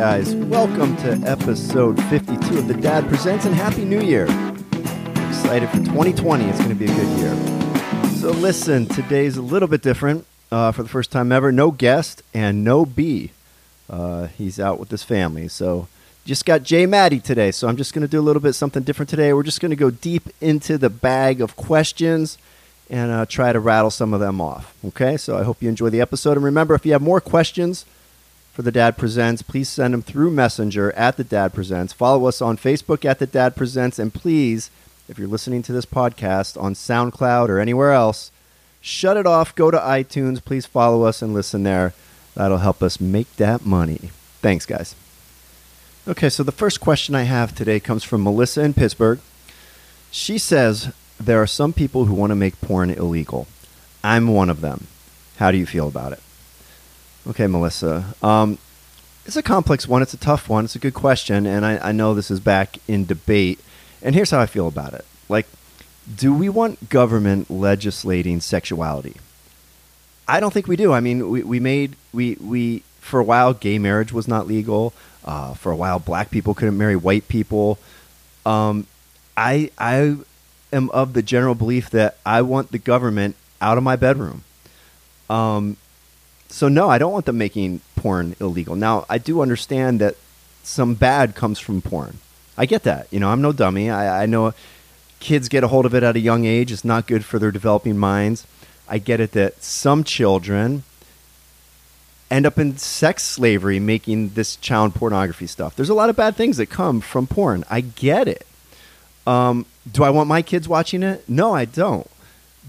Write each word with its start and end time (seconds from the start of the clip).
guys? 0.00 0.34
Welcome 0.34 0.96
to 0.96 1.12
episode 1.28 2.02
52 2.04 2.58
of 2.60 2.68
The 2.68 2.72
Dad 2.72 3.06
Presents 3.06 3.44
and 3.44 3.54
Happy 3.54 3.84
New 3.84 4.00
Year. 4.00 4.24
Excited 5.28 5.68
for 5.68 5.76
2020. 5.76 6.46
It's 6.46 6.56
going 6.56 6.70
to 6.70 6.74
be 6.74 6.86
a 6.86 6.88
good 6.88 7.18
year. 7.18 7.36
So, 8.12 8.30
listen, 8.30 8.86
today's 8.86 9.36
a 9.36 9.42
little 9.42 9.68
bit 9.68 9.82
different. 9.82 10.24
Uh, 10.50 10.72
for 10.72 10.82
the 10.82 10.88
first 10.88 11.12
time 11.12 11.30
ever, 11.30 11.52
no 11.52 11.70
guest 11.70 12.22
and 12.32 12.64
no 12.64 12.86
B. 12.86 13.32
Uh, 13.90 14.28
he's 14.28 14.58
out 14.58 14.80
with 14.80 14.90
his 14.90 15.02
family. 15.02 15.48
So, 15.48 15.86
just 16.24 16.46
got 16.46 16.62
J. 16.62 16.86
Matty 16.86 17.20
today. 17.20 17.50
So, 17.50 17.68
I'm 17.68 17.76
just 17.76 17.92
going 17.92 18.00
to 18.00 18.08
do 18.08 18.20
a 18.20 18.22
little 18.22 18.40
bit 18.40 18.54
something 18.54 18.82
different 18.82 19.10
today. 19.10 19.34
We're 19.34 19.42
just 19.42 19.60
going 19.60 19.68
to 19.68 19.76
go 19.76 19.90
deep 19.90 20.30
into 20.40 20.78
the 20.78 20.88
bag 20.88 21.42
of 21.42 21.56
questions 21.56 22.38
and 22.88 23.12
uh, 23.12 23.26
try 23.26 23.52
to 23.52 23.60
rattle 23.60 23.90
some 23.90 24.14
of 24.14 24.20
them 24.20 24.40
off. 24.40 24.74
Okay, 24.82 25.18
so 25.18 25.36
I 25.36 25.42
hope 25.42 25.60
you 25.60 25.68
enjoy 25.68 25.90
the 25.90 26.00
episode. 26.00 26.38
And 26.38 26.44
remember, 26.44 26.74
if 26.74 26.86
you 26.86 26.92
have 26.92 27.02
more 27.02 27.20
questions 27.20 27.84
for 28.60 28.64
The 28.64 28.72
Dad 28.72 28.98
Presents, 28.98 29.40
please 29.40 29.70
send 29.70 29.94
them 29.94 30.02
through 30.02 30.30
Messenger 30.32 30.92
at 30.92 31.16
The 31.16 31.24
Dad 31.24 31.54
Presents. 31.54 31.94
Follow 31.94 32.26
us 32.26 32.42
on 32.42 32.58
Facebook 32.58 33.06
at 33.06 33.18
The 33.18 33.26
Dad 33.26 33.56
Presents. 33.56 33.98
And 33.98 34.12
please, 34.12 34.70
if 35.08 35.18
you're 35.18 35.28
listening 35.28 35.62
to 35.62 35.72
this 35.72 35.86
podcast 35.86 36.62
on 36.62 36.74
SoundCloud 36.74 37.48
or 37.48 37.58
anywhere 37.58 37.92
else, 37.92 38.30
shut 38.82 39.16
it 39.16 39.24
off, 39.26 39.54
go 39.54 39.70
to 39.70 39.78
iTunes. 39.78 40.44
Please 40.44 40.66
follow 40.66 41.04
us 41.04 41.22
and 41.22 41.32
listen 41.32 41.62
there. 41.62 41.94
That'll 42.34 42.58
help 42.58 42.82
us 42.82 43.00
make 43.00 43.34
that 43.36 43.64
money. 43.64 44.10
Thanks, 44.42 44.66
guys. 44.66 44.94
Okay, 46.06 46.28
so 46.28 46.42
the 46.42 46.52
first 46.52 46.80
question 46.80 47.14
I 47.14 47.22
have 47.22 47.54
today 47.54 47.80
comes 47.80 48.04
from 48.04 48.22
Melissa 48.22 48.60
in 48.62 48.74
Pittsburgh. 48.74 49.20
She 50.10 50.36
says, 50.36 50.92
there 51.18 51.40
are 51.40 51.46
some 51.46 51.72
people 51.72 52.04
who 52.04 52.14
want 52.14 52.30
to 52.30 52.36
make 52.36 52.60
porn 52.60 52.90
illegal. 52.90 53.48
I'm 54.04 54.28
one 54.28 54.50
of 54.50 54.60
them. 54.60 54.86
How 55.38 55.50
do 55.50 55.56
you 55.56 55.64
feel 55.64 55.88
about 55.88 56.12
it? 56.12 56.20
Okay, 57.28 57.46
Melissa. 57.46 58.14
Um, 58.22 58.58
it's 59.26 59.36
a 59.36 59.42
complex 59.42 59.86
one. 59.86 60.02
It's 60.02 60.14
a 60.14 60.18
tough 60.18 60.48
one. 60.48 60.64
It's 60.64 60.74
a 60.74 60.80
good 60.80 60.94
question, 60.94 61.46
and 61.46 61.64
I, 61.64 61.78
I 61.88 61.92
know 61.92 62.14
this 62.14 62.30
is 62.30 62.40
back 62.40 62.78
in 62.88 63.04
debate. 63.06 63.60
And 64.02 64.14
here's 64.14 64.30
how 64.30 64.40
I 64.40 64.46
feel 64.46 64.66
about 64.66 64.94
it. 64.94 65.04
Like, 65.28 65.46
do 66.12 66.34
we 66.34 66.48
want 66.48 66.88
government 66.88 67.50
legislating 67.50 68.40
sexuality? 68.40 69.16
I 70.26 70.40
don't 70.40 70.52
think 70.52 70.66
we 70.66 70.76
do. 70.76 70.92
I 70.92 71.00
mean, 71.00 71.28
we, 71.28 71.42
we 71.42 71.60
made 71.60 71.96
we 72.12 72.36
we 72.40 72.82
for 73.00 73.20
a 73.20 73.24
while 73.24 73.52
gay 73.52 73.78
marriage 73.78 74.12
was 74.12 74.26
not 74.26 74.46
legal. 74.46 74.92
Uh, 75.24 75.52
for 75.54 75.70
a 75.70 75.76
while, 75.76 75.98
black 75.98 76.30
people 76.30 76.54
couldn't 76.54 76.78
marry 76.78 76.96
white 76.96 77.28
people. 77.28 77.78
Um, 78.46 78.86
I 79.36 79.70
I 79.78 80.16
am 80.72 80.88
of 80.90 81.12
the 81.12 81.22
general 81.22 81.54
belief 81.54 81.90
that 81.90 82.16
I 82.24 82.42
want 82.42 82.72
the 82.72 82.78
government 82.78 83.36
out 83.60 83.76
of 83.76 83.84
my 83.84 83.96
bedroom. 83.96 84.44
Um, 85.28 85.76
so 86.50 86.68
no, 86.68 86.90
I 86.90 86.98
don't 86.98 87.12
want 87.12 87.26
them 87.26 87.38
making 87.38 87.80
porn 87.96 88.34
illegal. 88.40 88.76
Now, 88.76 89.06
I 89.08 89.18
do 89.18 89.40
understand 89.40 90.00
that 90.00 90.16
some 90.62 90.94
bad 90.94 91.34
comes 91.34 91.58
from 91.58 91.80
porn. 91.80 92.18
I 92.58 92.66
get 92.66 92.82
that. 92.82 93.06
You 93.10 93.20
know, 93.20 93.30
I'm 93.30 93.40
no 93.40 93.52
dummy. 93.52 93.88
I, 93.88 94.24
I 94.24 94.26
know 94.26 94.52
kids 95.20 95.48
get 95.48 95.64
a 95.64 95.68
hold 95.68 95.86
of 95.86 95.94
it 95.94 96.02
at 96.02 96.16
a 96.16 96.20
young 96.20 96.44
age. 96.44 96.72
It's 96.72 96.84
not 96.84 97.06
good 97.06 97.24
for 97.24 97.38
their 97.38 97.50
developing 97.50 97.96
minds. 97.96 98.46
I 98.88 98.98
get 98.98 99.20
it 99.20 99.32
that 99.32 99.62
some 99.62 100.02
children 100.04 100.82
end 102.30 102.46
up 102.46 102.58
in 102.58 102.76
sex 102.76 103.22
slavery 103.22 103.78
making 103.78 104.30
this 104.30 104.56
child 104.56 104.94
pornography 104.94 105.46
stuff. 105.46 105.76
There's 105.76 105.88
a 105.88 105.94
lot 105.94 106.10
of 106.10 106.16
bad 106.16 106.36
things 106.36 106.56
that 106.56 106.66
come 106.66 107.00
from 107.00 107.26
porn. 107.26 107.64
I 107.70 107.80
get 107.80 108.28
it. 108.28 108.46
Um, 109.26 109.66
do 109.90 110.02
I 110.02 110.10
want 110.10 110.28
my 110.28 110.42
kids 110.42 110.68
watching 110.68 111.02
it? 111.02 111.28
No, 111.28 111.54
I 111.54 111.64
don't. 111.64 112.08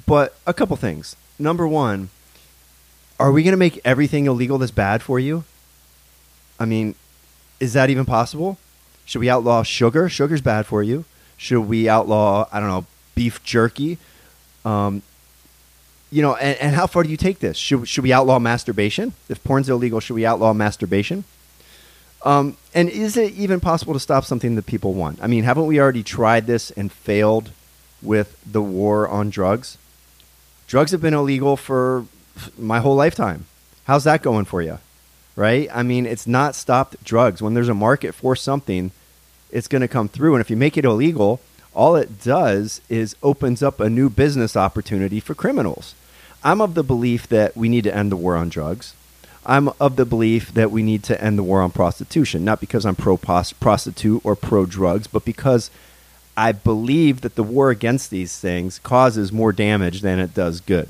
But 0.06 0.36
a 0.46 0.54
couple 0.54 0.76
things. 0.78 1.16
Number 1.40 1.68
one, 1.68 2.10
are 3.22 3.32
we 3.32 3.44
going 3.44 3.54
to 3.54 3.58
make 3.58 3.80
everything 3.86 4.26
illegal 4.26 4.58
that's 4.58 4.72
bad 4.72 5.04
for 5.04 5.20
you? 5.20 5.44
I 6.60 6.66
mean, 6.66 6.96
is 7.60 7.74
that 7.74 7.90
even 7.90 8.06
possible? 8.06 8.58
Should 9.06 9.20
we 9.20 9.30
outlaw 9.30 9.64
sugar? 9.64 10.10
Sugar's 10.10 10.42
bad 10.42 10.66
for 10.66 10.82
you. 10.82 11.06
Should 11.38 11.62
we 11.62 11.88
outlaw, 11.88 12.48
I 12.52 12.60
don't 12.60 12.70
know, 12.70 12.86
beef 13.16 13.44
jerky? 13.44 14.00
Um, 14.66 15.04
you 16.12 16.22
know, 16.22 16.36
and, 16.36 16.58
and 16.60 16.76
how 16.76 16.88
far 16.88 17.04
do 17.04 17.10
you 17.10 17.18
take 17.18 17.40
this? 17.40 17.58
Should, 17.58 17.88
should 17.88 18.04
we 18.04 18.12
outlaw 18.12 18.40
masturbation? 18.40 19.14
If 19.30 19.44
porn's 19.44 19.70
illegal, 19.70 20.00
should 20.00 20.16
we 20.16 20.26
outlaw 20.26 20.54
masturbation? 20.54 21.24
Um, 22.24 22.58
and 22.74 22.90
is 22.90 23.18
it 23.18 23.34
even 23.34 23.60
possible 23.60 23.94
to 23.94 24.00
stop 24.00 24.26
something 24.26 24.56
that 24.56 24.66
people 24.66 24.94
want? 24.94 25.20
I 25.22 25.28
mean, 25.28 25.44
haven't 25.44 25.68
we 25.68 25.80
already 25.80 26.04
tried 26.04 26.48
this 26.48 26.72
and 26.72 26.92
failed 26.92 27.52
with 28.02 28.38
the 28.50 28.62
war 28.62 29.08
on 29.08 29.30
drugs? 29.30 29.78
Drugs 30.68 30.92
have 30.92 31.02
been 31.02 31.14
illegal 31.14 31.58
for 31.58 32.06
my 32.58 32.80
whole 32.80 32.96
lifetime. 32.96 33.46
How's 33.86 34.04
that 34.06 34.22
going 34.22 34.46
for 34.46 34.62
you? 34.62 34.80
Right? 35.36 35.70
I 35.74 35.84
mean, 35.84 36.06
it's 36.06 36.28
not 36.28 36.56
stopped 36.56 37.04
drugs. 37.04 37.42
When 37.42 37.54
there's 37.54 37.70
a 37.70 37.74
market 37.74 38.14
for 38.14 38.36
something, 38.36 38.92
it's 39.50 39.68
going 39.68 39.82
to 39.82 39.88
come 39.88 40.08
through. 40.08 40.36
And 40.36 40.42
if 40.42 40.50
you 40.50 40.58
make 40.58 40.78
it 40.78 40.86
illegal, 40.86 41.40
all 41.74 41.96
it 41.96 42.22
does 42.22 42.82
is 42.90 43.16
opens 43.24 43.64
up 43.64 43.80
a 43.80 43.90
new 43.90 44.10
business 44.10 44.56
opportunity 44.56 45.20
for 45.20 45.34
criminals. 45.34 45.96
I'm 46.44 46.60
of 46.60 46.74
the 46.74 46.84
belief 46.84 47.28
that 47.28 47.56
we 47.56 47.70
need 47.70 47.84
to 47.86 47.96
end 47.96 48.12
the 48.12 48.18
war 48.18 48.36
on 48.36 48.50
drugs. 48.50 48.94
I'm 49.46 49.70
of 49.80 49.96
the 49.96 50.06
belief 50.06 50.54
that 50.54 50.70
we 50.70 50.84
need 50.84 51.04
to 51.04 51.22
end 51.24 51.38
the 51.38 51.44
war 51.44 51.62
on 51.62 51.72
prostitution, 51.72 52.46
not 52.46 52.60
because 52.60 52.86
I'm 52.86 52.96
pro 52.96 53.18
prostitute 53.18 54.22
or 54.24 54.36
pro 54.36 54.66
drugs, 54.66 55.08
but 55.08 55.26
because 55.26 55.72
I 56.38 56.52
believe 56.52 57.22
that 57.22 57.36
the 57.36 57.44
war 57.44 57.70
against 57.72 58.10
these 58.10 58.38
things 58.38 58.80
causes 58.80 59.32
more 59.32 59.52
damage 59.52 60.02
than 60.02 60.20
it 60.20 60.34
does 60.34 60.62
good. 60.62 60.90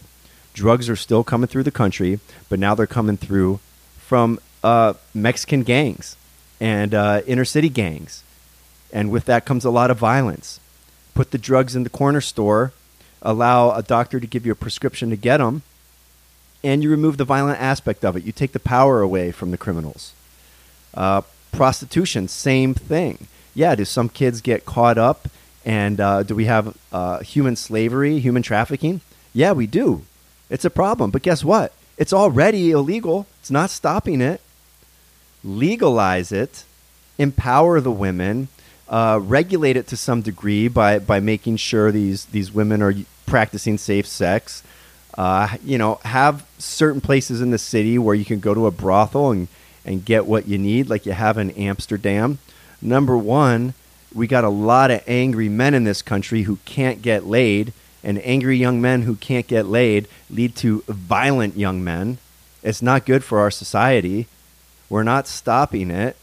Drugs 0.54 0.90
are 0.90 0.96
still 0.96 1.24
coming 1.24 1.48
through 1.48 1.64
the 1.64 1.72
country, 1.72 2.20
but 2.50 2.60
now 2.60 2.76
they're 2.76 2.88
coming 2.88 3.18
through 3.18 3.60
from 3.98 4.40
uh, 4.64 4.94
Mexican 5.14 5.64
gangs 5.64 6.16
and 6.60 6.94
uh, 6.94 7.22
inner 7.26 7.46
city 7.46 7.70
gangs. 7.70 8.24
And 8.92 9.10
with 9.10 9.26
that 9.26 9.46
comes 9.46 9.66
a 9.66 9.70
lot 9.70 9.90
of 9.90 9.98
violence. 9.98 10.60
Put 11.14 11.32
the 11.32 11.38
drugs 11.38 11.76
in 11.76 11.84
the 11.84 11.90
corner 11.90 12.22
store, 12.22 12.74
allow 13.22 13.72
a 13.72 13.82
doctor 13.82 14.20
to 14.20 14.28
give 14.28 14.46
you 14.46 14.52
a 14.52 14.56
prescription 14.56 15.10
to 15.10 15.16
get 15.16 15.38
them, 15.38 15.64
and 16.64 16.84
you 16.84 16.90
remove 16.90 17.18
the 17.18 17.26
violent 17.26 17.60
aspect 17.60 18.06
of 18.06 18.16
it. 18.16 18.24
You 18.24 18.32
take 18.32 18.52
the 18.52 18.60
power 18.60 19.02
away 19.02 19.32
from 19.32 19.52
the 19.52 19.58
criminals. 19.58 20.14
Uh, 20.94 21.22
prostitution, 21.52 22.28
same 22.28 22.74
thing. 22.74 23.28
Yeah, 23.54 23.76
do 23.76 23.86
some 23.86 24.10
kids 24.10 24.42
get 24.42 24.66
caught 24.66 24.98
up? 24.98 25.28
And 25.66 26.00
uh, 26.00 26.24
do 26.24 26.36
we 26.36 26.46
have 26.46 26.78
uh, 26.92 27.20
human 27.20 27.56
slavery, 27.56 28.20
human 28.20 28.42
trafficking? 28.42 29.02
Yeah, 29.34 29.52
we 29.52 29.68
do. 29.68 30.04
It's 30.52 30.66
a 30.66 30.70
problem. 30.70 31.10
But 31.10 31.24
guess 31.24 31.44
what? 31.44 31.74
It's 31.98 32.14
already 32.14 32.70
illegal. 32.70 33.26
It's 33.40 33.50
not 33.50 33.72
stopping 33.72 34.22
it. 34.22 34.42
Legalize 35.44 36.32
it, 36.32 36.66
empower 37.18 37.82
the 37.82 37.92
women, 37.92 38.50
uh, 38.88 39.20
regulate 39.20 39.76
it 39.76 39.88
to 39.88 39.98
some 39.98 40.22
degree 40.22 40.68
by, 40.68 41.00
by 41.00 41.20
making 41.20 41.58
sure 41.58 41.92
these, 41.92 42.26
these 42.26 42.52
women 42.52 42.84
are 42.84 42.94
practicing 43.26 43.80
safe 43.80 44.06
sex. 44.06 44.62
Uh, 45.18 45.58
you 45.64 45.80
know, 45.80 46.00
have 46.04 46.46
certain 46.60 47.02
places 47.02 47.42
in 47.42 47.50
the 47.50 47.58
city 47.58 47.98
where 47.98 48.14
you 48.14 48.26
can 48.26 48.40
go 48.40 48.54
to 48.54 48.68
a 48.68 48.72
brothel 48.72 49.32
and, 49.32 49.48
and 49.84 50.06
get 50.06 50.28
what 50.28 50.48
you 50.48 50.58
need, 50.58 50.90
like 50.90 51.08
you 51.08 51.14
have 51.14 51.40
in 51.40 51.50
Amsterdam. 51.52 52.38
Number 52.82 53.18
one, 53.18 53.74
we 54.14 54.28
got 54.28 54.44
a 54.44 54.50
lot 54.50 54.92
of 54.92 55.02
angry 55.08 55.50
men 55.50 55.74
in 55.74 55.86
this 55.86 56.02
country 56.02 56.44
who 56.44 56.58
can't 56.66 57.02
get 57.02 57.26
laid, 57.26 57.74
and 58.04 58.24
angry 58.26 58.58
young 58.58 58.82
men 58.82 59.04
who 59.04 59.16
can't 59.16 59.48
get 59.48 59.66
laid 59.66 60.08
lead 60.30 60.56
to 60.58 60.84
violent 60.88 61.58
young 61.58 61.84
men. 61.84 62.18
It's 62.64 62.82
not 62.82 63.06
good 63.06 63.24
for 63.24 63.40
our 63.40 63.52
society. 63.52 64.28
We're 64.90 65.04
not 65.04 65.28
stopping 65.28 65.92
it. 65.92 66.16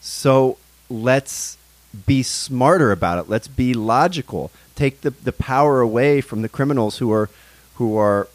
So 0.00 0.58
let's 0.88 1.58
be 2.06 2.22
smarter 2.22 2.92
about 2.92 3.18
it. 3.18 3.28
Let's 3.28 3.48
be 3.48 3.74
logical. 3.74 4.50
Take 4.74 5.00
the, 5.00 5.10
the 5.10 5.32
power 5.32 5.80
away 5.80 6.20
from 6.20 6.42
the 6.42 6.48
criminals 6.48 6.98
who 6.98 7.12
are 7.12 7.28
who 7.76 7.96
are 7.96 8.28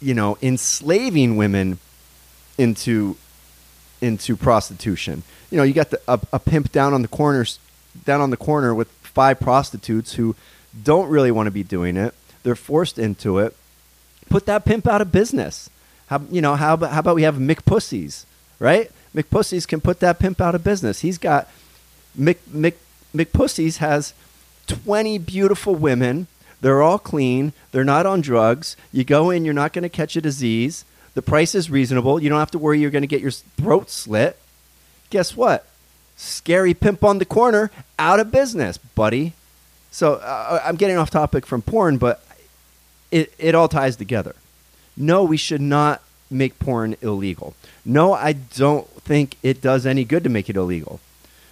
you 0.00 0.14
know 0.14 0.38
enslaving 0.42 1.36
women 1.36 1.78
into 2.58 3.16
into 4.00 4.36
prostitution. 4.36 5.22
You 5.50 5.58
know, 5.58 5.62
you 5.62 5.74
got 5.74 5.90
the, 5.90 6.00
a, 6.06 6.20
a 6.32 6.38
pimp 6.38 6.72
down 6.72 6.94
on 6.94 7.02
the 7.02 7.08
corners 7.08 7.58
down 8.04 8.20
on 8.20 8.30
the 8.30 8.36
corner 8.36 8.74
with 8.74 8.88
five 9.02 9.40
prostitutes 9.40 10.14
who 10.14 10.36
don't 10.82 11.08
really 11.08 11.30
want 11.30 11.46
to 11.46 11.50
be 11.50 11.62
doing 11.62 11.96
it. 11.96 12.14
They're 12.42 12.54
forced 12.54 12.98
into 12.98 13.38
it. 13.38 13.56
Put 14.28 14.46
that 14.46 14.64
pimp 14.64 14.86
out 14.86 15.02
of 15.02 15.12
business. 15.12 15.68
How 16.06 16.22
you 16.30 16.40
know 16.40 16.56
how 16.56 16.74
about, 16.74 16.92
how 16.92 17.00
about 17.00 17.16
we 17.16 17.22
have 17.22 17.36
McPussies, 17.36 18.24
right? 18.58 18.90
McPussies 19.14 19.66
can 19.66 19.80
put 19.80 20.00
that 20.00 20.18
pimp 20.18 20.40
out 20.40 20.54
of 20.54 20.64
business. 20.64 21.00
He's 21.00 21.18
got 21.18 21.48
Mc, 22.14 22.38
Mc, 22.52 22.76
McPussies 23.14 23.78
has 23.78 24.14
twenty 24.66 25.18
beautiful 25.18 25.74
women 25.74 26.26
they're 26.60 26.82
all 26.82 26.98
clean. 26.98 27.52
They're 27.72 27.84
not 27.84 28.06
on 28.06 28.20
drugs. 28.20 28.76
You 28.92 29.04
go 29.04 29.30
in, 29.30 29.44
you're 29.44 29.54
not 29.54 29.72
going 29.72 29.82
to 29.82 29.88
catch 29.88 30.16
a 30.16 30.20
disease. 30.20 30.84
The 31.14 31.22
price 31.22 31.54
is 31.54 31.70
reasonable. 31.70 32.22
You 32.22 32.28
don't 32.28 32.38
have 32.38 32.50
to 32.52 32.58
worry 32.58 32.80
you're 32.80 32.90
going 32.90 33.02
to 33.02 33.08
get 33.08 33.22
your 33.22 33.30
throat 33.30 33.90
slit. 33.90 34.36
Guess 35.08 35.36
what? 35.36 35.66
Scary 36.16 36.74
pimp 36.74 37.02
on 37.02 37.18
the 37.18 37.24
corner, 37.24 37.70
out 37.98 38.20
of 38.20 38.30
business, 38.30 38.78
buddy. 38.78 39.32
So 39.90 40.14
uh, 40.14 40.62
I'm 40.64 40.76
getting 40.76 40.96
off 40.96 41.10
topic 41.10 41.46
from 41.46 41.62
porn, 41.62 41.98
but 41.98 42.24
it, 43.10 43.32
it 43.38 43.54
all 43.54 43.68
ties 43.68 43.96
together. 43.96 44.34
No, 44.96 45.24
we 45.24 45.36
should 45.36 45.60
not 45.60 46.02
make 46.30 46.58
porn 46.58 46.96
illegal. 47.02 47.54
No, 47.84 48.12
I 48.12 48.32
don't 48.32 48.88
think 49.02 49.36
it 49.42 49.60
does 49.60 49.86
any 49.86 50.04
good 50.04 50.22
to 50.24 50.30
make 50.30 50.48
it 50.48 50.56
illegal. 50.56 51.00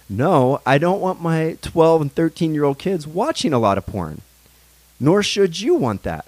No, 0.09 0.61
I 0.65 0.77
don't 0.77 1.01
want 1.01 1.21
my 1.21 1.57
12 1.61 2.01
and 2.01 2.13
13 2.13 2.53
year 2.53 2.63
old 2.63 2.79
kids 2.79 3.05
watching 3.05 3.53
a 3.53 3.59
lot 3.59 3.77
of 3.77 3.85
porn. 3.85 4.21
Nor 4.99 5.21
should 5.23 5.59
you 5.59 5.75
want 5.75 6.03
that. 6.03 6.25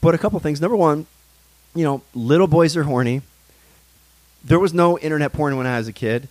But 0.00 0.14
a 0.14 0.18
couple 0.18 0.38
things. 0.40 0.60
Number 0.60 0.76
one, 0.76 1.06
you 1.74 1.84
know, 1.84 2.02
little 2.14 2.46
boys 2.46 2.76
are 2.76 2.84
horny. 2.84 3.22
There 4.44 4.60
was 4.60 4.72
no 4.72 4.98
internet 4.98 5.32
porn 5.32 5.56
when 5.56 5.66
I 5.66 5.78
was 5.78 5.88
a 5.88 5.92
kid. 5.92 6.28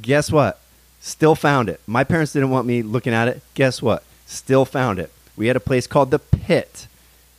Guess 0.00 0.32
what? 0.32 0.60
Still 1.00 1.34
found 1.34 1.68
it. 1.68 1.80
My 1.86 2.04
parents 2.04 2.32
didn't 2.32 2.50
want 2.50 2.66
me 2.66 2.82
looking 2.82 3.12
at 3.12 3.28
it. 3.28 3.42
Guess 3.54 3.80
what? 3.80 4.02
Still 4.32 4.64
found 4.64 4.98
it. 4.98 5.12
We 5.36 5.48
had 5.48 5.56
a 5.56 5.60
place 5.60 5.86
called 5.86 6.10
The 6.10 6.18
Pit. 6.18 6.86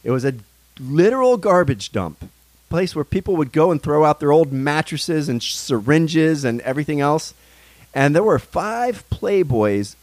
It 0.04 0.12
was 0.12 0.24
a 0.24 0.36
literal 0.80 1.38
garbage 1.38 1.92
dump 1.92 2.30
place 2.70 2.96
where 2.96 3.04
people 3.04 3.36
would 3.36 3.52
go 3.52 3.72
and 3.72 3.82
throw 3.82 4.04
out 4.04 4.20
their 4.20 4.32
old 4.32 4.52
mattresses 4.52 5.30
and 5.30 5.42
syringes 5.42 6.44
and 6.44 6.62
everything 6.62 7.02
else. 7.02 7.34
And 7.94 8.16
there 8.16 8.24
were 8.24 8.40
five 8.40 9.04
Playboys 9.12 9.96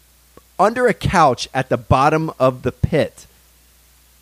under 0.59 0.87
a 0.87 0.95
couch 0.95 1.49
at 1.55 1.69
the 1.69 1.77
bottom 1.77 2.31
of 2.39 2.63
the 2.63 2.73
pit. 2.73 3.27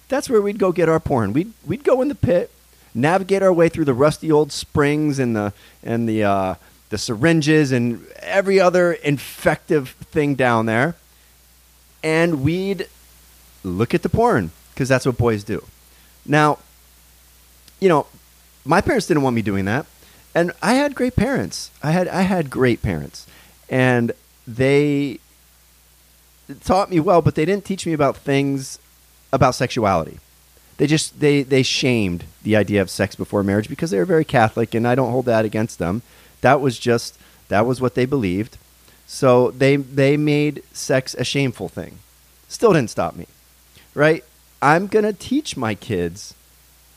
That's 0.08 0.28
where 0.30 0.40
we'd 0.40 0.58
go 0.58 0.70
get 0.70 0.88
our 0.88 1.00
porn. 1.00 1.32
We'd, 1.32 1.52
we'd 1.66 1.84
go 1.84 2.00
in 2.02 2.08
the 2.08 2.14
pit, 2.14 2.50
navigate 2.94 3.42
our 3.42 3.52
way 3.52 3.68
through 3.68 3.84
the 3.86 3.94
rusty 3.94 4.30
old 4.30 4.52
springs 4.52 5.18
and 5.18 5.34
the, 5.34 5.52
and 5.82 6.08
the, 6.08 6.24
uh, 6.24 6.54
the 6.90 6.98
syringes 6.98 7.72
and 7.72 8.06
every 8.20 8.60
other 8.60 8.92
infective 8.92 9.90
thing 9.90 10.34
down 10.34 10.66
there. 10.66 10.96
And 12.02 12.42
we'd 12.42 12.88
look 13.64 13.94
at 13.94 14.02
the 14.02 14.08
porn 14.08 14.50
because 14.72 14.88
that's 14.88 15.06
what 15.06 15.18
boys 15.18 15.44
do. 15.44 15.64
Now, 16.24 16.58
you 17.80 17.88
know, 17.88 18.06
my 18.64 18.80
parents 18.80 19.06
didn't 19.06 19.22
want 19.22 19.34
me 19.34 19.42
doing 19.42 19.64
that, 19.64 19.86
and 20.34 20.52
I 20.62 20.74
had 20.74 20.94
great 20.94 21.16
parents. 21.16 21.70
I 21.82 21.92
had 21.92 22.08
I 22.08 22.22
had 22.22 22.50
great 22.50 22.82
parents, 22.82 23.26
and 23.68 24.12
they 24.46 25.20
taught 26.64 26.90
me 26.90 27.00
well, 27.00 27.22
but 27.22 27.34
they 27.34 27.44
didn't 27.44 27.64
teach 27.64 27.86
me 27.86 27.92
about 27.92 28.16
things 28.16 28.78
about 29.32 29.54
sexuality. 29.54 30.18
They 30.76 30.86
just 30.86 31.20
they 31.20 31.42
they 31.42 31.62
shamed 31.62 32.24
the 32.42 32.56
idea 32.56 32.80
of 32.80 32.90
sex 32.90 33.16
before 33.16 33.42
marriage 33.42 33.68
because 33.68 33.90
they 33.90 33.98
were 33.98 34.04
very 34.04 34.24
Catholic, 34.24 34.74
and 34.74 34.86
I 34.86 34.94
don't 34.94 35.10
hold 35.10 35.26
that 35.26 35.44
against 35.44 35.78
them. 35.78 36.02
That 36.40 36.60
was 36.60 36.78
just 36.78 37.18
that 37.48 37.66
was 37.66 37.80
what 37.80 37.94
they 37.94 38.06
believed. 38.06 38.58
So 39.08 39.50
they 39.50 39.74
they 39.74 40.16
made 40.16 40.62
sex 40.72 41.14
a 41.14 41.24
shameful 41.24 41.68
thing. 41.68 41.98
Still 42.46 42.72
didn't 42.72 42.90
stop 42.90 43.16
me, 43.16 43.26
right? 43.94 44.22
I'm 44.62 44.86
gonna 44.86 45.12
teach 45.12 45.56
my 45.56 45.74
kids 45.74 46.34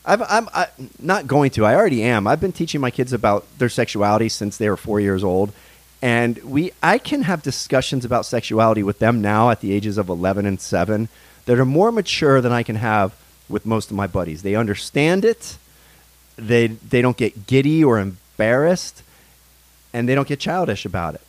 I, 0.04 0.68
not 1.00 1.26
going 1.26 1.50
to. 1.52 1.64
I 1.64 1.74
already 1.74 2.02
am. 2.02 2.26
I've 2.26 2.40
been 2.40 2.52
teaching 2.52 2.80
my 2.80 2.90
kids 2.90 3.12
about 3.12 3.46
their 3.58 3.68
sexuality 3.68 4.28
since 4.28 4.56
they 4.56 4.68
were 4.68 4.76
four 4.76 5.00
years 5.00 5.22
old, 5.22 5.52
and 6.00 6.38
we 6.38 6.72
I 6.82 6.98
can 6.98 7.22
have 7.22 7.42
discussions 7.42 8.04
about 8.04 8.26
sexuality 8.26 8.82
with 8.82 8.98
them 8.98 9.22
now 9.22 9.50
at 9.50 9.60
the 9.60 9.72
ages 9.72 9.98
of 9.98 10.08
eleven 10.08 10.46
and 10.46 10.60
seven 10.60 11.08
that 11.46 11.58
are 11.58 11.64
more 11.64 11.92
mature 11.92 12.40
than 12.40 12.52
I 12.52 12.62
can 12.62 12.76
have 12.76 13.14
with 13.48 13.66
most 13.66 13.90
of 13.90 13.96
my 13.96 14.06
buddies. 14.06 14.42
They 14.42 14.56
understand 14.56 15.24
it. 15.24 15.56
They 16.36 16.66
they 16.68 17.02
don't 17.02 17.16
get 17.16 17.46
giddy 17.46 17.84
or 17.84 17.98
embarrassed, 18.00 19.02
and 19.92 20.08
they 20.08 20.14
don't 20.14 20.28
get 20.28 20.40
childish 20.40 20.84
about 20.84 21.14
it. 21.14 21.20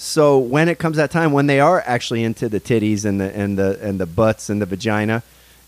So 0.00 0.38
when 0.38 0.68
it 0.68 0.78
comes 0.78 0.96
that 0.96 1.10
time 1.10 1.32
when 1.32 1.48
they 1.48 1.58
are 1.58 1.82
actually 1.84 2.22
into 2.22 2.48
the 2.48 2.60
titties 2.60 3.04
and 3.04 3.20
the 3.20 3.36
and 3.36 3.58
the 3.58 3.80
and 3.82 3.98
the 3.98 4.06
butts 4.06 4.48
and 4.48 4.62
the 4.62 4.66
vagina, 4.66 5.24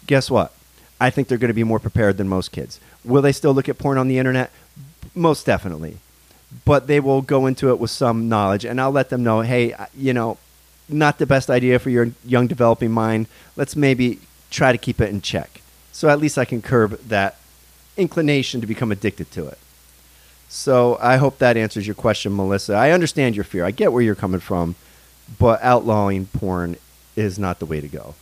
guess 0.07 0.31
what? 0.31 0.53
I 1.01 1.11
think 1.11 1.27
they're 1.27 1.37
going 1.37 1.49
to 1.49 1.53
be 1.55 1.65
more 1.65 1.81
prepared 1.81 2.17
than 2.17 2.29
most 2.29 2.53
kids. 2.53 2.79
Will 3.05 3.23
they 3.23 3.33
still 3.33 3.53
look 3.53 3.69
at 3.69 3.77
porn 3.77 3.99
on 3.99 4.07
the 4.07 4.19
internet? 4.19 4.53
Most 5.17 5.47
definitely. 5.47 5.97
But 6.65 6.87
they 6.87 7.01
will 7.01 7.23
go 7.23 7.47
into 7.47 7.71
it 7.71 7.81
with 7.81 7.91
some 7.91 8.29
knowledge, 8.29 8.65
and 8.65 8.81
I'll 8.81 8.93
let 8.93 9.11
them 9.11 9.25
know 9.25 9.41
hey, 9.41 9.75
you 9.97 10.13
know, 10.13 10.39
not 10.89 11.19
the 11.19 11.27
best 11.27 11.51
idea 11.51 11.81
for 11.81 11.91
your 11.91 12.13
young 12.25 12.47
developing 12.47 12.93
mind. 12.93 13.27
Let's 13.57 13.75
maybe 13.75 14.21
try 14.49 14.71
to 14.71 14.79
keep 14.79 15.01
it 15.01 15.11
in 15.11 15.23
check. 15.23 15.61
So 15.91 16.09
at 16.09 16.21
least 16.21 16.39
I 16.39 16.45
can 16.45 16.63
curb 16.63 17.01
that 17.09 17.37
inclination 17.97 18.61
to 18.61 18.69
become 18.69 18.93
addicted 18.93 19.33
to 19.33 19.49
it. 19.49 19.59
So 20.53 20.99
I 21.01 21.17
hope 21.17 21.39
that 21.39 21.57
answers 21.57 21.87
your 21.87 21.95
question, 21.95 22.35
Melissa. 22.35 22.75
I 22.75 22.91
understand 22.91 23.37
your 23.37 23.45
fear. 23.45 23.65
I 23.65 23.71
get 23.71 23.93
where 23.93 24.03
you're 24.03 24.17
coming 24.17 24.41
from, 24.41 24.75
but 25.39 25.63
outlawing 25.63 26.27
porn 26.27 26.77
is 27.15 27.39
not 27.39 27.61
the 27.61 27.67
way 27.67 27.81
to 27.81 27.87
go. 27.87 28.17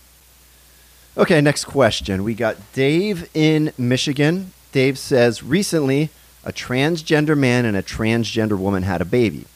Okay, 1.16 1.40
next 1.40 1.64
question. 1.64 2.22
We 2.22 2.34
got 2.34 2.56
Dave 2.74 3.30
in 3.34 3.72
Michigan. 3.78 4.52
Dave 4.72 4.98
says 4.98 5.42
recently 5.42 6.10
a 6.44 6.52
transgender 6.52 7.36
man 7.36 7.64
and 7.64 7.76
a 7.76 7.82
transgender 7.82 8.58
woman 8.58 8.82
had 8.82 9.00
a 9.00 9.06
baby. 9.06 9.46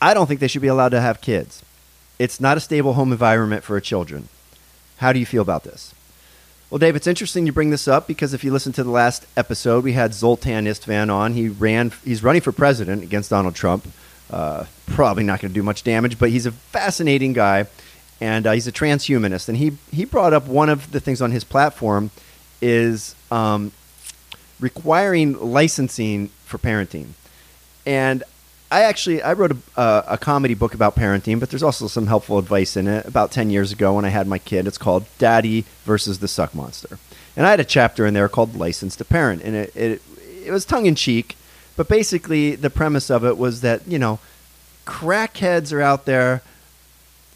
I 0.00 0.12
don't 0.12 0.26
think 0.26 0.40
they 0.40 0.46
should 0.46 0.62
be 0.62 0.68
allowed 0.68 0.90
to 0.90 1.00
have 1.00 1.22
kids. 1.22 1.62
It's 2.18 2.38
not 2.38 2.58
a 2.58 2.60
stable 2.60 2.92
home 2.92 3.12
environment 3.12 3.64
for 3.64 3.80
children. 3.80 4.28
How 4.98 5.14
do 5.14 5.18
you 5.18 5.26
feel 5.26 5.42
about 5.42 5.64
this? 5.64 5.94
Well, 6.70 6.78
Dave, 6.78 6.96
it's 6.96 7.06
interesting 7.06 7.46
you 7.46 7.52
bring 7.52 7.70
this 7.70 7.88
up 7.88 8.06
because 8.06 8.34
if 8.34 8.44
you 8.44 8.52
listen 8.52 8.72
to 8.72 8.84
the 8.84 8.90
last 8.90 9.26
episode, 9.38 9.84
we 9.84 9.94
had 9.94 10.12
Zoltan 10.12 10.66
Istvan 10.66 11.10
on. 11.10 11.32
He 11.32 11.48
ran. 11.48 11.92
He's 12.04 12.22
running 12.22 12.42
for 12.42 12.52
president 12.52 13.02
against 13.02 13.30
Donald 13.30 13.54
Trump. 13.54 13.88
Uh, 14.30 14.66
probably 14.86 15.24
not 15.24 15.40
going 15.40 15.50
to 15.50 15.54
do 15.54 15.62
much 15.62 15.82
damage, 15.82 16.18
but 16.18 16.28
he's 16.28 16.44
a 16.44 16.52
fascinating 16.52 17.32
guy 17.32 17.66
and 18.20 18.46
uh, 18.46 18.52
he's 18.52 18.66
a 18.66 18.72
transhumanist. 18.72 19.48
And 19.48 19.56
he 19.56 19.78
he 19.90 20.04
brought 20.04 20.34
up 20.34 20.46
one 20.46 20.68
of 20.68 20.92
the 20.92 21.00
things 21.00 21.22
on 21.22 21.30
his 21.30 21.42
platform 21.42 22.10
is 22.60 23.14
um, 23.30 23.72
requiring 24.60 25.40
licensing 25.40 26.28
for 26.44 26.58
parenting. 26.58 27.12
And 27.86 28.22
I 28.70 28.82
actually 28.82 29.22
I 29.22 29.32
wrote 29.32 29.52
a, 29.52 29.80
uh, 29.80 30.02
a 30.08 30.18
comedy 30.18 30.54
book 30.54 30.74
about 30.74 30.94
parenting, 30.94 31.40
but 31.40 31.50
there's 31.50 31.62
also 31.62 31.88
some 31.88 32.06
helpful 32.06 32.38
advice 32.38 32.76
in 32.76 32.86
it. 32.86 33.06
About 33.06 33.30
ten 33.32 33.50
years 33.50 33.72
ago, 33.72 33.94
when 33.94 34.04
I 34.04 34.10
had 34.10 34.26
my 34.26 34.38
kid, 34.38 34.66
it's 34.66 34.78
called 34.78 35.06
"Daddy 35.18 35.64
versus 35.84 36.18
the 36.18 36.28
Suck 36.28 36.54
Monster," 36.54 36.98
and 37.36 37.46
I 37.46 37.50
had 37.50 37.60
a 37.60 37.64
chapter 37.64 38.04
in 38.04 38.14
there 38.14 38.28
called 38.28 38.56
"License 38.56 38.94
to 38.96 39.04
Parent," 39.04 39.42
and 39.42 39.56
it 39.56 39.74
it, 39.74 40.02
it 40.44 40.50
was 40.50 40.64
tongue 40.64 40.86
in 40.86 40.94
cheek, 40.94 41.36
but 41.76 41.88
basically 41.88 42.56
the 42.56 42.70
premise 42.70 43.10
of 43.10 43.24
it 43.24 43.38
was 43.38 43.62
that 43.62 43.88
you 43.88 43.98
know 43.98 44.18
crackheads 44.86 45.72
are 45.72 45.82
out 45.82 46.04
there 46.04 46.42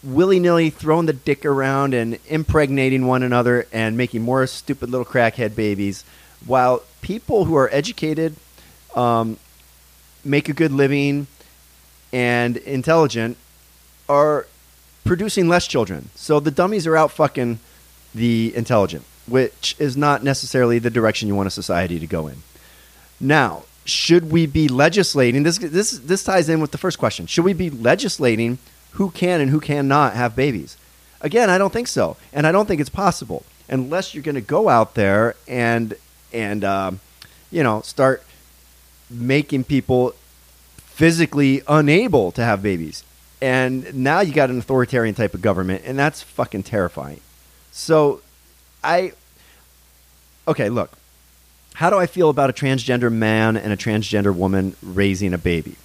willy 0.02 0.40
nilly 0.40 0.70
throwing 0.70 1.06
the 1.06 1.12
dick 1.12 1.44
around 1.44 1.94
and 1.94 2.18
impregnating 2.26 3.06
one 3.06 3.22
another 3.22 3.66
and 3.72 3.96
making 3.96 4.22
more 4.22 4.46
stupid 4.46 4.90
little 4.90 5.04
crackhead 5.04 5.54
babies, 5.54 6.04
while 6.44 6.82
people 7.00 7.44
who 7.44 7.54
are 7.54 7.70
educated, 7.72 8.34
um, 8.94 9.38
make 10.24 10.48
a 10.48 10.52
good 10.52 10.72
living, 10.72 11.26
and 12.12 12.56
intelligent 12.58 13.36
are 14.08 14.46
producing 15.04 15.48
less 15.48 15.66
children. 15.66 16.10
So 16.14 16.40
the 16.40 16.50
dummies 16.50 16.86
are 16.86 16.96
out 16.96 17.10
fucking 17.10 17.58
the 18.14 18.52
intelligent, 18.54 19.04
which 19.26 19.74
is 19.78 19.96
not 19.96 20.22
necessarily 20.22 20.78
the 20.78 20.90
direction 20.90 21.28
you 21.28 21.34
want 21.34 21.46
a 21.46 21.50
society 21.50 21.98
to 21.98 22.06
go 22.06 22.26
in. 22.26 22.38
Now, 23.20 23.64
should 23.84 24.30
we 24.30 24.46
be 24.46 24.68
legislating? 24.68 25.42
This 25.42 25.58
this 25.58 25.92
this 25.92 26.22
ties 26.22 26.48
in 26.48 26.60
with 26.60 26.70
the 26.70 26.78
first 26.78 26.98
question. 26.98 27.26
Should 27.26 27.44
we 27.44 27.52
be 27.52 27.70
legislating 27.70 28.58
who 28.92 29.10
can 29.10 29.40
and 29.40 29.50
who 29.50 29.60
cannot 29.60 30.14
have 30.14 30.36
babies. 30.36 30.76
Again, 31.20 31.50
I 31.50 31.58
don't 31.58 31.72
think 31.72 31.88
so, 31.88 32.16
and 32.32 32.46
I 32.46 32.52
don't 32.52 32.66
think 32.66 32.80
it's 32.80 32.90
possible 32.90 33.44
unless 33.68 34.14
you're 34.14 34.22
going 34.22 34.34
to 34.34 34.40
go 34.40 34.68
out 34.68 34.94
there 34.94 35.34
and 35.48 35.94
and 36.32 36.64
um, 36.64 37.00
you 37.50 37.62
know 37.62 37.80
start 37.82 38.22
making 39.10 39.64
people 39.64 40.14
physically 40.94 41.62
unable 41.66 42.32
to 42.32 42.44
have 42.44 42.62
babies. 42.62 43.04
And 43.40 43.94
now 43.94 44.20
you 44.20 44.32
got 44.32 44.50
an 44.50 44.58
authoritarian 44.58 45.14
type 45.14 45.34
of 45.34 45.42
government, 45.42 45.82
and 45.84 45.98
that's 45.98 46.22
fucking 46.22 46.62
terrifying. 46.62 47.20
So, 47.72 48.20
I 48.84 49.12
okay. 50.46 50.68
Look, 50.68 50.92
how 51.74 51.90
do 51.90 51.98
I 51.98 52.06
feel 52.06 52.30
about 52.30 52.50
a 52.50 52.52
transgender 52.52 53.10
man 53.10 53.56
and 53.56 53.72
a 53.72 53.76
transgender 53.76 54.34
woman 54.34 54.76
raising 54.82 55.34
a 55.34 55.38
baby? 55.38 55.76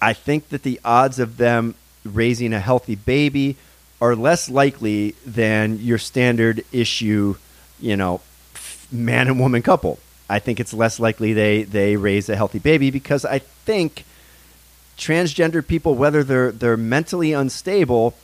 I 0.00 0.12
think 0.12 0.50
that 0.50 0.62
the 0.62 0.78
odds 0.84 1.18
of 1.18 1.38
them 1.38 1.74
raising 2.04 2.52
a 2.52 2.60
healthy 2.60 2.94
baby 2.94 3.56
are 4.00 4.14
less 4.14 4.48
likely 4.48 5.16
than 5.26 5.78
your 5.80 5.98
standard 5.98 6.64
issue, 6.70 7.34
you 7.80 7.96
know, 7.96 8.20
man 8.92 9.26
and 9.26 9.40
woman 9.40 9.62
couple. 9.62 9.98
I 10.30 10.38
think 10.38 10.60
it's 10.60 10.74
less 10.74 11.00
likely 11.00 11.32
they, 11.32 11.62
they 11.64 11.96
raise 11.96 12.28
a 12.28 12.36
healthy 12.36 12.58
baby 12.58 12.90
because 12.90 13.24
I 13.24 13.40
think 13.40 14.04
transgender 14.98 15.66
people, 15.66 15.94
whether 15.94 16.22
they're 16.22 16.52
they're 16.52 16.76
mentally 16.76 17.32
unstable 17.32 18.14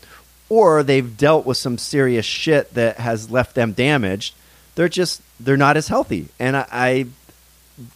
or 0.48 0.82
they've 0.82 1.16
dealt 1.16 1.46
with 1.46 1.56
some 1.56 1.78
serious 1.78 2.26
shit 2.26 2.74
that 2.74 2.98
has 2.98 3.30
left 3.30 3.54
them 3.54 3.72
damaged, 3.72 4.34
they're 4.74 4.88
just 4.88 5.22
they're 5.40 5.56
not 5.56 5.76
as 5.76 5.88
healthy. 5.88 6.28
And 6.38 6.56
I, 6.56 6.66
I 6.70 7.06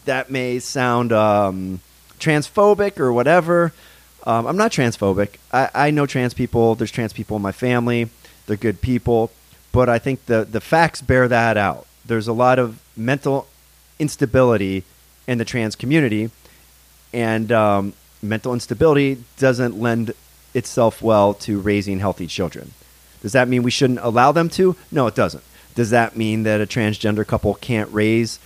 that 0.06 0.30
may 0.30 0.58
sound 0.58 1.12
um, 1.12 1.80
transphobic 2.18 2.98
or 2.98 3.12
whatever, 3.12 3.72
um, 4.24 4.46
I'm 4.46 4.56
not 4.56 4.72
transphobic. 4.72 5.36
I, 5.52 5.70
I 5.74 5.90
know 5.90 6.06
trans 6.06 6.34
people. 6.34 6.74
There's 6.74 6.90
trans 6.90 7.12
people 7.12 7.36
in 7.36 7.42
my 7.42 7.52
family. 7.52 8.08
They're 8.46 8.56
good 8.56 8.80
people. 8.80 9.30
But 9.72 9.88
I 9.88 9.98
think 9.98 10.26
the, 10.26 10.44
the 10.44 10.60
facts 10.60 11.00
bear 11.00 11.28
that 11.28 11.56
out. 11.56 11.86
There's 12.04 12.28
a 12.28 12.32
lot 12.32 12.58
of 12.58 12.80
mental 12.96 13.46
instability 13.98 14.84
in 15.26 15.38
the 15.38 15.44
trans 15.44 15.76
community, 15.76 16.30
and 17.12 17.52
um, 17.52 17.92
mental 18.22 18.52
instability 18.52 19.22
doesn't 19.38 19.78
lend 19.78 20.12
itself 20.54 21.02
well 21.02 21.34
to 21.34 21.60
raising 21.60 22.00
healthy 22.00 22.26
children. 22.26 22.72
Does 23.22 23.32
that 23.32 23.48
mean 23.48 23.62
we 23.62 23.70
shouldn't 23.70 24.00
allow 24.00 24.32
them 24.32 24.48
to? 24.50 24.76
No, 24.90 25.06
it 25.06 25.14
doesn't. 25.14 25.44
Does 25.74 25.90
that 25.90 26.16
mean 26.16 26.42
that 26.42 26.60
a 26.60 26.66
transgender 26.66 27.26
couple 27.26 27.54
can't 27.54 27.92
raise 27.92 28.38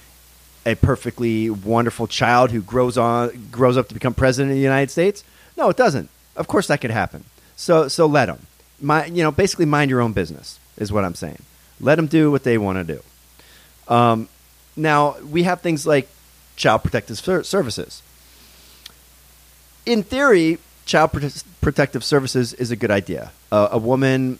a 0.64 0.74
perfectly 0.76 1.50
wonderful 1.50 2.06
child 2.06 2.50
who 2.50 2.62
grows 2.62 2.96
on 2.96 3.48
grows 3.50 3.76
up 3.76 3.88
to 3.88 3.94
become 3.94 4.14
president 4.14 4.52
of 4.52 4.56
the 4.56 4.62
United 4.62 4.90
States? 4.90 5.24
No, 5.56 5.68
it 5.68 5.76
doesn't. 5.76 6.08
Of 6.36 6.46
course, 6.48 6.66
that 6.68 6.80
could 6.80 6.90
happen. 6.90 7.24
So, 7.56 7.88
so 7.88 8.06
let 8.06 8.26
them. 8.26 8.46
My, 8.80 9.06
you 9.06 9.22
know, 9.22 9.30
basically 9.30 9.66
mind 9.66 9.90
your 9.90 10.00
own 10.00 10.12
business 10.12 10.58
is 10.76 10.92
what 10.92 11.04
I'm 11.04 11.14
saying. 11.14 11.42
Let 11.80 11.96
them 11.96 12.06
do 12.06 12.30
what 12.30 12.44
they 12.44 12.58
want 12.58 12.78
to 12.86 12.94
do. 12.94 13.92
Um, 13.92 14.28
now 14.76 15.16
we 15.20 15.42
have 15.42 15.60
things 15.60 15.86
like 15.86 16.08
child 16.56 16.82
protective 16.82 17.18
ser- 17.18 17.44
services. 17.44 18.02
In 19.84 20.02
theory, 20.02 20.58
child 20.84 21.12
prote- 21.12 21.44
protective 21.60 22.04
services 22.04 22.52
is 22.54 22.70
a 22.70 22.76
good 22.76 22.90
idea. 22.90 23.32
Uh, 23.50 23.68
a 23.72 23.78
woman 23.78 24.38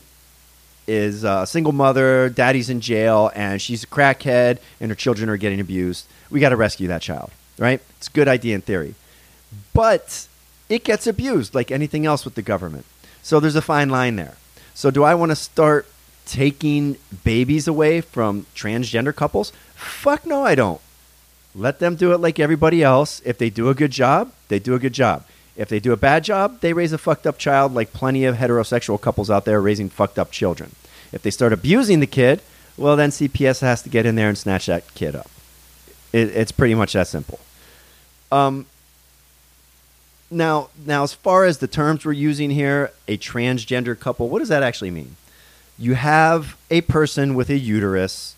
is 0.87 1.23
a 1.23 1.45
single 1.45 1.73
mother, 1.73 2.29
daddy's 2.29 2.69
in 2.69 2.81
jail, 2.81 3.31
and 3.35 3.61
she's 3.61 3.83
a 3.83 3.87
crackhead, 3.87 4.59
and 4.79 4.89
her 4.89 4.95
children 4.95 5.29
are 5.29 5.37
getting 5.37 5.59
abused. 5.59 6.05
We 6.29 6.39
got 6.39 6.49
to 6.49 6.57
rescue 6.57 6.87
that 6.87 7.01
child, 7.01 7.31
right? 7.57 7.81
It's 7.97 8.07
a 8.07 8.11
good 8.11 8.27
idea 8.27 8.55
in 8.55 8.61
theory. 8.61 8.95
But 9.73 10.27
it 10.69 10.83
gets 10.83 11.07
abused 11.07 11.53
like 11.53 11.71
anything 11.71 12.05
else 12.05 12.25
with 12.25 12.35
the 12.35 12.41
government. 12.41 12.85
So 13.21 13.39
there's 13.39 13.55
a 13.55 13.61
fine 13.61 13.89
line 13.89 14.15
there. 14.15 14.35
So 14.73 14.91
do 14.91 15.03
I 15.03 15.15
want 15.15 15.31
to 15.31 15.35
start 15.35 15.87
taking 16.25 16.97
babies 17.23 17.67
away 17.67 18.01
from 18.01 18.45
transgender 18.55 19.15
couples? 19.15 19.51
Fuck 19.75 20.25
no, 20.25 20.43
I 20.45 20.55
don't. 20.55 20.81
Let 21.55 21.79
them 21.79 21.95
do 21.95 22.13
it 22.13 22.17
like 22.19 22.39
everybody 22.39 22.81
else. 22.81 23.21
If 23.23 23.37
they 23.37 23.49
do 23.49 23.69
a 23.69 23.75
good 23.75 23.91
job, 23.91 24.31
they 24.47 24.59
do 24.59 24.73
a 24.73 24.79
good 24.79 24.93
job. 24.93 25.25
If 25.55 25.69
they 25.69 25.79
do 25.79 25.93
a 25.93 25.97
bad 25.97 26.23
job, 26.23 26.61
they 26.61 26.73
raise 26.73 26.93
a 26.93 26.97
fucked 26.97 27.27
up 27.27 27.37
child 27.37 27.73
like 27.73 27.93
plenty 27.93 28.25
of 28.25 28.37
heterosexual 28.37 28.99
couples 28.99 29.29
out 29.29 29.45
there 29.45 29.61
raising 29.61 29.89
fucked 29.89 30.17
up 30.17 30.31
children. 30.31 30.75
If 31.11 31.21
they 31.21 31.29
start 31.29 31.53
abusing 31.53 31.99
the 31.99 32.07
kid, 32.07 32.41
well, 32.75 32.95
then 32.95 33.11
CPS 33.11 33.61
has 33.61 33.83
to 33.83 33.89
get 33.89 34.05
in 34.05 34.15
there 34.15 34.29
and 34.29 34.37
snatch 34.37 34.65
that 34.65 34.91
kid 34.95 35.15
up. 35.15 35.29
It, 36.11 36.29
it's 36.29 36.51
pretty 36.51 36.73
much 36.73 36.93
that 36.93 37.07
simple. 37.07 37.39
Um, 38.31 38.65
now, 40.31 40.69
now, 40.85 41.03
as 41.03 41.13
far 41.13 41.45
as 41.45 41.59
the 41.59 41.67
terms 41.67 42.03
we're 42.03 42.13
using 42.13 42.49
here, 42.49 42.91
a 43.07 43.17
transgender 43.17 43.99
couple, 43.99 44.29
what 44.29 44.39
does 44.39 44.49
that 44.49 44.63
actually 44.63 44.89
mean? 44.89 45.15
You 45.77 45.93
have 45.93 46.57
a 46.71 46.81
person 46.81 47.35
with 47.35 47.49
a 47.49 47.57
uterus 47.57 48.35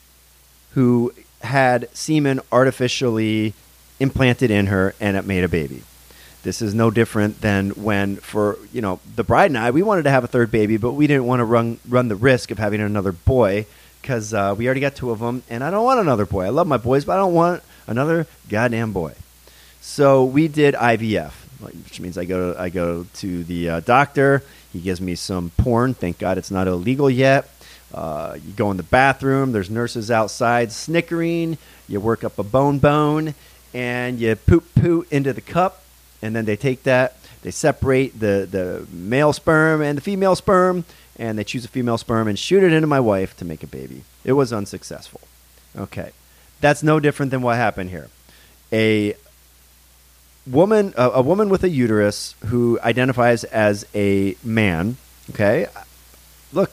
who 0.72 1.14
had 1.42 1.88
semen 1.96 2.42
artificially 2.52 3.54
implanted 4.00 4.52
in 4.52 4.68
her 4.68 4.94
and 5.00 5.16
it 5.16 5.26
made 5.26 5.44
a 5.46 5.48
baby. 5.48 5.84
This 6.46 6.62
is 6.62 6.76
no 6.76 6.92
different 6.92 7.42
than 7.42 7.72
when, 7.72 8.18
for 8.18 8.60
you 8.72 8.80
know, 8.80 9.00
the 9.16 9.24
bride 9.24 9.50
and 9.50 9.58
I, 9.58 9.72
we 9.72 9.82
wanted 9.82 10.04
to 10.04 10.12
have 10.12 10.24
a 10.24 10.28
third 10.28 10.52
baby, 10.52 10.78
but 10.78 10.92
we 10.92 11.08
didn't 11.08 11.26
want 11.26 11.40
to 11.40 11.44
run 11.44 11.80
run 11.90 12.08
the 12.08 12.16
risk 12.16 12.52
of 12.52 12.60
having 12.60 12.82
another 12.82 13.12
boy 13.12 13.66
because 14.00 14.32
uh, 14.32 14.54
we 14.56 14.68
already 14.68 14.80
got 14.80 14.94
two 14.94 15.10
of 15.10 15.18
them, 15.18 15.42
and 15.50 15.64
I 15.64 15.72
don't 15.72 15.84
want 15.84 16.00
another 16.00 16.28
boy. 16.28 16.46
I 16.46 16.50
love 16.50 16.68
my 16.68 16.78
boys, 16.78 17.04
but 17.04 17.14
I 17.14 17.16
don't 17.16 17.34
want 17.34 17.64
another 17.88 18.28
goddamn 18.48 18.94
boy. 18.94 19.16
So 19.82 20.24
we 20.24 20.48
did 20.48 20.76
IVF, 20.76 21.32
which 21.62 22.00
means 22.00 22.16
I 22.16 22.26
go 22.26 22.54
to, 22.54 22.62
I 22.62 22.70
go 22.70 23.08
to 23.16 23.44
the 23.44 23.70
uh, 23.70 23.80
doctor. 23.80 24.44
He 24.72 24.82
gives 24.82 25.02
me 25.02 25.16
some 25.16 25.50
porn. 25.58 25.96
Thank 25.96 26.20
God 26.20 26.38
it's 26.38 26.52
not 26.52 26.68
illegal 26.68 27.10
yet. 27.10 27.50
Uh, 27.92 28.38
you 28.46 28.54
go 28.54 28.70
in 28.70 28.78
the 28.78 28.84
bathroom. 28.84 29.52
There's 29.52 29.72
nurses 29.72 30.12
outside 30.12 30.72
snickering. 30.72 31.58
You 31.88 32.00
work 32.00 32.24
up 32.24 32.38
a 32.38 32.44
bone 32.44 32.78
bone, 32.78 33.34
and 33.74 34.20
you 34.20 34.36
poop 34.36 34.76
poop 34.76 35.12
into 35.12 35.34
the 35.34 35.42
cup 35.42 35.82
and 36.22 36.36
then 36.36 36.46
they 36.46 36.56
take 36.56 36.84
that, 36.84 37.18
they 37.42 37.52
separate 37.52 38.20
the, 38.20 38.48
the 38.50 38.88
male 38.92 39.34
sperm 39.34 39.82
and 39.82 39.98
the 39.98 40.02
female 40.02 40.36
sperm, 40.36 40.86
and 41.18 41.38
they 41.38 41.44
choose 41.44 41.66
a 41.66 41.68
female 41.68 41.98
sperm 41.98 42.28
and 42.28 42.38
shoot 42.38 42.64
it 42.64 42.74
into 42.74 42.88
my 42.88 43.00
wife 43.00 43.38
to 43.38 43.46
make 43.46 43.64
a 43.64 43.68
baby. 43.68 44.04
It 44.24 44.34
was 44.34 44.52
unsuccessful. 44.52 45.22
Okay. 45.78 46.12
That's 46.62 46.82
no 46.84 47.00
different 47.00 47.32
than 47.32 47.42
what 47.42 47.58
happened 47.58 47.90
here. 47.90 48.10
A 48.72 49.16
woman 50.48 50.94
a, 50.98 51.10
a 51.12 51.22
woman 51.22 51.50
with 51.50 51.64
a 51.64 51.70
uterus 51.70 52.36
who 52.46 52.80
identifies 52.82 53.44
as 53.46 53.86
a 53.94 54.36
man, 54.44 54.98
okay? 55.32 55.68
Look, 56.54 56.72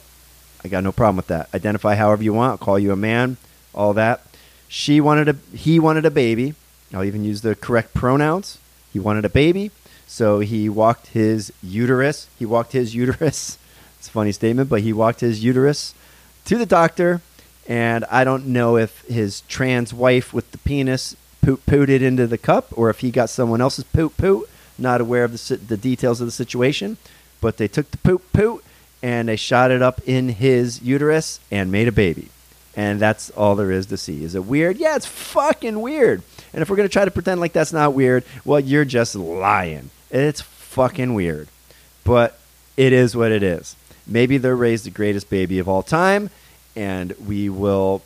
I 0.65 0.69
got 0.69 0.85
no 0.85 0.93
problem 0.93 1.17
with 1.17 1.27
that. 1.29 1.49
Identify 1.55 1.97
however 1.97 2.23
you 2.23 2.33
want. 2.33 2.53
I'll 2.53 2.59
call 2.59 2.79
you 2.79 2.93
a 2.93 2.97
man, 2.97 3.37
all 3.75 3.93
that. 3.95 4.23
She 4.69 5.01
wanted 5.01 5.29
a 5.29 5.37
he 5.57 5.79
wanted 5.79 6.07
a 6.07 6.11
baby. 6.11 6.55
I'll 6.95 7.05
even 7.05 7.25
use 7.25 7.43
the 7.43 7.55
correct 7.55 7.95
pronouns. 7.95 8.59
He 8.93 8.99
wanted 8.99 9.25
a 9.25 9.31
baby, 9.31 9.71
so 10.07 10.41
he 10.41 10.69
walked 10.69 11.09
his 11.09 11.53
uterus. 11.63 12.29
He 12.39 12.47
walked 12.47 12.73
his 12.73 12.95
uterus. 12.95 13.59
It's 13.99 14.09
a 14.09 14.11
funny 14.11 14.33
statement, 14.33 14.69
but 14.69 14.81
he 14.81 14.93
walked 14.93 15.21
his 15.21 15.45
uterus 15.45 15.95
to 16.47 16.59
the 16.59 16.67
doctor, 16.67 17.21
and 17.69 18.05
I 18.07 18.25
don't 18.25 18.47
know 18.47 18.77
if 18.77 19.03
his 19.03 19.43
trans 19.43 19.95
wife 19.95 20.35
with 20.35 20.51
the 20.51 20.59
penis 20.59 21.15
poop 21.41 21.65
pooted 21.67 22.03
into 22.03 22.27
the 22.27 22.37
cup 22.37 22.67
or 22.77 22.91
if 22.91 22.99
he 22.99 23.13
got 23.13 23.31
someone 23.31 23.61
else's 23.61 23.85
poop 23.85 24.17
poop. 24.17 24.49
Not 24.77 25.01
aware 25.01 25.23
of 25.23 25.33
the, 25.33 25.57
the 25.57 25.77
details 25.77 26.21
of 26.21 26.27
the 26.27 26.33
situation, 26.33 26.97
but 27.41 27.59
they 27.59 27.69
took 27.69 27.93
the 27.93 27.99
poop 27.99 28.23
poop 28.33 28.65
and 29.03 29.29
they 29.29 29.37
shot 29.37 29.71
it 29.71 29.83
up 29.83 30.01
in 30.07 30.31
his 30.31 30.83
uterus 30.83 31.39
and 31.51 31.71
made 31.71 31.87
a 31.87 31.93
baby. 31.93 32.29
And 32.75 32.99
that's 32.99 33.31
all 33.31 33.55
there 33.55 33.71
is 33.71 33.87
to 33.87 33.97
see. 33.97 34.25
Is 34.25 34.35
it 34.35 34.45
weird? 34.45 34.79
Yeah, 34.79 34.97
it's 34.97 35.07
fucking 35.07 35.81
weird. 35.81 36.23
And 36.53 36.63
if 36.63 36.71
we're 36.71 36.77
going 36.77 36.89
to 36.89 36.93
try 36.93 37.05
to 37.05 37.11
pretend 37.11 37.41
like 37.41 37.53
that's 37.53 37.73
not 37.73 37.93
weird, 37.95 38.25
well, 38.45 38.61
you're 38.61 38.85
just 38.85 39.15
lying. 39.15 39.91
It's 40.11 40.41
fucking 40.41 41.15
weird. 41.15 41.49
But 42.05 42.39
it 42.77 42.93
is 42.93 43.15
what 43.15 43.31
it 43.31 43.43
is. 43.43 43.77
Maybe 44.07 44.39
they're 44.39 44.57
raised 44.57 44.85
the 44.85 44.91
greatest 44.91 45.31
baby 45.31 45.59
of 45.59 45.69
all 45.69 45.83
time, 45.83 46.31
and 46.75 47.13
we 47.27 47.49
will, 47.49 48.03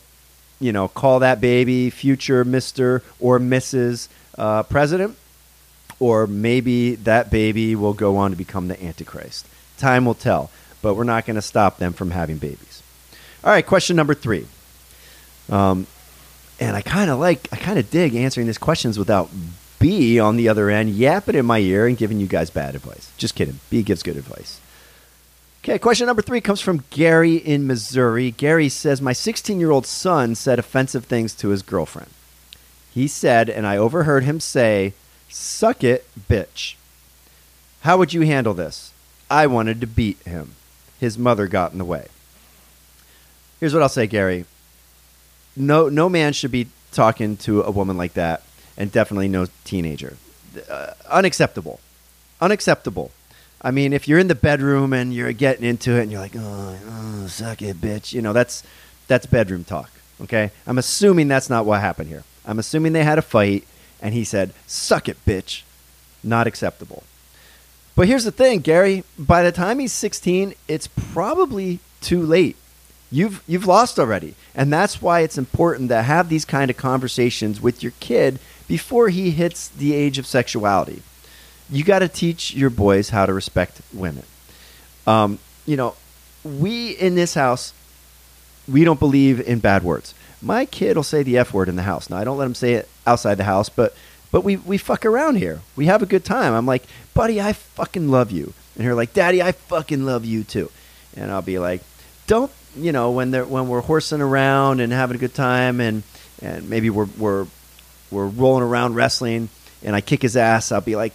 you 0.61 0.73
know, 0.73 0.89
call 0.89 1.21
that 1.21 1.41
baby 1.41 1.91
future 1.91 2.45
Mr. 2.45 3.03
or 3.19 3.39
Mrs. 3.39 4.09
Uh, 4.37 4.63
President, 4.65 5.17
or 5.99 6.27
maybe 6.27 6.97
that 6.97 7.31
baby 7.31 7.75
will 7.75 7.95
go 7.95 8.17
on 8.17 8.31
to 8.33 8.37
become 8.37 8.69
the 8.69 8.83
Antichrist. 8.85 9.47
Time 9.79 10.05
will 10.05 10.15
tell, 10.15 10.51
but 10.83 10.95
we're 10.95 11.05
not 11.05 11.25
going 11.25 11.37
to 11.37 11.43
stop 11.43 11.79
them 11.79 11.93
from 11.93 12.11
having 12.11 12.37
babies. 12.37 12.83
All 13.43 13.51
right, 13.51 13.67
question 13.67 13.97
number 13.97 14.15
three. 14.15 14.47
Um, 15.51 15.87
and 16.59 16.75
I 16.75 16.81
kind 16.81 17.11
of 17.11 17.19
like, 17.19 17.49
I 17.53 17.57
kind 17.57 17.79
of 17.79 17.91
dig 17.91 18.15
answering 18.15 18.47
these 18.47 18.59
questions 18.59 18.99
without 18.99 19.29
B 19.79 20.19
on 20.19 20.37
the 20.37 20.49
other 20.49 20.71
end 20.71 20.91
yapping 20.91 21.35
in 21.35 21.47
my 21.47 21.59
ear 21.59 21.87
and 21.87 21.97
giving 21.97 22.19
you 22.19 22.27
guys 22.27 22.51
bad 22.51 22.75
advice. 22.75 23.13
Just 23.17 23.35
kidding. 23.35 23.61
B 23.71 23.83
gives 23.83 24.03
good 24.03 24.17
advice. 24.17 24.61
Okay, 25.63 25.79
question 25.79 26.07
number 26.07 26.23
three 26.23 26.41
comes 26.41 26.61
from 26.61 26.85
Gary 26.91 27.37
in 27.37 27.67
Missouri. 27.67 28.31
Gary 28.31 28.69
says, 28.69 29.03
My 29.03 29.13
16 29.13 29.59
year 29.61 29.71
old 29.71 29.87
son 29.87 30.35
said 30.35 30.59
offensive 30.59 31.05
things 31.05 31.35
to 31.35 31.49
his 31.49 31.63
girlfriend. 31.63 32.11
He 32.95 33.09
said, 33.09 33.51
and 33.51 33.67
I 33.67 33.77
overheard 33.77 34.25
him 34.25 34.41
say, 34.41 34.95
Suck 35.29 35.85
it, 35.85 36.07
bitch. 36.31 36.77
How 37.83 37.99
would 37.99 38.15
you 38.15 38.23
handle 38.23 38.55
this? 38.55 38.93
I 39.29 39.47
wanted 39.47 39.81
to 39.81 39.87
beat 39.87 40.19
him. 40.23 40.53
His 40.99 41.19
mother 41.19 41.49
got 41.49 41.73
in 41.73 41.79
the 41.79 41.85
way. 41.85 42.07
Here's 43.61 43.75
what 43.75 43.83
I'll 43.83 43.89
say, 43.89 44.07
Gary 44.07 44.47
no 45.57 45.89
no 45.89 46.09
man 46.09 46.33
should 46.33 46.51
be 46.51 46.69
talking 46.93 47.37
to 47.39 47.63
a 47.63 47.71
woman 47.71 47.97
like 47.97 48.15
that, 48.15 48.43
and 48.77 48.93
definitely 48.93 49.29
no 49.29 49.47
teenager. 49.65 50.17
Uh, 50.69 50.93
unacceptable, 51.09 51.81
unacceptable. 52.41 53.11
I 53.61 53.71
mean, 53.71 53.93
if 53.93 54.07
you're 54.07 54.19
in 54.19 54.29
the 54.29 54.35
bedroom 54.35 54.93
and 54.93 55.15
you're 55.15 55.33
getting 55.33 55.65
into 55.65 55.93
it, 55.93 56.03
and 56.03 56.13
you're 56.13 56.21
like, 56.21 56.37
"Oh, 56.37 56.77
oh 56.89 57.27
suck 57.27 57.63
it, 57.63 57.81
bitch," 57.81 58.13
you 58.13 58.23
know 58.23 58.33
that's 58.33 58.63
that's 59.09 59.27
bedroom 59.27 59.65
talk. 59.65 59.91
Okay, 60.23 60.51
I'm 60.67 60.79
assuming 60.79 61.29
that's 61.29 61.51
not 61.51 61.67
what 61.67 61.81
happened 61.81 62.09
here. 62.09 62.25
I'm 62.45 62.59
assuming 62.59 62.93
they 62.93 63.05
had 63.05 63.19
a 63.19 63.23
fight, 63.23 63.67
and 64.01 64.15
he 64.15 64.25
said, 64.25 64.53
"Suck 64.67 65.09
it, 65.09 65.19
bitch." 65.27 65.63
Not 66.23 66.47
acceptable. 66.47 67.05
But 67.95 68.09
here's 68.09 68.25
the 68.25 68.33
thing, 68.33 68.61
Gary. 68.61 69.05
By 69.19 69.43
the 69.43 69.53
time 69.53 69.79
he's 69.79 69.93
16, 69.93 70.55
it's 70.69 70.87
probably 70.87 71.79
too 72.01 72.21
late 72.21 72.57
you've 73.11 73.43
you've 73.47 73.67
lost 73.67 73.99
already. 73.99 74.35
And 74.55 74.73
that's 74.73 75.03
why 75.03 75.21
it's 75.21 75.39
important 75.39 75.89
to 75.91 76.03
have 76.03 76.29
these 76.29 76.45
kind 76.45 76.71
of 76.71 76.77
conversations 76.77 77.61
with 77.61 77.83
your 77.83 77.93
kid 78.01 78.39
before 78.69 79.09
he 79.09 79.31
hits 79.31 79.69
the 79.69 79.95
age 79.95 80.19
of 80.19 80.27
sexuality. 80.27 81.03
You 81.71 81.85
got 81.85 82.01
to 82.01 82.09
teach 82.09 82.55
your 82.55 82.71
boys 82.71 83.11
how 83.11 83.27
to 83.27 83.33
respect 83.33 83.81
women. 83.93 84.25
Um, 85.07 85.39
you 85.67 85.77
know 85.77 85.95
we 86.45 86.93
in 86.93 87.17
this 87.17 87.35
house 87.35 87.75
we 88.69 88.85
don't 88.85 89.01
believe 89.01 89.41
in 89.47 89.59
bad 89.59 89.83
words. 89.83 90.15
My 90.41 90.65
kid 90.65 90.97
will 90.97 91.05
say 91.05 91.23
the 91.23 91.39
f 91.39 91.53
word 91.53 91.69
in 91.69 91.77
the 91.77 91.83
house. 91.83 92.09
Now 92.09 92.17
i 92.17 92.25
don't 92.25 92.39
let 92.39 92.47
him 92.47 92.55
say 92.55 92.75
it 92.75 92.89
outside 93.07 93.35
the 93.35 93.45
house 93.45 93.69
but 93.69 93.95
but 94.33 94.43
we, 94.43 94.57
we 94.57 94.77
fuck 94.77 95.07
around 95.07 95.37
here. 95.37 95.61
We 95.77 95.87
have 95.87 96.03
a 96.03 96.07
good 96.07 96.25
time. 96.25 96.53
I'm 96.55 96.67
like 96.67 96.85
buddy 97.15 97.41
i 97.41 97.53
fucking 97.53 98.11
love 98.11 98.31
you. 98.31 98.55
And 98.77 98.85
her 98.85 98.95
like 98.95 99.13
daddy 99.13 99.43
i 99.43 99.53
fucking 99.53 100.05
love 100.05 100.25
you 100.25 100.45
too. 100.45 100.71
And 101.17 101.31
i'll 101.31 101.43
be 101.43 101.59
like 101.59 101.83
don't 102.27 102.51
you 102.77 102.93
know 102.93 103.11
when 103.11 103.31
they're 103.31 103.45
when 103.45 103.69
we're 103.69 103.81
horsing 103.81 104.21
around 104.21 104.81
and 104.81 104.93
having 104.93 105.17
a 105.17 105.19
good 105.19 105.35
time 105.35 105.81
and 105.81 106.03
and 106.43 106.69
maybe 106.69 106.91
we're 106.91 107.09
we're 107.19 107.47
we're 108.11 108.27
rolling 108.27 108.63
around 108.63 108.95
wrestling 108.95 109.49
and 109.83 109.95
I 109.95 110.01
kick 110.01 110.23
his 110.23 110.37
ass, 110.37 110.73
I'll 110.73 110.81
be 110.81 110.97
like, 110.97 111.13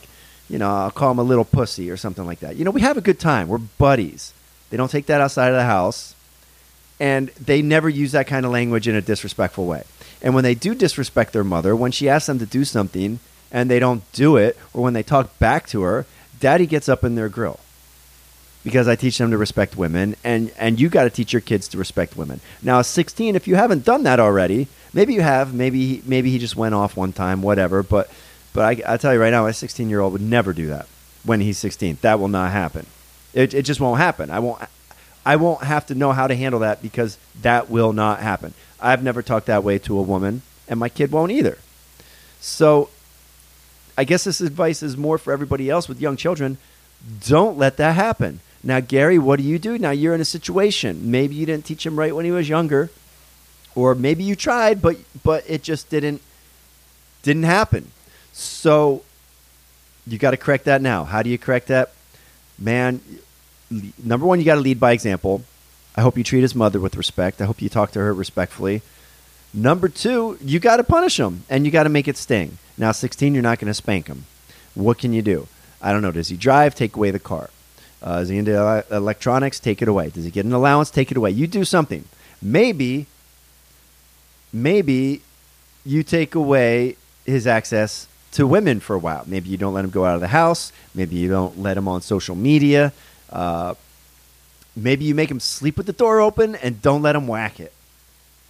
you 0.49 0.57
know, 0.57 0.69
I'll 0.69 0.91
call 0.91 1.11
him 1.11 1.19
a 1.19 1.23
little 1.23 1.45
pussy 1.45 1.89
or 1.89 1.97
something 1.97 2.25
like 2.25 2.39
that. 2.39 2.55
You 2.55 2.65
know, 2.65 2.71
we 2.71 2.81
have 2.81 2.97
a 2.97 3.01
good 3.01 3.19
time. 3.19 3.47
We're 3.47 3.57
buddies. 3.57 4.33
They 4.69 4.77
don't 4.77 4.91
take 4.91 5.07
that 5.07 5.21
outside 5.21 5.49
of 5.49 5.55
the 5.55 5.63
house. 5.63 6.15
And 6.99 7.29
they 7.29 7.61
never 7.61 7.89
use 7.89 8.11
that 8.11 8.27
kind 8.27 8.45
of 8.45 8.51
language 8.51 8.87
in 8.87 8.95
a 8.95 9.01
disrespectful 9.01 9.65
way. 9.65 9.83
And 10.21 10.35
when 10.35 10.43
they 10.43 10.53
do 10.53 10.75
disrespect 10.75 11.33
their 11.33 11.43
mother, 11.43 11.75
when 11.75 11.91
she 11.91 12.07
asks 12.07 12.27
them 12.27 12.37
to 12.39 12.45
do 12.45 12.63
something 12.63 13.19
and 13.51 13.71
they 13.71 13.79
don't 13.79 14.09
do 14.11 14.37
it, 14.37 14.57
or 14.73 14.83
when 14.83 14.93
they 14.93 15.01
talk 15.01 15.39
back 15.39 15.67
to 15.69 15.81
her, 15.81 16.05
daddy 16.39 16.67
gets 16.67 16.87
up 16.87 17.03
in 17.03 17.15
their 17.15 17.29
grill 17.29 17.59
because 18.63 18.87
I 18.87 18.95
teach 18.95 19.17
them 19.17 19.31
to 19.31 19.37
respect 19.37 19.75
women, 19.75 20.15
and 20.23 20.51
and 20.57 20.79
you 20.79 20.89
got 20.89 21.03
to 21.03 21.09
teach 21.09 21.33
your 21.33 21.41
kids 21.41 21.67
to 21.69 21.77
respect 21.77 22.15
women. 22.15 22.41
Now, 22.61 22.79
at 22.79 22.85
16, 22.85 23.35
if 23.35 23.47
you 23.47 23.55
haven't 23.55 23.85
done 23.85 24.03
that 24.03 24.19
already, 24.19 24.67
maybe 24.93 25.13
you 25.13 25.21
have, 25.21 25.53
maybe 25.53 26.01
maybe 26.05 26.29
he 26.29 26.37
just 26.37 26.55
went 26.55 26.75
off 26.75 26.95
one 26.95 27.13
time, 27.13 27.41
whatever. 27.41 27.83
But 27.83 28.09
but 28.53 28.63
I, 28.63 28.93
I 28.93 28.97
tell 28.97 29.13
you 29.13 29.21
right 29.21 29.31
now, 29.31 29.45
a 29.47 29.53
16 29.53 29.89
year 29.89 29.99
old 29.99 30.13
would 30.13 30.21
never 30.21 30.53
do 30.53 30.67
that 30.67 30.87
when 31.23 31.39
he's 31.41 31.57
16. 31.57 31.99
That 32.01 32.19
will 32.19 32.27
not 32.27 32.51
happen. 32.51 32.85
It 33.33 33.53
it 33.53 33.63
just 33.63 33.79
won't 33.79 33.99
happen. 33.99 34.29
I 34.29 34.39
won't. 34.39 34.61
I 35.25 35.35
won't 35.35 35.63
have 35.63 35.85
to 35.87 35.95
know 35.95 36.11
how 36.11 36.27
to 36.27 36.35
handle 36.35 36.61
that 36.61 36.81
because 36.81 37.17
that 37.41 37.69
will 37.69 37.93
not 37.93 38.19
happen. 38.19 38.53
I've 38.79 39.03
never 39.03 39.21
talked 39.21 39.45
that 39.47 39.63
way 39.63 39.77
to 39.79 39.97
a 39.97 40.01
woman, 40.01 40.41
and 40.67 40.79
my 40.79 40.89
kid 40.89 41.11
won't 41.11 41.31
either. 41.31 41.59
So, 42.39 42.89
I 43.95 44.03
guess 44.03 44.23
this 44.23 44.41
advice 44.41 44.81
is 44.81 44.97
more 44.97 45.19
for 45.19 45.31
everybody 45.31 45.69
else 45.69 45.87
with 45.87 46.01
young 46.01 46.17
children. 46.17 46.57
Don't 47.27 47.55
let 47.55 47.77
that 47.77 47.93
happen 47.93 48.39
now, 48.63 48.79
Gary, 48.79 49.17
what 49.17 49.37
do 49.37 49.43
you 49.43 49.57
do? 49.57 49.77
Now 49.77 49.91
you're 49.91 50.13
in 50.13 50.21
a 50.21 50.25
situation. 50.25 51.09
Maybe 51.09 51.35
you 51.35 51.45
didn't 51.45 51.65
teach 51.65 51.85
him 51.85 51.97
right 51.97 52.15
when 52.15 52.25
he 52.25 52.31
was 52.31 52.47
younger, 52.47 52.91
or 53.75 53.95
maybe 53.95 54.23
you 54.23 54.35
tried, 54.35 54.81
but 54.81 54.97
but 55.23 55.43
it 55.47 55.63
just 55.63 55.89
didn't 55.89 56.21
didn't 57.23 57.43
happen. 57.43 57.91
So 58.33 59.03
you 60.05 60.17
got 60.17 60.31
to 60.31 60.37
correct 60.37 60.65
that 60.65 60.81
now. 60.81 61.03
How 61.03 61.23
do 61.23 61.29
you 61.29 61.37
correct 61.37 61.67
that? 61.67 61.93
Man, 62.59 63.01
number 64.03 64.25
one, 64.25 64.39
you 64.39 64.45
got 64.45 64.55
to 64.55 64.61
lead 64.61 64.79
by 64.79 64.91
example. 64.91 65.43
I 65.95 66.01
hope 66.01 66.17
you 66.17 66.23
treat 66.23 66.41
his 66.41 66.55
mother 66.55 66.79
with 66.79 66.95
respect. 66.95 67.41
I 67.41 67.45
hope 67.45 67.61
you 67.61 67.69
talk 67.69 67.91
to 67.91 67.99
her 67.99 68.13
respectfully. 68.13 68.81
Number 69.53 69.89
two, 69.89 70.37
you 70.41 70.59
got 70.59 70.77
to 70.77 70.83
punish 70.83 71.19
him 71.19 71.43
and 71.49 71.65
you 71.65 71.71
got 71.71 71.83
to 71.83 71.89
make 71.89 72.07
it 72.07 72.15
sting. 72.15 72.57
Now, 72.77 72.93
16, 72.93 73.33
you're 73.33 73.43
not 73.43 73.59
going 73.59 73.67
to 73.67 73.73
spank 73.73 74.07
him. 74.07 74.25
What 74.73 74.97
can 74.97 75.11
you 75.11 75.21
do? 75.21 75.47
I 75.81 75.91
don't 75.91 76.01
know. 76.01 76.11
Does 76.11 76.29
he 76.29 76.37
drive? 76.37 76.73
Take 76.73 76.95
away 76.95 77.11
the 77.11 77.19
car. 77.19 77.49
Uh, 78.01 78.19
is 78.23 78.29
he 78.29 78.37
into 78.37 78.85
electronics? 78.91 79.59
Take 79.59 79.81
it 79.81 79.87
away. 79.87 80.09
Does 80.09 80.25
he 80.25 80.31
get 80.31 80.45
an 80.45 80.53
allowance? 80.53 80.89
Take 80.89 81.11
it 81.11 81.17
away. 81.17 81.31
You 81.31 81.47
do 81.47 81.63
something. 81.63 82.05
Maybe, 82.41 83.05
maybe 84.51 85.21
you 85.85 86.03
take 86.03 86.33
away 86.33 86.97
his 87.25 87.45
access 87.45 88.07
to 88.31 88.47
women 88.47 88.79
for 88.79 88.95
a 88.95 88.99
while. 88.99 89.23
Maybe 89.27 89.49
you 89.49 89.57
don't 89.57 89.73
let 89.73 89.85
him 89.85 89.91
go 89.91 90.05
out 90.05 90.15
of 90.15 90.21
the 90.21 90.29
house. 90.29 90.71
Maybe 90.95 91.15
you 91.15 91.29
don't 91.29 91.59
let 91.59 91.77
him 91.77 91.87
on 91.87 92.01
social 92.01 92.35
media. 92.35 92.93
Uh, 93.29 93.75
maybe 94.75 95.05
you 95.05 95.13
make 95.13 95.29
him 95.29 95.39
sleep 95.39 95.77
with 95.77 95.85
the 95.85 95.93
door 95.93 96.21
open 96.21 96.55
and 96.55 96.81
don't 96.81 97.01
let 97.01 97.15
him 97.15 97.27
whack 97.27 97.59
it. 97.59 97.73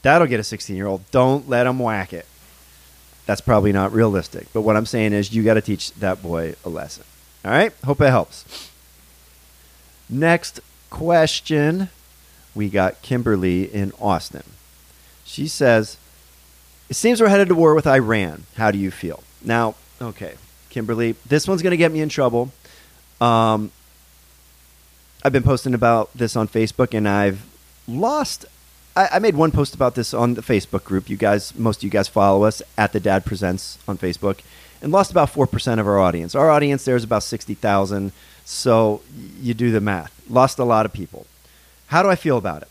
That'll 0.01 0.27
get 0.27 0.39
a 0.39 0.43
16 0.43 0.75
year 0.75 0.87
old. 0.87 1.09
Don't 1.11 1.49
let 1.49 1.67
him 1.67 1.79
whack 1.79 2.13
it. 2.13 2.25
That's 3.25 3.41
probably 3.41 3.71
not 3.71 3.91
realistic. 3.91 4.47
But 4.53 4.61
what 4.61 4.75
I'm 4.75 4.85
saying 4.85 5.13
is, 5.13 5.33
you 5.33 5.43
got 5.43 5.53
to 5.53 5.61
teach 5.61 5.93
that 5.95 6.23
boy 6.23 6.55
a 6.65 6.69
lesson. 6.69 7.03
All 7.45 7.51
right? 7.51 7.71
Hope 7.85 8.01
it 8.01 8.09
helps. 8.09 8.70
Next 10.11 10.59
question. 10.89 11.87
We 12.53 12.69
got 12.69 13.01
Kimberly 13.01 13.63
in 13.73 13.93
Austin. 13.99 14.43
She 15.23 15.47
says, 15.47 15.97
It 16.89 16.95
seems 16.95 17.21
we're 17.21 17.29
headed 17.29 17.47
to 17.47 17.55
war 17.55 17.73
with 17.73 17.87
Iran. 17.87 18.43
How 18.57 18.71
do 18.71 18.77
you 18.77 18.91
feel? 18.91 19.23
Now, 19.41 19.75
okay, 20.01 20.35
Kimberly, 20.69 21.15
this 21.25 21.47
one's 21.47 21.61
going 21.61 21.71
to 21.71 21.77
get 21.77 21.93
me 21.93 22.01
in 22.01 22.09
trouble. 22.09 22.51
Um, 23.21 23.71
I've 25.23 25.31
been 25.31 25.43
posting 25.43 25.73
about 25.73 26.11
this 26.13 26.35
on 26.35 26.49
Facebook, 26.49 26.93
and 26.93 27.07
I've 27.07 27.45
lost. 27.87 28.45
I, 28.95 29.07
I, 29.13 29.19
made 29.19 29.35
one 29.35 29.51
post 29.51 29.73
about 29.73 29.95
this 29.95 30.13
on 30.13 30.33
the 30.33 30.41
Facebook 30.41 30.83
group. 30.83 31.09
You 31.09 31.15
guys, 31.15 31.55
most 31.55 31.77
of 31.77 31.83
you 31.83 31.89
guys 31.89 32.09
follow 32.09 32.43
us 32.43 32.61
at 32.77 32.91
the 32.91 32.99
Dad 32.99 33.23
Presents 33.23 33.77
on 33.87 33.97
Facebook, 33.97 34.39
and 34.81 34.91
lost 34.91 35.11
about 35.11 35.29
four 35.29 35.47
percent 35.47 35.79
of 35.79 35.87
our 35.87 35.99
audience. 35.99 36.35
Our 36.35 36.49
audience 36.49 36.83
there 36.83 36.95
is 36.95 37.03
about 37.03 37.23
sixty 37.23 37.53
thousand. 37.53 38.11
So 38.45 39.01
you 39.39 39.53
do 39.53 39.71
the 39.71 39.81
math. 39.81 40.13
Lost 40.29 40.59
a 40.59 40.63
lot 40.63 40.85
of 40.85 40.93
people. 40.93 41.25
How 41.87 42.03
do 42.03 42.09
I 42.09 42.15
feel 42.15 42.37
about 42.37 42.61
it? 42.61 42.67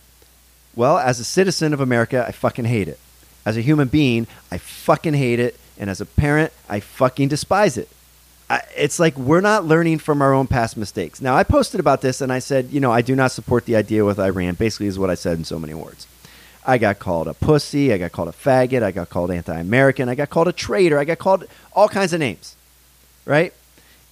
Well, 0.75 0.99
as 0.99 1.21
a 1.21 1.25
citizen 1.25 1.73
of 1.73 1.81
America, 1.81 2.25
I 2.27 2.33
fucking 2.33 2.65
hate 2.65 2.89
it. 2.89 2.99
As 3.45 3.57
a 3.57 3.61
human 3.61 3.89
being, 3.89 4.27
I 4.51 4.59
fucking 4.59 5.15
hate 5.15 5.41
it. 5.41 5.59
And 5.79 5.89
as 5.91 6.01
a 6.01 6.07
parent, 6.07 6.53
I 6.69 6.81
fucking 6.81 7.29
despise 7.29 7.77
it. 7.77 7.89
I, 8.49 8.63
it's 8.77 8.99
like 8.99 9.17
we're 9.17 9.41
not 9.41 9.65
learning 9.65 9.99
from 9.99 10.21
our 10.23 10.33
own 10.33 10.47
past 10.47 10.77
mistakes. 10.77 11.21
Now, 11.21 11.37
I 11.37 11.45
posted 11.45 11.81
about 11.81 12.01
this 12.01 12.21
and 12.21 12.33
I 12.33 12.41
said, 12.41 12.71
you 12.71 12.81
know, 12.81 12.93
I 12.93 13.01
do 13.01 13.15
not 13.15 13.31
support 13.31 13.65
the 13.65 13.77
idea 13.77 14.05
with 14.05 14.19
Iran, 14.19 14.55
basically, 14.55 14.89
is 14.89 14.99
what 14.99 15.09
I 15.09 15.15
said 15.15 15.39
in 15.39 15.45
so 15.45 15.59
many 15.59 15.73
words. 15.73 16.07
I 16.67 16.79
got 16.79 16.99
called 16.99 17.29
a 17.29 17.35
pussy. 17.35 17.93
I 17.93 17.99
got 17.99 18.13
called 18.13 18.29
a 18.29 18.33
faggot. 18.33 18.83
I 18.83 18.91
got 18.91 19.09
called 19.09 19.31
anti 19.31 19.59
American. 19.59 20.09
I 20.09 20.15
got 20.15 20.31
called 20.31 20.49
a 20.49 20.53
traitor. 20.53 20.99
I 20.99 21.05
got 21.05 21.19
called 21.19 21.47
all 21.73 21.89
kinds 21.89 22.13
of 22.13 22.21
names. 22.21 22.57
Right? 23.25 23.55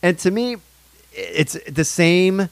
And 0.02 0.18
to 0.20 0.30
me, 0.30 0.56
it's 1.18 1.58
the 1.66 1.84
same 1.84 2.48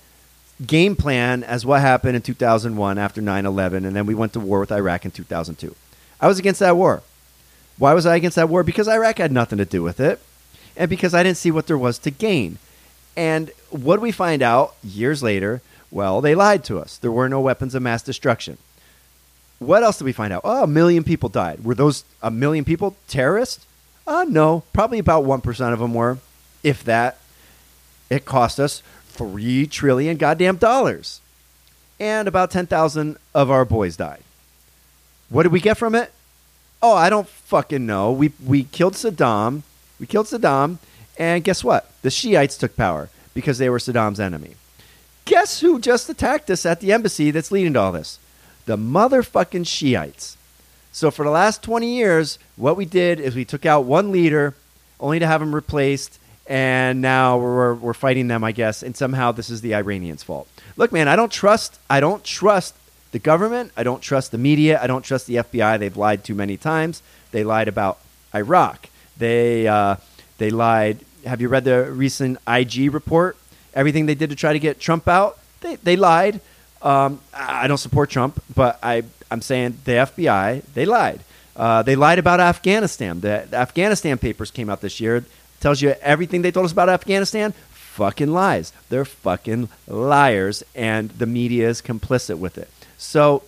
game 0.66 0.96
plan 0.96 1.44
as 1.44 1.66
what 1.66 1.80
happened 1.80 2.16
in 2.16 2.22
2001 2.22 2.98
after 2.98 3.20
9/11 3.20 3.86
and 3.86 3.94
then 3.94 4.06
we 4.06 4.14
went 4.14 4.32
to 4.32 4.40
war 4.40 4.60
with 4.60 4.72
Iraq 4.72 5.04
in 5.04 5.10
2002. 5.10 5.74
I 6.20 6.26
was 6.26 6.38
against 6.38 6.60
that 6.60 6.76
war. 6.76 7.02
Why 7.78 7.92
was 7.92 8.06
I 8.06 8.16
against 8.16 8.36
that 8.36 8.48
war? 8.48 8.62
Because 8.62 8.88
Iraq 8.88 9.18
had 9.18 9.32
nothing 9.32 9.58
to 9.58 9.66
do 9.66 9.82
with 9.82 10.00
it 10.00 10.20
and 10.76 10.88
because 10.88 11.14
I 11.14 11.22
didn't 11.22 11.36
see 11.36 11.50
what 11.50 11.66
there 11.66 11.78
was 11.78 11.98
to 12.00 12.10
gain. 12.10 12.58
And 13.16 13.50
what 13.70 13.96
do 13.96 14.02
we 14.02 14.12
find 14.12 14.42
out 14.42 14.74
years 14.82 15.22
later? 15.22 15.62
Well, 15.90 16.20
they 16.20 16.34
lied 16.34 16.64
to 16.64 16.78
us. 16.78 16.98
There 16.98 17.12
were 17.12 17.28
no 17.28 17.40
weapons 17.40 17.74
of 17.74 17.82
mass 17.82 18.02
destruction. 18.02 18.58
What 19.58 19.82
else 19.82 19.98
did 19.98 20.04
we 20.04 20.12
find 20.12 20.32
out? 20.32 20.42
Oh, 20.44 20.64
a 20.64 20.66
million 20.66 21.02
people 21.02 21.28
died. 21.28 21.64
Were 21.64 21.74
those 21.74 22.04
a 22.22 22.30
million 22.30 22.64
people 22.64 22.96
terrorists? 23.08 23.64
Uh, 24.06 24.26
no, 24.28 24.64
probably 24.72 24.98
about 24.98 25.24
1% 25.24 25.72
of 25.72 25.78
them 25.78 25.94
were, 25.94 26.18
if 26.62 26.84
that. 26.84 27.18
It 28.10 28.24
cost 28.24 28.60
us 28.60 28.82
three 29.08 29.66
trillion 29.66 30.16
goddamn 30.16 30.56
dollars. 30.56 31.20
And 31.98 32.28
about 32.28 32.50
10,000 32.50 33.16
of 33.34 33.50
our 33.50 33.64
boys 33.64 33.96
died. 33.96 34.22
What 35.28 35.44
did 35.44 35.52
we 35.52 35.60
get 35.60 35.78
from 35.78 35.94
it? 35.94 36.12
Oh, 36.82 36.94
I 36.94 37.08
don't 37.08 37.28
fucking 37.28 37.86
know. 37.86 38.12
We, 38.12 38.32
we 38.44 38.64
killed 38.64 38.94
Saddam. 38.94 39.62
We 39.98 40.06
killed 40.06 40.26
Saddam. 40.26 40.78
And 41.18 41.42
guess 41.42 41.64
what? 41.64 41.90
The 42.02 42.10
Shiites 42.10 42.58
took 42.58 42.76
power 42.76 43.08
because 43.34 43.58
they 43.58 43.70
were 43.70 43.78
Saddam's 43.78 44.20
enemy. 44.20 44.56
Guess 45.24 45.60
who 45.60 45.80
just 45.80 46.08
attacked 46.08 46.50
us 46.50 46.66
at 46.66 46.80
the 46.80 46.92
embassy 46.92 47.30
that's 47.30 47.50
leading 47.50 47.72
to 47.72 47.80
all 47.80 47.92
this? 47.92 48.18
The 48.66 48.76
motherfucking 48.76 49.66
Shiites. 49.66 50.36
So 50.92 51.10
for 51.10 51.24
the 51.24 51.30
last 51.30 51.62
20 51.62 51.96
years, 51.96 52.38
what 52.56 52.76
we 52.76 52.84
did 52.84 53.20
is 53.20 53.34
we 53.34 53.44
took 53.44 53.66
out 53.66 53.84
one 53.84 54.12
leader 54.12 54.54
only 55.00 55.18
to 55.18 55.26
have 55.26 55.42
him 55.42 55.54
replaced 55.54 56.18
and 56.48 57.00
now 57.00 57.38
we're, 57.38 57.74
we're 57.74 57.94
fighting 57.94 58.28
them, 58.28 58.44
I 58.44 58.52
guess, 58.52 58.82
and 58.82 58.96
somehow 58.96 59.32
this 59.32 59.50
is 59.50 59.60
the 59.60 59.74
Iranians' 59.74 60.22
fault. 60.22 60.48
Look, 60.76 60.92
man, 60.92 61.08
I 61.08 61.16
don't 61.16 61.32
trust. 61.32 61.78
I 61.90 62.00
don't 62.00 62.22
trust 62.22 62.74
the 63.12 63.18
government. 63.18 63.72
I 63.76 63.82
don't 63.82 64.00
trust 64.00 64.30
the 64.30 64.38
media. 64.38 64.80
I 64.80 64.86
don't 64.86 65.02
trust 65.02 65.26
the 65.26 65.36
FBI. 65.36 65.78
They've 65.78 65.96
lied 65.96 66.24
too 66.24 66.34
many 66.34 66.56
times. 66.56 67.02
They 67.32 67.44
lied 67.44 67.68
about 67.68 67.98
Iraq. 68.34 68.88
They 69.16 69.66
uh, 69.66 69.96
they 70.38 70.50
lied. 70.50 71.00
Have 71.24 71.40
you 71.40 71.48
read 71.48 71.64
the 71.64 71.90
recent 71.90 72.38
IG 72.46 72.92
report? 72.92 73.36
Everything 73.74 74.06
they 74.06 74.14
did 74.14 74.30
to 74.30 74.36
try 74.36 74.52
to 74.52 74.58
get 74.58 74.78
Trump 74.78 75.08
out, 75.08 75.38
they 75.60 75.76
they 75.76 75.96
lied. 75.96 76.40
Um, 76.82 77.20
I 77.34 77.66
don't 77.66 77.78
support 77.78 78.10
Trump, 78.10 78.42
but 78.54 78.78
I 78.82 79.02
I'm 79.30 79.42
saying 79.42 79.78
the 79.84 79.92
FBI 79.92 80.62
they 80.74 80.86
lied. 80.86 81.20
Uh, 81.56 81.82
they 81.82 81.96
lied 81.96 82.18
about 82.18 82.38
Afghanistan. 82.38 83.20
The, 83.20 83.46
the 83.48 83.56
Afghanistan 83.56 84.18
papers 84.18 84.50
came 84.50 84.68
out 84.68 84.82
this 84.82 85.00
year 85.00 85.24
tells 85.66 85.82
you 85.82 85.96
everything 86.00 86.42
they 86.42 86.52
told 86.52 86.64
us 86.64 86.70
about 86.70 86.88
Afghanistan. 86.88 87.52
Fucking 87.72 88.30
lies. 88.30 88.72
They're 88.88 89.04
fucking 89.04 89.68
liars, 89.88 90.62
and 90.76 91.10
the 91.10 91.26
media 91.26 91.68
is 91.68 91.82
complicit 91.82 92.38
with 92.38 92.56
it. 92.56 92.70
So, 92.96 93.42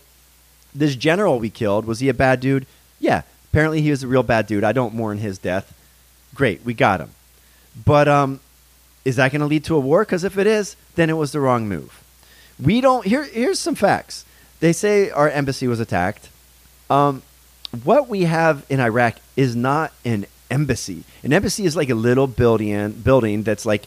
this 0.74 0.96
general 0.96 1.38
we 1.38 1.48
killed, 1.48 1.84
was 1.84 2.00
he 2.00 2.08
a 2.08 2.14
bad 2.14 2.40
dude? 2.40 2.66
Yeah, 2.98 3.22
apparently 3.52 3.82
he 3.82 3.90
was 3.92 4.02
a 4.02 4.08
real 4.08 4.24
bad 4.24 4.48
dude. 4.48 4.64
I 4.64 4.72
don't 4.72 4.96
mourn 4.96 5.18
his 5.18 5.38
death. 5.38 5.72
Great, 6.34 6.64
we 6.64 6.74
got 6.74 6.98
him. 6.98 7.10
But 7.84 8.08
um, 8.08 8.40
is 9.04 9.14
that 9.14 9.30
going 9.30 9.42
to 9.42 9.46
lead 9.46 9.62
to 9.66 9.76
a 9.76 9.80
war? 9.80 10.02
Because 10.04 10.24
if 10.24 10.36
it 10.36 10.48
is, 10.48 10.74
then 10.96 11.10
it 11.10 11.16
was 11.16 11.30
the 11.30 11.38
wrong 11.38 11.68
move. 11.68 12.02
We 12.60 12.80
don't. 12.80 13.06
Here, 13.06 13.26
here's 13.26 13.60
some 13.60 13.76
facts. 13.76 14.24
They 14.58 14.72
say 14.72 15.08
our 15.10 15.30
embassy 15.30 15.68
was 15.68 15.78
attacked. 15.78 16.30
Um, 16.90 17.22
what 17.84 18.08
we 18.08 18.22
have 18.22 18.66
in 18.68 18.80
Iraq 18.80 19.20
is 19.36 19.54
not 19.54 19.92
an 20.04 20.26
embassy. 20.50 21.04
An 21.22 21.32
embassy 21.32 21.64
is 21.64 21.76
like 21.76 21.90
a 21.90 21.94
little 21.94 22.26
building 22.26 22.92
building 22.92 23.42
that's 23.42 23.66
like 23.66 23.86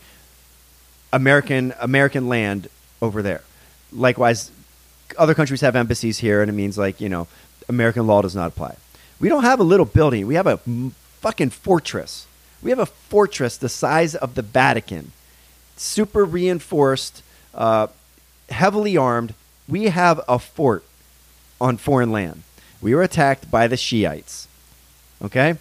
American 1.13 1.74
American 1.80 2.28
land 2.28 2.69
over 3.02 3.21
there. 3.21 3.41
Likewise, 3.91 4.52
other 5.17 5.34
countries 5.34 5.62
have 5.62 5.76
embassies 5.76 6.19
here, 6.19 6.41
and 6.41 6.50
it 6.50 6.54
means 6.54 6.78
like 6.78 7.02
you 7.02 7.10
know 7.10 7.28
American 7.67 8.08
law 8.08 8.21
does 8.21 8.36
not 8.36 8.47
apply. 8.47 8.76
We 9.19 9.30
don't 9.30 9.43
have 9.43 9.60
a 9.60 9.63
little 9.63 9.86
building. 9.86 10.28
We 10.28 10.36
have 10.36 10.47
a 10.47 10.58
fucking 11.19 11.52
fortress. 11.52 12.28
We 12.62 12.69
have 12.69 12.80
a 12.80 12.86
fortress 12.86 13.58
the 13.58 13.69
size 13.69 14.15
of 14.15 14.36
the 14.36 14.41
Vatican, 14.41 15.12
super 15.78 16.26
reinforced, 16.26 17.24
uh, 17.54 17.88
heavily 18.50 18.97
armed. 18.97 19.34
We 19.67 19.86
have 19.86 20.21
a 20.28 20.38
fort 20.39 20.84
on 21.60 21.78
foreign 21.78 22.12
land. 22.12 22.43
We 22.82 22.95
were 22.95 23.04
attacked 23.04 23.50
by 23.52 23.67
the 23.67 23.78
Shiites. 23.78 24.47
Okay? 25.24 25.56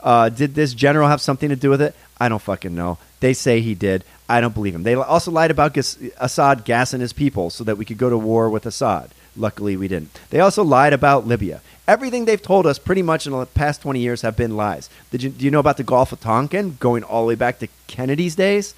Uh, 0.00 0.28
did 0.28 0.54
this 0.54 0.74
general 0.74 1.08
have 1.08 1.20
something 1.20 1.48
to 1.48 1.56
do 1.56 1.70
with 1.70 1.82
it? 1.82 1.94
I 2.20 2.28
don't 2.28 2.42
fucking 2.42 2.74
know. 2.74 2.98
They 3.20 3.32
say 3.32 3.60
he 3.60 3.74
did. 3.74 4.04
I 4.28 4.40
don't 4.40 4.54
believe 4.54 4.74
him. 4.74 4.82
They 4.82 4.94
also 4.94 5.30
lied 5.30 5.50
about 5.50 5.74
gas- 5.74 5.98
Assad 6.18 6.64
gassing 6.64 7.00
his 7.00 7.12
people 7.12 7.50
so 7.50 7.64
that 7.64 7.78
we 7.78 7.84
could 7.84 7.98
go 7.98 8.10
to 8.10 8.18
war 8.18 8.50
with 8.50 8.66
Assad. 8.66 9.10
Luckily, 9.36 9.76
we 9.76 9.88
didn't. 9.88 10.18
They 10.30 10.40
also 10.40 10.62
lied 10.64 10.92
about 10.92 11.26
Libya. 11.26 11.60
Everything 11.86 12.24
they've 12.24 12.42
told 12.42 12.66
us 12.66 12.78
pretty 12.78 13.02
much 13.02 13.26
in 13.26 13.32
the 13.32 13.46
past 13.46 13.80
20 13.82 14.00
years 14.00 14.22
have 14.22 14.36
been 14.36 14.56
lies. 14.56 14.90
Did 15.10 15.22
you, 15.22 15.30
do 15.30 15.44
you 15.44 15.50
know 15.50 15.60
about 15.60 15.78
the 15.78 15.84
Gulf 15.84 16.12
of 16.12 16.20
Tonkin 16.20 16.76
going 16.80 17.02
all 17.02 17.22
the 17.22 17.28
way 17.28 17.34
back 17.34 17.60
to 17.60 17.68
Kennedy's 17.86 18.34
days? 18.34 18.74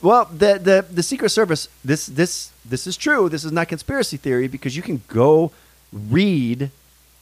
Well, 0.00 0.24
the, 0.26 0.58
the, 0.58 0.86
the 0.90 1.02
Secret 1.02 1.30
Service, 1.30 1.68
this, 1.84 2.06
this, 2.06 2.50
this 2.64 2.86
is 2.86 2.96
true. 2.96 3.28
This 3.28 3.44
is 3.44 3.52
not 3.52 3.68
conspiracy 3.68 4.16
theory 4.16 4.48
because 4.48 4.76
you 4.76 4.82
can 4.82 5.02
go 5.08 5.52
read 5.92 6.70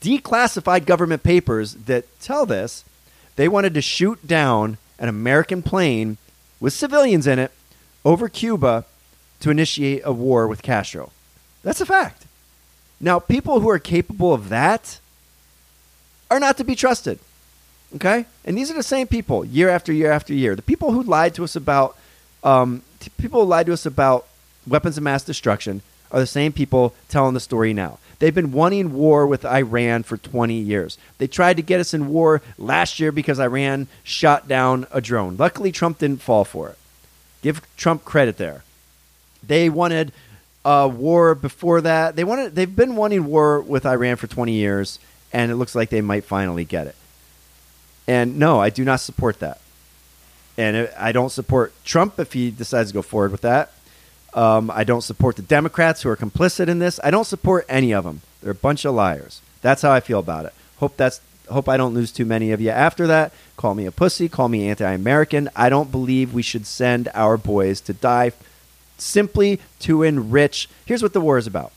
declassified 0.01 0.87
government 0.87 1.23
papers 1.23 1.75
that 1.75 2.05
tell 2.21 2.47
this. 2.47 2.85
They 3.37 3.49
wanted 3.49 3.75
to 3.75 3.83
shoot 3.83 4.27
down 4.27 4.79
an 4.99 5.09
American 5.09 5.62
plane 5.62 6.16
with 6.59 6.72
civilians 6.72 7.27
in 7.27 7.38
it 7.38 7.53
over 8.05 8.29
Cuba 8.29 8.85
to 9.40 9.51
initiate 9.51 10.03
a 10.05 10.12
war 10.12 10.49
with 10.49 10.62
Castro. 10.62 11.12
That's 11.62 11.81
a 11.81 11.87
fact. 11.87 12.25
Now, 13.01 13.18
people 13.18 13.61
who 13.61 13.68
are 13.68 13.79
capable 13.79 14.33
of 14.33 14.49
that 14.49 15.01
are 16.31 16.40
not 16.40 16.57
to 16.57 16.64
be 16.64 16.75
trusted. 16.75 17.18
Okay? 17.94 18.27
And 18.44 18.57
these 18.57 18.70
are 18.70 18.75
the 18.75 18.83
same 18.83 19.07
people 19.07 19.44
year 19.44 19.68
after 19.68 19.92
year 19.92 20.11
after 20.11 20.33
year. 20.33 20.57
The 20.57 20.62
people 20.62 20.92
who 20.92 21.03
lied 21.03 21.35
to 21.35 21.44
us 21.44 21.57
about 21.57 21.96
um, 22.42 22.83
people 23.18 23.42
who 23.42 23.46
lied 23.46 23.66
to 23.66 23.72
us 23.72 23.87
about 23.87 24.27
weapons 24.66 24.96
of 24.96 25.03
mass 25.03 25.22
destruction 25.22 25.83
are 26.11 26.20
the 26.20 26.27
same 26.27 26.53
people 26.53 26.94
telling 27.09 27.35
the 27.35 27.40
story 27.40 27.75
now. 27.75 27.99
They've 28.18 28.35
been 28.35 28.52
wanting 28.52 28.94
war 28.94 29.26
with 29.26 29.44
Iran 29.44 30.02
for 30.02 30.16
20 30.16 30.55
years. 30.55 30.96
They 31.18 31.26
tried 31.26 31.57
to 31.59 31.62
get 31.62 31.81
us 31.81 31.92
in 31.92 32.09
war 32.09 32.40
last 32.57 32.98
year 32.98 33.12
because 33.12 33.38
Iran 33.38 33.88
shot 34.02 34.48
down 34.48 34.87
a 34.90 35.00
drone. 35.00 35.37
Luckily, 35.37 35.70
Trump 35.70 35.98
didn't 35.98 36.22
fall 36.22 36.44
for 36.44 36.70
it. 36.70 36.79
Give 37.42 37.61
Trump 37.76 38.05
credit 38.05 38.38
there. 38.38 38.64
They 39.46 39.68
wanted 39.68 40.12
a 40.64 40.88
war 40.88 41.35
before 41.35 41.81
that. 41.83 42.16
They 42.16 42.24
wanted. 42.24 42.55
They've 42.55 42.74
been 42.74 42.96
wanting 42.96 43.26
war 43.26 43.61
with 43.61 43.85
Iran 43.85 44.16
for 44.16 44.26
20 44.26 44.52
years, 44.52 44.98
and 45.33 45.52
it 45.52 45.57
looks 45.57 45.74
like 45.74 45.90
they 45.90 46.00
might 46.00 46.24
finally 46.24 46.64
get 46.64 46.87
it. 46.87 46.96
And 48.09 48.38
no, 48.38 48.61
I 48.61 48.70
do 48.70 48.85
not 48.85 49.00
support 49.00 49.40
that. 49.40 49.61
And 50.59 50.90
I 50.98 51.12
don't 51.12 51.31
support 51.31 51.72
Trump 51.85 52.18
if 52.18 52.33
he 52.33 52.50
decides 52.50 52.90
to 52.90 52.94
go 52.94 53.02
forward 53.02 53.31
with 53.31 53.42
that. 53.42 53.72
Um, 54.37 54.70
I 54.70 54.85
don't 54.85 55.01
support 55.01 55.37
the 55.37 55.42
Democrats 55.42 56.03
who 56.03 56.11
are 56.11 56.16
complicit 56.16 56.68
in 56.68 56.79
this. 56.79 57.01
I 57.03 57.11
don't 57.11 57.25
support 57.25 57.64
any 57.70 57.92
of 57.92 58.05
them. 58.05 58.20
They're 58.42 58.53
a 58.53 58.55
bunch 58.55 58.85
of 58.85 58.94
liars. 58.94 59.40
That's 59.62 59.81
how 59.81 59.90
I 59.90 60.01
feel 60.01 60.18
about 60.18 60.44
it. 60.44 60.53
Hope 60.77 60.96
that's 60.99 61.22
hope 61.49 61.68
I 61.70 61.79
don't 61.79 61.94
lose 61.94 62.12
too 62.12 62.27
many 62.27 62.53
of 62.53 62.61
you 62.61 62.68
after 62.68 63.07
that. 63.07 63.33
Call 63.57 63.75
me 63.75 63.87
a 63.87 63.90
pussy. 63.90 64.29
Call 64.29 64.49
me 64.49 64.68
anti-American. 64.68 65.49
I 65.57 65.70
don't 65.70 65.90
believe 65.90 66.35
we 66.35 66.42
should 66.42 66.66
send 66.66 67.09
our 67.14 67.38
boys 67.38 67.81
to 67.83 67.94
die 67.94 68.33
simply 68.99 69.59
to 69.81 70.03
enrich. 70.03 70.68
Here's 70.85 71.03
what 71.03 71.14
the 71.14 71.20
war 71.20 71.38
is 71.38 71.46
about: 71.46 71.72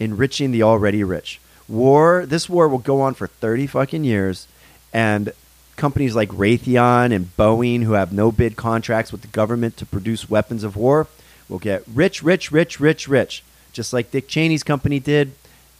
enriching 0.00 0.50
the 0.50 0.64
already 0.64 1.04
rich. 1.04 1.40
War. 1.68 2.26
This 2.26 2.48
war 2.48 2.68
will 2.68 2.78
go 2.78 3.00
on 3.00 3.14
for 3.14 3.28
thirty 3.28 3.68
fucking 3.68 4.02
years, 4.02 4.48
and 4.92 5.32
companies 5.76 6.16
like 6.16 6.30
Raytheon 6.30 7.14
and 7.14 7.36
Boeing, 7.36 7.84
who 7.84 7.92
have 7.92 8.12
no 8.12 8.32
bid 8.32 8.56
contracts 8.56 9.12
with 9.12 9.22
the 9.22 9.28
government 9.28 9.76
to 9.76 9.86
produce 9.86 10.28
weapons 10.28 10.64
of 10.64 10.74
war 10.74 11.06
will 11.52 11.58
get 11.58 11.84
rich, 11.86 12.22
rich, 12.22 12.50
rich, 12.50 12.80
rich, 12.80 13.06
rich, 13.06 13.44
just 13.72 13.92
like 13.92 14.10
Dick 14.10 14.26
Cheney's 14.26 14.62
company 14.62 14.98
did 14.98 15.32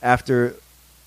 after 0.03 0.55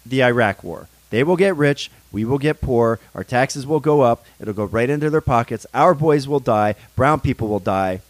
the 0.05 0.23
Iraq 0.23 0.63
War. 0.63 0.89
They 1.11 1.23
will 1.23 1.37
get 1.37 1.55
rich. 1.55 1.91
We 2.11 2.25
will 2.25 2.39
get 2.39 2.61
poor. 2.61 2.99
Our 3.13 3.23
taxes 3.23 3.67
will 3.67 3.79
go 3.79 4.01
up. 4.01 4.25
It'll 4.39 4.53
go 4.53 4.65
right 4.65 4.89
into 4.89 5.09
their 5.09 5.21
pockets. 5.21 5.65
Our 5.73 5.93
boys 5.93 6.27
will 6.27 6.39
die. 6.39 6.75
Brown 6.95 7.19
people 7.19 7.47
will 7.47 7.59
die. 7.59 8.01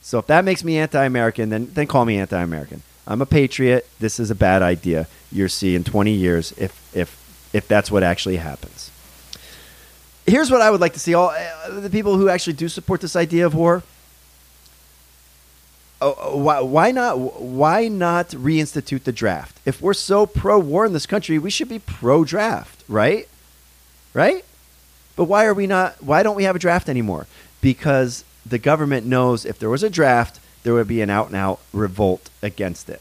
So 0.00 0.18
if 0.18 0.26
that 0.28 0.44
makes 0.44 0.62
me 0.62 0.78
anti-American, 0.78 1.48
then 1.48 1.70
then 1.74 1.88
call 1.88 2.04
me 2.04 2.16
anti-American. 2.18 2.82
I'm 3.08 3.20
a 3.20 3.26
patriot. 3.26 3.88
This 3.98 4.20
is 4.20 4.30
a 4.30 4.34
bad 4.34 4.62
idea. 4.62 5.08
You'll 5.32 5.48
see 5.48 5.74
in 5.74 5.82
20 5.82 6.12
years 6.12 6.52
if 6.56 6.72
if 6.94 7.08
if 7.52 7.66
that's 7.66 7.90
what 7.90 8.04
actually 8.04 8.36
happens. 8.36 8.90
Here's 10.26 10.50
what 10.50 10.60
I 10.60 10.70
would 10.70 10.80
like 10.80 10.92
to 10.92 11.00
see: 11.00 11.14
all 11.14 11.30
uh, 11.30 11.80
the 11.80 11.90
people 11.90 12.16
who 12.16 12.28
actually 12.28 12.52
do 12.52 12.68
support 12.68 13.00
this 13.00 13.16
idea 13.16 13.44
of 13.46 13.54
war 13.54 13.82
Oh, 16.00 16.14
oh, 16.20 16.36
why, 16.36 16.60
why 16.60 16.90
not 16.90 17.40
why 17.40 17.88
not 17.88 18.28
reinstitute 18.30 19.04
the 19.04 19.12
draft? 19.12 19.58
If 19.64 19.80
we're 19.80 19.94
so 19.94 20.26
pro 20.26 20.58
war 20.58 20.84
in 20.84 20.92
this 20.92 21.06
country, 21.06 21.38
we 21.38 21.50
should 21.50 21.68
be 21.68 21.78
pro 21.78 22.24
draft, 22.24 22.84
right? 22.86 23.28
Right? 24.12 24.44
But 25.16 25.24
why 25.24 25.46
are 25.46 25.54
we 25.54 25.66
not 25.66 26.02
why 26.02 26.22
don't 26.22 26.36
we 26.36 26.44
have 26.44 26.56
a 26.56 26.60
draft 26.60 26.88
anymore? 26.88 27.26
Because 27.62 28.24
the 28.44 28.58
government 28.58 29.06
knows 29.06 29.46
if 29.46 29.58
there 29.58 29.70
was 29.70 29.82
a 29.82 29.90
draft, 29.90 30.38
there 30.62 30.74
would 30.74 30.88
be 30.88 31.00
an 31.00 31.10
out 31.10 31.28
and 31.28 31.36
out 31.36 31.60
revolt 31.72 32.28
against 32.42 32.90
it. 32.90 33.00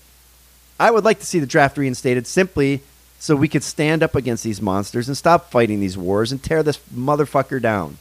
I 0.80 0.92
would 0.92 1.04
like 1.04 1.20
to 1.20 1.26
see 1.26 1.40
the 1.40 1.46
draft 1.46 1.78
reinstated 1.78 2.28
simply 2.28 2.82
so 3.20 3.36
we 3.36 3.48
could 3.48 3.64
stand 3.64 4.04
up 4.04 4.16
against 4.16 4.44
these 4.44 4.62
monsters 4.62 5.08
and 5.08 5.18
stop 5.18 5.52
fighting 5.52 5.80
these 5.80 5.98
wars 5.98 6.32
and 6.32 6.42
tear 6.42 6.64
this 6.64 6.80
motherfucker 6.94 7.62
down 7.62 7.98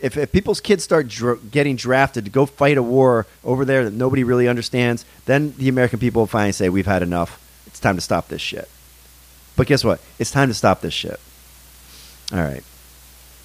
if, 0.00 0.16
if 0.16 0.32
people's 0.32 0.60
kids 0.60 0.84
start 0.84 1.08
dr- 1.08 1.50
getting 1.50 1.76
drafted 1.76 2.24
to 2.24 2.30
go 2.30 2.46
fight 2.46 2.76
a 2.76 2.82
war 2.82 3.26
over 3.44 3.64
there 3.64 3.84
that 3.84 3.92
nobody 3.92 4.24
really 4.24 4.48
understands, 4.48 5.04
then 5.24 5.54
the 5.56 5.68
American 5.68 5.98
people 5.98 6.22
will 6.22 6.26
finally 6.26 6.52
say, 6.52 6.68
"We've 6.68 6.86
had 6.86 7.02
enough. 7.02 7.40
It's 7.66 7.80
time 7.80 7.96
to 7.96 8.00
stop 8.00 8.28
this 8.28 8.42
shit." 8.42 8.68
But 9.56 9.66
guess 9.66 9.84
what? 9.84 10.00
It's 10.18 10.30
time 10.30 10.48
to 10.48 10.54
stop 10.54 10.80
this 10.82 10.92
shit. 10.94 11.18
All 12.32 12.40
right, 12.40 12.62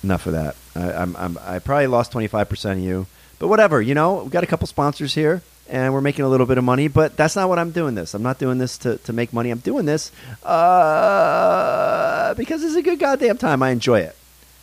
enough 0.03 0.25
of 0.25 0.33
that. 0.33 0.55
I, 0.75 0.91
I'm, 0.93 1.15
I'm 1.15 1.37
I 1.41 1.59
probably 1.59 1.87
lost 1.87 2.11
twenty 2.11 2.27
five 2.27 2.49
percent 2.49 2.79
of 2.79 2.85
you, 2.85 3.07
but 3.39 3.47
whatever. 3.47 3.81
You 3.81 3.95
know, 3.95 4.23
we've 4.23 4.31
got 4.31 4.43
a 4.43 4.47
couple 4.47 4.67
sponsors 4.67 5.13
here, 5.13 5.41
and 5.69 5.93
we're 5.93 6.01
making 6.01 6.25
a 6.25 6.29
little 6.29 6.45
bit 6.45 6.57
of 6.57 6.63
money. 6.63 6.89
But 6.89 7.15
that's 7.15 7.35
not 7.35 7.47
what 7.47 7.59
I'm 7.59 7.71
doing. 7.71 7.95
This 7.95 8.13
I'm 8.13 8.23
not 8.23 8.39
doing 8.39 8.57
this 8.57 8.77
to, 8.79 8.97
to 8.97 9.13
make 9.13 9.31
money. 9.31 9.51
I'm 9.51 9.59
doing 9.59 9.85
this 9.85 10.11
uh, 10.43 12.33
because 12.33 12.63
it's 12.63 12.75
a 12.75 12.81
good 12.81 12.99
goddamn 12.99 13.37
time. 13.37 13.63
I 13.63 13.69
enjoy 13.69 14.01
it. 14.01 14.15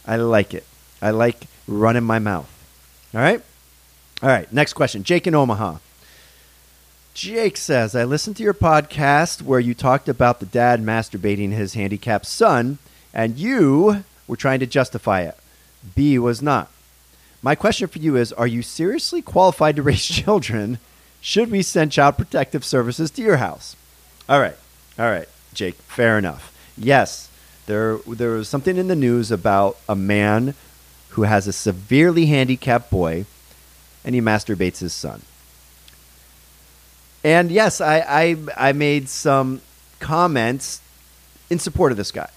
I 0.06 0.16
like 0.16 0.52
it. 0.52 0.64
I 1.00 1.10
like 1.10 1.46
running 1.66 2.04
my 2.04 2.18
mouth. 2.18 2.48
All 3.14 3.20
right? 3.20 3.42
All 4.22 4.28
right, 4.28 4.52
next 4.52 4.72
question. 4.72 5.04
Jake 5.04 5.26
in 5.26 5.34
Omaha. 5.34 5.78
Jake 7.14 7.56
says, 7.56 7.96
I 7.96 8.04
listened 8.04 8.36
to 8.36 8.42
your 8.42 8.54
podcast 8.54 9.42
where 9.42 9.60
you 9.60 9.74
talked 9.74 10.08
about 10.08 10.40
the 10.40 10.46
dad 10.46 10.80
masturbating 10.80 11.50
his 11.50 11.74
handicapped 11.74 12.26
son, 12.26 12.78
and 13.12 13.38
you 13.38 14.04
were 14.26 14.36
trying 14.36 14.60
to 14.60 14.66
justify 14.66 15.22
it. 15.22 15.36
B 15.94 16.18
was 16.18 16.42
not. 16.42 16.70
My 17.42 17.54
question 17.54 17.88
for 17.88 17.98
you 17.98 18.16
is 18.16 18.32
Are 18.32 18.46
you 18.46 18.62
seriously 18.62 19.22
qualified 19.22 19.76
to 19.76 19.82
raise 19.82 20.04
children? 20.06 20.78
Should 21.20 21.50
we 21.50 21.62
send 21.62 21.92
child 21.92 22.16
protective 22.16 22.64
services 22.64 23.10
to 23.12 23.22
your 23.22 23.38
house? 23.38 23.74
All 24.28 24.40
right. 24.40 24.56
All 24.98 25.06
right, 25.10 25.28
Jake. 25.54 25.76
Fair 25.76 26.18
enough. 26.18 26.54
Yes, 26.76 27.28
there, 27.66 27.98
there 28.06 28.30
was 28.30 28.48
something 28.48 28.76
in 28.76 28.88
the 28.88 28.96
news 28.96 29.30
about 29.30 29.76
a 29.88 29.96
man 29.96 30.54
who 31.10 31.22
has 31.22 31.46
a 31.46 31.52
severely 31.52 32.26
handicapped 32.26 32.90
boy 32.90 33.24
and 34.04 34.14
he 34.14 34.20
masturbates 34.20 34.78
his 34.78 34.92
son. 34.92 35.22
And 37.24 37.50
yes, 37.50 37.80
I, 37.80 37.98
I, 38.00 38.36
I 38.56 38.72
made 38.72 39.08
some 39.08 39.60
comments 40.00 40.80
in 41.50 41.58
support 41.58 41.92
of 41.92 41.98
this 41.98 42.12
guy. 42.12 42.30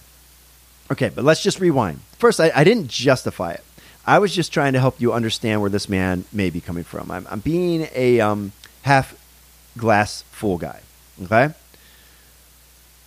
Okay, 0.90 1.10
but 1.14 1.24
let's 1.24 1.42
just 1.42 1.60
rewind. 1.60 2.00
First, 2.18 2.40
I, 2.40 2.50
I 2.54 2.64
didn't 2.64 2.88
justify 2.88 3.52
it. 3.52 3.64
I 4.04 4.18
was 4.18 4.34
just 4.34 4.52
trying 4.52 4.72
to 4.72 4.80
help 4.80 5.00
you 5.00 5.12
understand 5.12 5.60
where 5.60 5.70
this 5.70 5.88
man 5.88 6.24
may 6.32 6.50
be 6.50 6.60
coming 6.60 6.84
from. 6.84 7.10
I'm, 7.10 7.26
I'm 7.30 7.40
being 7.40 7.88
a 7.94 8.20
um, 8.20 8.52
half 8.82 9.16
glass 9.78 10.22
full 10.30 10.58
guy. 10.58 10.80
Okay? 11.22 11.54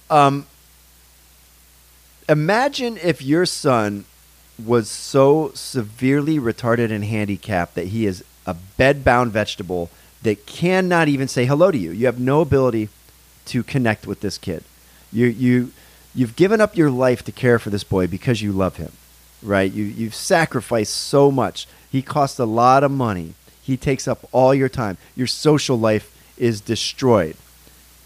Um, 0.10 0.47
imagine 2.30 2.97
if 2.97 3.21
your 3.21 3.45
son 3.45 4.06
was 4.63 4.89
so 4.89 5.52
severely 5.54 6.39
retarded 6.39 6.91
and 6.91 7.04
handicapped 7.04 7.76
that 7.76 7.88
he 7.88 8.06
is 8.06 8.24
a 8.46 8.56
bedbound 8.78 9.32
vegetable 9.32 9.89
that 10.22 10.46
cannot 10.46 11.08
even 11.08 11.28
say 11.28 11.46
hello 11.46 11.72
to 11.72 11.78
you. 11.78 11.91
You 11.91 12.06
have 12.06 12.20
no 12.20 12.41
ability 12.41 12.89
to 13.46 13.63
connect 13.63 14.08
with 14.08 14.22
this 14.22 14.38
kid. 14.38 14.63
You 15.12 15.28
you 15.28 15.72
you've 16.13 16.36
given 16.36 16.62
up 16.62 16.76
your 16.76 16.89
life 16.89 17.24
to 17.24 17.32
care 17.32 17.60
for 17.60 17.70
this 17.70 17.84
boy 17.84 18.08
because 18.08 18.41
you 18.41 18.52
love 18.52 18.78
him. 18.78 18.91
Right? 19.44 19.72
You 19.72 19.84
you've 19.84 20.15
sacrificed 20.15 20.96
so 20.96 21.32
much. 21.32 21.68
He 21.91 22.02
costs 22.02 22.39
a 22.39 22.46
lot 22.46 22.84
of 22.84 22.91
money. 22.91 23.34
He 23.62 23.78
takes 23.78 24.08
up 24.08 24.28
all 24.32 24.54
your 24.54 24.70
time. 24.70 24.98
Your 25.15 25.28
social 25.28 25.78
life 25.78 26.12
is 26.38 26.62
destroyed 26.62 27.36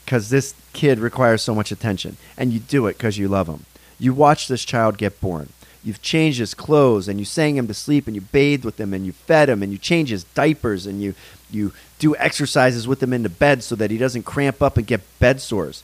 because 0.05 0.29
this 0.29 0.53
kid 0.73 0.99
requires 0.99 1.41
so 1.41 1.53
much 1.53 1.71
attention 1.71 2.17
and 2.37 2.51
you 2.51 2.59
do 2.59 2.87
it 2.87 2.97
because 2.97 3.17
you 3.17 3.27
love 3.27 3.47
him 3.47 3.65
You 3.99 4.13
watch 4.13 4.47
this 4.47 4.63
child 4.63 4.97
get 4.97 5.19
born. 5.19 5.49
You've 5.83 6.01
changed 6.01 6.39
his 6.39 6.53
clothes 6.53 7.07
and 7.07 7.19
you 7.19 7.25
sang 7.25 7.55
him 7.55 7.67
to 7.67 7.73
sleep 7.73 8.07
and 8.07 8.15
you 8.15 8.21
bathed 8.21 8.65
with 8.65 8.79
him 8.79 8.93
and 8.93 9.05
you 9.05 9.13
fed 9.13 9.49
him 9.49 9.63
and 9.63 9.71
you 9.71 9.77
change 9.77 10.09
his 10.09 10.25
diapers 10.25 10.85
and 10.85 11.01
you, 11.01 11.15
you 11.49 11.71
do 11.99 12.15
exercises 12.17 12.87
with 12.87 13.01
him 13.01 13.13
into 13.13 13.29
bed 13.29 13.63
so 13.63 13.75
that 13.75 13.91
he 13.91 13.97
doesn't 13.97 14.23
cramp 14.23 14.61
up 14.61 14.77
and 14.77 14.87
get 14.87 15.01
bed 15.19 15.39
sores. 15.39 15.83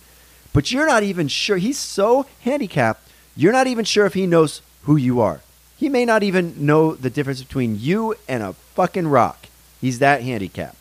But 0.51 0.71
you're 0.71 0.87
not 0.87 1.03
even 1.03 1.27
sure. 1.27 1.57
He's 1.57 1.79
so 1.79 2.25
handicapped, 2.41 3.07
you're 3.37 3.53
not 3.53 3.67
even 3.67 3.85
sure 3.85 4.05
if 4.05 4.13
he 4.13 4.27
knows 4.27 4.61
who 4.83 4.97
you 4.97 5.21
are. 5.21 5.41
He 5.77 5.89
may 5.89 6.05
not 6.05 6.23
even 6.23 6.65
know 6.65 6.95
the 6.95 7.09
difference 7.09 7.41
between 7.41 7.79
you 7.79 8.15
and 8.27 8.43
a 8.43 8.53
fucking 8.53 9.07
rock. 9.07 9.47
He's 9.81 9.99
that 9.99 10.23
handicapped, 10.23 10.77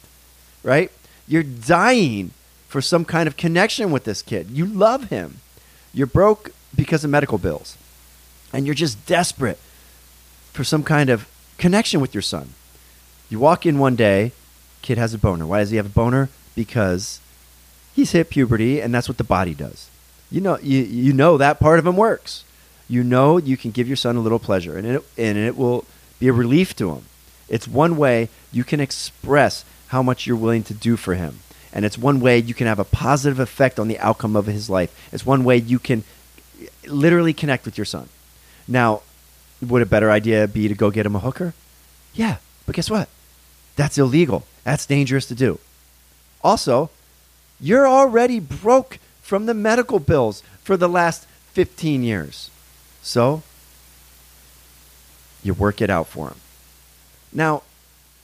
right? 0.62 0.90
You're 1.26 1.42
dying 1.42 2.30
for 2.68 2.80
some 2.80 3.04
kind 3.04 3.26
of 3.26 3.36
connection 3.36 3.90
with 3.90 4.04
this 4.04 4.22
kid. 4.22 4.50
You 4.50 4.66
love 4.66 5.10
him. 5.10 5.38
You're 5.92 6.06
broke 6.06 6.50
because 6.74 7.04
of 7.04 7.10
medical 7.10 7.38
bills. 7.38 7.76
And 8.54 8.66
you're 8.66 8.74
just 8.74 9.04
desperate 9.06 9.58
for 10.52 10.64
some 10.64 10.84
kind 10.84 11.10
of 11.10 11.28
connection 11.58 12.00
with 12.00 12.14
your 12.14 12.22
son. 12.22 12.50
You 13.28 13.38
walk 13.38 13.66
in 13.66 13.78
one 13.78 13.96
day, 13.96 14.32
kid 14.80 14.98
has 14.98 15.12
a 15.12 15.18
boner. 15.18 15.46
Why 15.46 15.58
does 15.58 15.70
he 15.70 15.76
have 15.76 15.86
a 15.86 15.90
boner? 15.90 16.28
Because 16.54 17.20
he's 17.94 18.12
hit 18.12 18.30
puberty 18.30 18.80
and 18.80 18.94
that's 18.94 19.08
what 19.08 19.18
the 19.18 19.24
body 19.24 19.54
does. 19.54 19.90
You 20.30 20.40
know 20.40 20.58
you, 20.58 20.82
you 20.82 21.12
know 21.12 21.36
that 21.36 21.60
part 21.60 21.78
of 21.78 21.86
him 21.86 21.96
works. 21.96 22.44
You 22.88 23.02
know 23.02 23.38
you 23.38 23.56
can 23.56 23.70
give 23.70 23.88
your 23.88 23.96
son 23.96 24.16
a 24.16 24.20
little 24.20 24.38
pleasure 24.38 24.76
and 24.78 24.86
it 24.86 25.04
and 25.18 25.36
it 25.36 25.56
will 25.56 25.84
be 26.20 26.28
a 26.28 26.32
relief 26.32 26.76
to 26.76 26.94
him. 26.94 27.04
It's 27.48 27.66
one 27.66 27.96
way 27.96 28.28
you 28.52 28.64
can 28.64 28.80
express 28.80 29.64
how 29.88 30.02
much 30.02 30.26
you're 30.26 30.36
willing 30.36 30.62
to 30.64 30.74
do 30.74 30.96
for 30.96 31.14
him. 31.14 31.40
And 31.72 31.84
it's 31.84 31.98
one 31.98 32.20
way 32.20 32.38
you 32.38 32.54
can 32.54 32.68
have 32.68 32.78
a 32.78 32.84
positive 32.84 33.40
effect 33.40 33.80
on 33.80 33.88
the 33.88 33.98
outcome 33.98 34.36
of 34.36 34.46
his 34.46 34.70
life. 34.70 34.94
It's 35.12 35.26
one 35.26 35.42
way 35.42 35.56
you 35.56 35.78
can 35.78 36.04
literally 36.86 37.32
connect 37.32 37.64
with 37.64 37.76
your 37.76 37.84
son. 37.84 38.08
Now, 38.66 39.02
would 39.60 39.82
a 39.82 39.86
better 39.86 40.10
idea 40.10 40.46
be 40.48 40.68
to 40.68 40.74
go 40.74 40.90
get 40.90 41.06
him 41.06 41.16
a 41.16 41.20
hooker? 41.20 41.54
Yeah, 42.14 42.36
but 42.66 42.74
guess 42.74 42.90
what? 42.90 43.08
That's 43.76 43.98
illegal. 43.98 44.44
That's 44.62 44.86
dangerous 44.86 45.26
to 45.26 45.34
do. 45.34 45.58
Also, 46.42 46.90
you're 47.60 47.88
already 47.88 48.40
broke 48.40 48.98
from 49.22 49.46
the 49.46 49.54
medical 49.54 49.98
bills 49.98 50.42
for 50.62 50.76
the 50.76 50.88
last 50.88 51.26
15 51.52 52.02
years. 52.02 52.50
So, 53.02 53.42
you 55.42 55.54
work 55.54 55.80
it 55.80 55.90
out 55.90 56.06
for 56.06 56.28
him. 56.28 56.36
Now, 57.32 57.62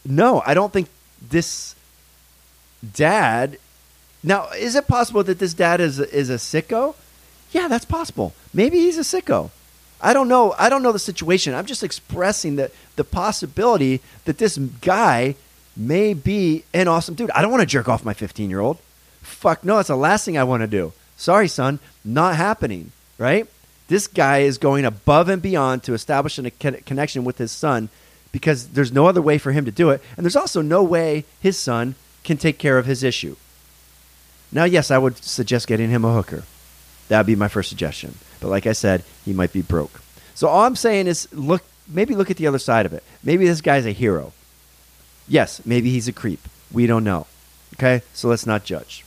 no, 0.05 0.43
I 0.47 0.55
don't 0.55 0.73
think 0.73 0.89
this 1.21 1.75
dad. 2.95 3.59
Now, 4.23 4.49
is 4.51 4.75
it 4.75 4.87
possible 4.87 5.23
that 5.25 5.39
this 5.39 5.55
dad 5.55 5.81
is 5.81 5.99
is 5.99 6.31
a 6.31 6.35
sicko? 6.35 6.95
Yeah, 7.53 7.69
that's 7.69 7.85
possible. 7.85 8.33
Maybe 8.55 8.79
he's 8.79 8.99
a 8.99 9.03
sicko. 9.03 9.51
I 10.03 10.13
don't 10.13 10.29
know. 10.29 10.55
I 10.59 10.69
don't 10.69 10.83
know 10.83 10.93
the 10.93 10.99
situation. 10.99 11.55
I'm 11.55 11.67
just 11.67 11.83
expressing 11.83 12.57
that 12.57 12.73
the 12.97 13.05
possibility 13.05 14.01
that 14.25 14.39
this 14.39 14.57
guy 14.57 15.35
may 15.77 16.15
be 16.15 16.65
an 16.73 16.89
awesome 16.89 17.15
dude. 17.15 17.31
I 17.33 17.43
don't 17.43 17.51
want 17.51 17.63
to 17.63 17.67
jerk 17.67 17.89
off 17.89 18.05
my 18.05 18.15
15 18.15 18.51
year 18.51 18.61
old. 18.61 18.79
Fuck 19.23 19.65
no, 19.65 19.77
that's 19.77 19.89
the 19.89 19.97
last 19.97 20.25
thing 20.25 20.39
I 20.39 20.45
want 20.45 20.63
to 20.63 20.67
do. 20.67 20.93
Sorry, 21.17 21.49
son, 21.49 21.79
not 22.05 22.37
happening. 22.37 22.93
Right? 23.19 23.47
This 23.89 24.07
guy 24.07 24.39
is 24.39 24.57
going 24.57 24.85
above 24.85 25.29
and 25.29 25.43
beyond 25.43 25.83
to 25.83 25.95
establish 25.95 26.39
a 26.39 26.51
connection 26.51 27.25
with 27.25 27.39
his 27.39 27.53
son 27.53 27.89
because 28.33 28.69
there's 28.69 28.93
no 28.93 29.07
other 29.07 29.21
way 29.21 29.37
for 29.37 29.53
him 29.53 29.65
to 29.65 29.71
do 29.71 29.91
it. 29.91 30.01
And 30.17 30.25
there's 30.25 30.37
also 30.37 30.63
no 30.63 30.83
way 30.83 31.25
his 31.41 31.59
son 31.59 31.97
can 32.23 32.37
take 32.37 32.59
care 32.59 32.79
of 32.79 32.87
his 32.87 33.03
issue. 33.03 33.37
Now, 34.53 34.65
yes, 34.65 34.91
I 34.91 34.99
would 34.99 35.19
suggest 35.19 35.67
getting 35.67 35.91
him 35.91 36.05
a 36.05 36.13
hooker. 36.13 36.45
That 37.09 37.19
would 37.19 37.27
be 37.27 37.37
my 37.37 37.49
first 37.49 37.69
suggestion. 37.69 38.17
But 38.41 38.49
like 38.49 38.67
I 38.67 38.73
said, 38.73 39.05
he 39.25 39.33
might 39.33 39.53
be 39.53 39.63
broke. 39.63 40.01
So 40.35 40.49
all 40.49 40.65
I'm 40.65 40.77
saying 40.77 41.07
is 41.07 41.29
look 41.33 41.63
maybe 41.87 42.15
look 42.15 42.31
at 42.31 42.37
the 42.37 42.47
other 42.47 42.59
side 42.59 42.87
of 42.87 42.93
it. 42.93 43.03
Maybe 43.23 43.47
this 43.47 43.61
guy's 43.61 43.87
a 43.87 43.93
hero. 43.93 44.33
Yes, 45.29 45.65
maybe 45.65 45.91
he's 45.91 46.09
a 46.09 46.13
creep. 46.13 46.41
We 46.73 46.87
don't 46.87 47.05
know. 47.05 47.27
Okay? 47.75 48.03
So 48.13 48.29
let's 48.29 48.47
not 48.47 48.65
judge. 48.65 49.05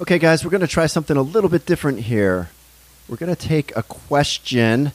Okay, 0.00 0.18
guys, 0.18 0.44
we're 0.44 0.50
going 0.50 0.62
to 0.62 0.66
try 0.66 0.86
something 0.86 1.16
a 1.16 1.22
little 1.22 1.50
bit 1.50 1.66
different 1.66 2.00
here. 2.00 2.48
We're 3.08 3.18
going 3.18 3.34
to 3.34 3.48
take 3.48 3.76
a 3.76 3.82
question 3.82 4.92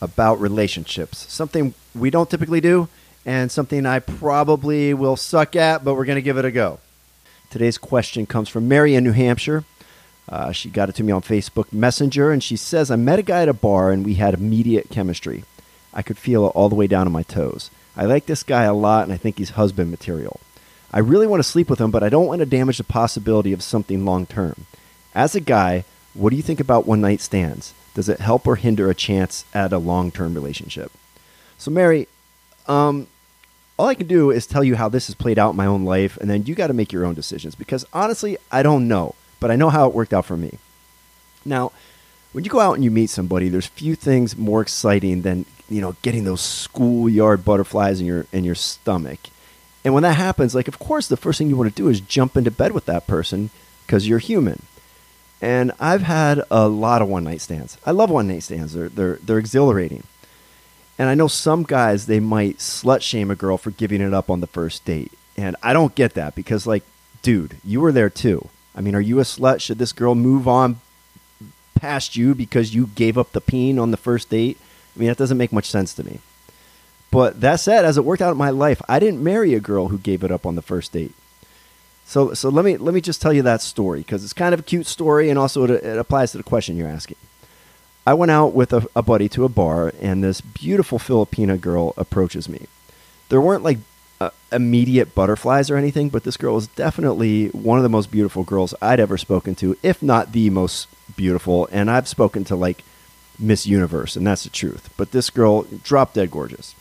about 0.00 0.40
relationships. 0.40 1.26
Something 1.32 1.74
we 1.94 2.10
don't 2.10 2.30
typically 2.30 2.60
do, 2.60 2.88
and 3.26 3.50
something 3.50 3.86
I 3.86 3.98
probably 3.98 4.94
will 4.94 5.16
suck 5.16 5.56
at, 5.56 5.84
but 5.84 5.94
we're 5.94 6.04
going 6.04 6.16
to 6.16 6.22
give 6.22 6.38
it 6.38 6.44
a 6.44 6.50
go. 6.50 6.78
Today's 7.50 7.78
question 7.78 8.26
comes 8.26 8.48
from 8.48 8.68
Mary 8.68 8.94
in 8.94 9.04
New 9.04 9.12
Hampshire. 9.12 9.64
Uh, 10.28 10.52
she 10.52 10.70
got 10.70 10.88
it 10.88 10.94
to 10.96 11.04
me 11.04 11.12
on 11.12 11.20
Facebook 11.22 11.72
Messenger, 11.72 12.30
and 12.30 12.42
she 12.42 12.56
says, 12.56 12.90
I 12.90 12.96
met 12.96 13.18
a 13.18 13.22
guy 13.22 13.42
at 13.42 13.48
a 13.48 13.52
bar 13.52 13.90
and 13.90 14.04
we 14.04 14.14
had 14.14 14.34
immediate 14.34 14.90
chemistry. 14.90 15.44
I 15.92 16.02
could 16.02 16.18
feel 16.18 16.46
it 16.46 16.52
all 16.54 16.68
the 16.68 16.74
way 16.74 16.86
down 16.86 17.06
to 17.06 17.10
my 17.10 17.22
toes. 17.22 17.70
I 17.96 18.04
like 18.06 18.26
this 18.26 18.42
guy 18.42 18.64
a 18.64 18.74
lot, 18.74 19.04
and 19.04 19.12
I 19.12 19.16
think 19.16 19.38
he's 19.38 19.50
husband 19.50 19.90
material. 19.90 20.40
I 20.92 20.98
really 21.00 21.26
want 21.26 21.40
to 21.40 21.48
sleep 21.48 21.68
with 21.68 21.80
him, 21.80 21.90
but 21.90 22.02
I 22.02 22.08
don't 22.08 22.26
want 22.26 22.40
to 22.40 22.46
damage 22.46 22.78
the 22.78 22.84
possibility 22.84 23.52
of 23.52 23.62
something 23.62 24.04
long 24.04 24.26
term. 24.26 24.66
As 25.14 25.34
a 25.34 25.40
guy, 25.40 25.84
what 26.14 26.30
do 26.30 26.36
you 26.36 26.42
think 26.42 26.60
about 26.60 26.86
one 26.86 27.00
night 27.00 27.20
stands? 27.20 27.74
Does 27.94 28.08
it 28.08 28.20
help 28.20 28.46
or 28.46 28.56
hinder 28.56 28.90
a 28.90 28.94
chance 28.94 29.44
at 29.54 29.72
a 29.72 29.78
long 29.78 30.10
term 30.10 30.34
relationship? 30.34 30.90
So, 31.58 31.70
Mary, 31.70 32.08
um, 32.66 33.06
all 33.76 33.86
I 33.86 33.94
can 33.94 34.06
do 34.06 34.30
is 34.30 34.46
tell 34.46 34.64
you 34.64 34.76
how 34.76 34.88
this 34.88 35.06
has 35.06 35.14
played 35.14 35.38
out 35.38 35.50
in 35.50 35.56
my 35.56 35.66
own 35.66 35.84
life, 35.84 36.16
and 36.16 36.30
then 36.30 36.46
you 36.46 36.54
got 36.54 36.68
to 36.68 36.74
make 36.74 36.92
your 36.92 37.04
own 37.04 37.14
decisions 37.14 37.54
because 37.54 37.84
honestly, 37.92 38.36
I 38.50 38.62
don't 38.62 38.88
know, 38.88 39.14
but 39.44 39.50
I 39.50 39.56
know 39.56 39.68
how 39.68 39.86
it 39.86 39.94
worked 39.94 40.14
out 40.14 40.24
for 40.24 40.38
me. 40.38 40.56
Now, 41.44 41.70
when 42.32 42.44
you 42.44 42.50
go 42.50 42.60
out 42.60 42.76
and 42.76 42.82
you 42.82 42.90
meet 42.90 43.10
somebody, 43.10 43.50
there's 43.50 43.66
few 43.66 43.94
things 43.94 44.38
more 44.38 44.62
exciting 44.62 45.20
than 45.20 45.44
you 45.68 45.82
know 45.82 45.96
getting 46.00 46.24
those 46.24 46.40
schoolyard 46.40 47.44
butterflies 47.44 48.00
in 48.00 48.06
your 48.06 48.24
in 48.32 48.44
your 48.44 48.54
stomach. 48.54 49.20
And 49.84 49.92
when 49.92 50.02
that 50.02 50.16
happens, 50.16 50.54
like 50.54 50.66
of 50.66 50.78
course, 50.78 51.08
the 51.08 51.18
first 51.18 51.36
thing 51.36 51.50
you 51.50 51.58
want 51.58 51.68
to 51.68 51.82
do 51.82 51.90
is 51.90 52.00
jump 52.00 52.38
into 52.38 52.50
bed 52.50 52.72
with 52.72 52.86
that 52.86 53.06
person 53.06 53.50
because 53.84 54.08
you're 54.08 54.18
human. 54.18 54.62
And 55.42 55.72
I've 55.78 56.00
had 56.00 56.40
a 56.50 56.66
lot 56.66 57.02
of 57.02 57.08
one 57.08 57.24
night 57.24 57.42
stands. 57.42 57.76
I 57.84 57.90
love 57.90 58.08
one 58.08 58.28
night 58.28 58.44
stands. 58.44 58.72
They're 58.72 58.88
they're 58.88 59.16
they're 59.16 59.38
exhilarating. 59.38 60.04
And 60.98 61.10
I 61.10 61.14
know 61.14 61.28
some 61.28 61.64
guys 61.64 62.06
they 62.06 62.18
might 62.18 62.60
slut 62.60 63.02
shame 63.02 63.30
a 63.30 63.36
girl 63.36 63.58
for 63.58 63.72
giving 63.72 64.00
it 64.00 64.14
up 64.14 64.30
on 64.30 64.40
the 64.40 64.46
first 64.46 64.86
date. 64.86 65.12
And 65.36 65.54
I 65.62 65.74
don't 65.74 65.94
get 65.94 66.14
that 66.14 66.34
because 66.34 66.66
like, 66.66 66.84
dude, 67.20 67.58
you 67.62 67.82
were 67.82 67.92
there 67.92 68.08
too. 68.08 68.48
I 68.74 68.80
mean, 68.80 68.94
are 68.94 69.00
you 69.00 69.20
a 69.20 69.22
slut? 69.22 69.60
Should 69.60 69.78
this 69.78 69.92
girl 69.92 70.14
move 70.14 70.48
on 70.48 70.80
past 71.74 72.16
you 72.16 72.34
because 72.34 72.74
you 72.74 72.88
gave 72.94 73.16
up 73.16 73.32
the 73.32 73.40
peen 73.40 73.78
on 73.78 73.90
the 73.90 73.96
first 73.96 74.30
date? 74.30 74.58
I 74.94 74.98
mean, 74.98 75.08
that 75.08 75.16
doesn't 75.16 75.38
make 75.38 75.52
much 75.52 75.70
sense 75.70 75.94
to 75.94 76.04
me. 76.04 76.20
But 77.10 77.40
that 77.40 77.60
said, 77.60 77.84
as 77.84 77.96
it 77.96 78.04
worked 78.04 78.22
out 78.22 78.32
in 78.32 78.36
my 78.36 78.50
life, 78.50 78.82
I 78.88 78.98
didn't 78.98 79.22
marry 79.22 79.54
a 79.54 79.60
girl 79.60 79.88
who 79.88 79.98
gave 79.98 80.24
it 80.24 80.32
up 80.32 80.44
on 80.44 80.56
the 80.56 80.62
first 80.62 80.92
date. 80.92 81.14
So, 82.04 82.34
so 82.34 82.48
let 82.48 82.64
me 82.64 82.76
let 82.76 82.92
me 82.92 83.00
just 83.00 83.22
tell 83.22 83.32
you 83.32 83.42
that 83.42 83.62
story 83.62 84.00
because 84.00 84.24
it's 84.24 84.32
kind 84.32 84.52
of 84.52 84.60
a 84.60 84.64
cute 84.64 84.86
story, 84.86 85.30
and 85.30 85.38
also 85.38 85.64
it, 85.64 85.70
it 85.70 85.98
applies 85.98 86.32
to 86.32 86.38
the 86.38 86.44
question 86.44 86.76
you're 86.76 86.88
asking. 86.88 87.16
I 88.06 88.14
went 88.14 88.30
out 88.30 88.52
with 88.52 88.72
a, 88.72 88.86
a 88.94 89.02
buddy 89.02 89.28
to 89.30 89.44
a 89.44 89.48
bar, 89.48 89.92
and 90.00 90.22
this 90.22 90.40
beautiful 90.40 90.98
Filipina 90.98 91.58
girl 91.58 91.94
approaches 91.96 92.48
me. 92.48 92.66
There 93.30 93.40
weren't 93.40 93.62
like 93.62 93.78
uh, 94.26 94.30
immediate 94.52 95.14
butterflies 95.14 95.70
or 95.70 95.76
anything, 95.76 96.08
but 96.08 96.24
this 96.24 96.36
girl 96.36 96.54
was 96.54 96.66
definitely 96.68 97.48
one 97.48 97.78
of 97.78 97.82
the 97.82 97.88
most 97.88 98.10
beautiful 98.10 98.44
girls 98.44 98.74
I'd 98.80 99.00
ever 99.00 99.18
spoken 99.18 99.54
to, 99.56 99.76
if 99.82 100.02
not 100.02 100.32
the 100.32 100.50
most 100.50 100.88
beautiful. 101.16 101.68
And 101.72 101.90
I've 101.90 102.08
spoken 102.08 102.44
to 102.44 102.56
like 102.56 102.84
Miss 103.38 103.66
Universe, 103.66 104.16
and 104.16 104.26
that's 104.26 104.44
the 104.44 104.50
truth. 104.50 104.92
But 104.96 105.10
this 105.10 105.30
girl, 105.30 105.62
drop 105.82 106.14
dead 106.14 106.30
gorgeous. 106.30 106.74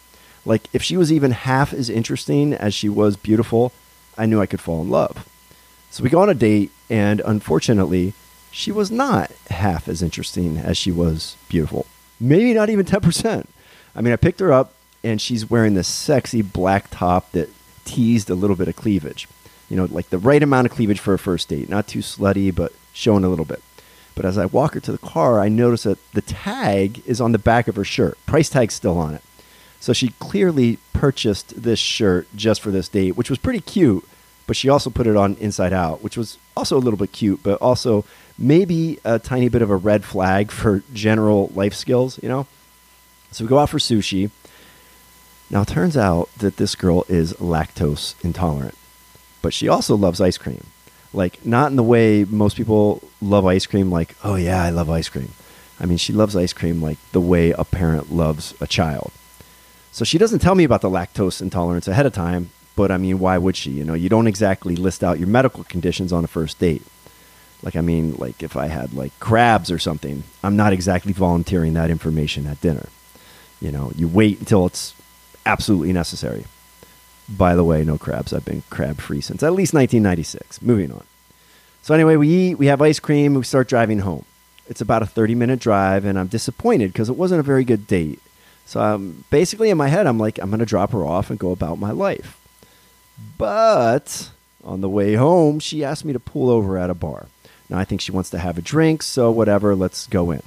Like, 0.46 0.68
if 0.74 0.84
she 0.84 0.98
was 0.98 1.12
even 1.12 1.32
half 1.32 1.74
as 1.74 1.90
interesting 1.90 2.54
as 2.54 2.74
she 2.74 2.90
was 2.90 3.16
beautiful, 3.16 3.72
I 4.18 4.26
knew 4.26 4.42
I 4.42 4.46
could 4.46 4.62
fall 4.62 4.82
in 4.82 4.90
love. 4.90 5.28
So 5.90 6.04
we 6.04 6.10
go 6.10 6.22
on 6.22 6.30
a 6.30 6.34
date, 6.34 6.72
and 6.90 7.22
unfortunately, 7.26 8.14
she 8.52 8.72
was 8.72 8.92
not 8.92 9.32
half 9.50 9.88
as 9.88 10.04
interesting 10.04 10.58
as 10.58 10.78
she 10.78 10.92
was 10.92 11.38
beautiful. 11.50 11.86
Maybe 12.20 12.54
not 12.54 12.70
even 12.70 12.86
10%. 12.86 13.46
I 13.96 14.02
mean, 14.02 14.14
I 14.14 14.18
picked 14.18 14.40
her 14.40 14.52
up, 14.52 14.74
and 15.04 15.22
she's 15.22 15.50
wearing 15.50 15.74
this 15.74 15.88
sexy 15.88 16.42
black 16.42 16.90
top 16.90 17.32
that 17.34 17.50
teased 17.86 18.30
a 18.30 18.36
little 18.36 18.56
bit 18.56 18.68
of 18.68 18.76
cleavage. 18.76 19.28
You 19.70 19.78
know, 19.78 19.86
like 19.86 20.10
the 20.10 20.18
right 20.18 20.42
amount 20.42 20.68
of 20.68 20.74
cleavage 20.74 21.00
for 21.00 21.14
a 21.14 21.20
first 21.20 21.50
date. 21.50 21.70
Not 21.70 21.88
too 21.88 22.00
slutty, 22.00 22.54
but 22.54 22.74
showing 22.94 23.24
a 23.24 23.30
little 23.30 23.46
bit. 23.46 23.62
But 24.16 24.26
as 24.26 24.38
I 24.38 24.46
walk 24.46 24.76
her 24.76 24.80
to 24.82 24.92
the 24.92 24.98
car, 24.98 25.40
I 25.40 25.50
notice 25.50 25.84
that 25.84 25.98
the 26.14 26.22
tag 26.22 27.02
is 27.06 27.20
on 27.20 27.32
the 27.32 27.40
back 27.40 27.68
of 27.68 27.76
her 27.76 27.84
shirt. 27.84 28.18
Price 28.26 28.50
tag's 28.50 28.76
still 28.76 28.98
on 28.98 29.16
it. 29.16 29.24
So 29.80 29.92
she 29.92 30.10
clearly 30.20 30.78
purchased 30.94 31.62
this 31.62 31.80
shirt 31.80 32.28
just 32.36 32.62
for 32.62 32.72
this 32.72 32.88
date, 32.88 33.18
which 33.18 33.30
was 33.30 33.40
pretty 33.40 33.60
cute, 33.60 34.08
but 34.48 34.56
she 34.56 34.70
also 34.70 34.90
put 34.90 35.08
it 35.08 35.18
on 35.18 35.36
inside 35.36 35.74
out, 35.74 36.04
which 36.04 36.16
was 36.16 36.38
also 36.56 36.78
a 36.78 36.80
little 36.80 36.98
bit 36.98 37.12
cute, 37.12 37.42
but 37.44 37.62
also 37.62 38.06
maybe 38.38 39.00
a 39.04 39.20
tiny 39.20 39.50
bit 39.50 39.62
of 39.62 39.70
a 39.70 39.76
red 39.76 40.06
flag 40.06 40.52
for 40.52 40.84
general 40.94 41.52
life 41.54 41.74
skills, 41.74 42.20
you 42.22 42.30
know? 42.30 42.48
So 43.32 43.44
we 43.44 43.50
go 43.50 43.60
out 43.60 43.70
for 43.70 43.80
sushi. 43.80 44.30
Now, 45.54 45.62
it 45.62 45.68
turns 45.68 45.96
out 45.96 46.30
that 46.40 46.58
this 46.58 46.74
girl 46.74 47.06
is 47.08 47.34
lactose 47.34 48.16
intolerant, 48.26 48.76
but 49.44 49.54
she 49.54 49.68
also 49.68 49.96
loves 49.96 50.20
ice 50.20 50.40
cream. 50.40 50.66
Like, 51.14 51.46
not 51.46 51.70
in 51.70 51.76
the 51.76 51.84
way 51.84 52.26
most 52.28 52.58
people 52.58 53.04
love 53.22 53.46
ice 53.46 53.68
cream, 53.68 53.92
like, 53.92 54.16
oh 54.24 54.34
yeah, 54.34 54.64
I 54.64 54.72
love 54.72 54.90
ice 54.90 55.10
cream. 55.10 55.34
I 55.80 55.86
mean, 55.86 56.00
she 56.00 56.12
loves 56.12 56.36
ice 56.36 56.54
cream 56.54 56.82
like 56.82 56.98
the 57.12 57.22
way 57.22 57.52
a 57.52 57.64
parent 57.64 58.12
loves 58.12 58.56
a 58.60 58.66
child. 58.66 59.12
So 59.92 60.04
she 60.04 60.18
doesn't 60.18 60.40
tell 60.40 60.56
me 60.56 60.64
about 60.64 60.82
the 60.82 60.90
lactose 60.90 61.40
intolerance 61.40 61.88
ahead 61.88 62.08
of 62.08 62.14
time, 62.14 62.50
but 62.76 62.90
I 62.90 62.98
mean, 62.98 63.20
why 63.20 63.38
would 63.38 63.56
she? 63.56 63.70
You 63.70 63.84
know, 63.84 63.94
you 63.94 64.10
don't 64.10 64.26
exactly 64.26 64.76
list 64.76 65.04
out 65.04 65.20
your 65.20 65.28
medical 65.28 65.64
conditions 65.66 66.12
on 66.12 66.24
a 66.24 66.28
first 66.28 66.58
date. 66.58 66.82
Like, 67.62 67.76
I 67.76 67.82
mean, 67.82 68.16
like 68.16 68.42
if 68.42 68.58
I 68.58 68.70
had 68.70 68.94
like 68.94 69.20
crabs 69.20 69.70
or 69.70 69.78
something, 69.78 70.24
I'm 70.44 70.56
not 70.56 70.74
exactly 70.74 71.14
volunteering 71.14 71.74
that 71.74 71.92
information 71.92 72.48
at 72.48 72.60
dinner. 72.60 72.90
You 73.62 73.72
know, 73.72 73.92
you 73.96 74.08
wait 74.08 74.40
until 74.40 74.66
it's 74.66 74.96
absolutely 75.46 75.94
necessary. 75.94 76.46
By 77.30 77.56
the 77.56 77.64
way, 77.64 77.84
no 77.84 77.98
crabs. 77.98 78.34
I've 78.34 78.46
been 78.46 78.64
crab 78.70 79.00
free 79.00 79.22
since 79.22 79.44
at 79.44 79.54
least 79.54 79.74
1996. 79.74 80.62
Moving 80.62 80.92
on. 80.92 81.04
So, 81.82 81.94
anyway, 81.94 82.16
we 82.16 82.30
eat, 82.30 82.56
we 82.56 82.68
have 82.68 82.82
ice 82.82 83.00
cream, 83.00 83.34
we 83.34 83.44
start 83.44 83.68
driving 83.68 84.00
home. 84.00 84.26
It's 84.68 84.82
about 84.82 85.04
a 85.04 85.06
30 85.06 85.36
minute 85.36 85.60
drive, 85.60 86.06
and 86.06 86.18
I'm 86.18 86.28
disappointed 86.28 86.94
because 86.94 87.10
it 87.10 87.18
wasn't 87.18 87.42
a 87.42 87.44
very 87.44 87.66
good 87.66 87.88
date. 87.88 88.20
So, 88.66 88.80
I'm, 88.80 89.26
basically, 89.30 89.70
in 89.70 89.78
my 89.78 89.90
head, 89.90 90.08
I'm 90.08 90.18
like, 90.18 90.40
I'm 90.40 90.50
going 90.50 90.60
to 90.60 90.66
drop 90.66 90.92
her 90.92 91.04
off 91.04 91.30
and 91.30 91.38
go 91.38 91.52
about 91.52 91.80
my 91.80 91.92
life. 91.92 92.40
But 93.38 94.30
on 94.64 94.82
the 94.82 94.90
way 94.90 95.16
home, 95.16 95.60
she 95.60 95.84
asked 95.84 96.06
me 96.06 96.14
to 96.14 96.20
pull 96.20 96.50
over 96.50 96.78
at 96.78 96.90
a 96.90 96.94
bar. 96.94 97.28
Now, 97.70 97.80
I 97.80 97.86
think 97.86 98.02
she 98.02 98.12
wants 98.12 98.30
to 98.32 98.40
have 98.40 98.58
a 98.58 98.62
drink, 98.62 99.04
so 99.04 99.32
whatever, 99.32 99.76
let's 99.76 100.08
go 100.08 100.32
in. 100.32 100.44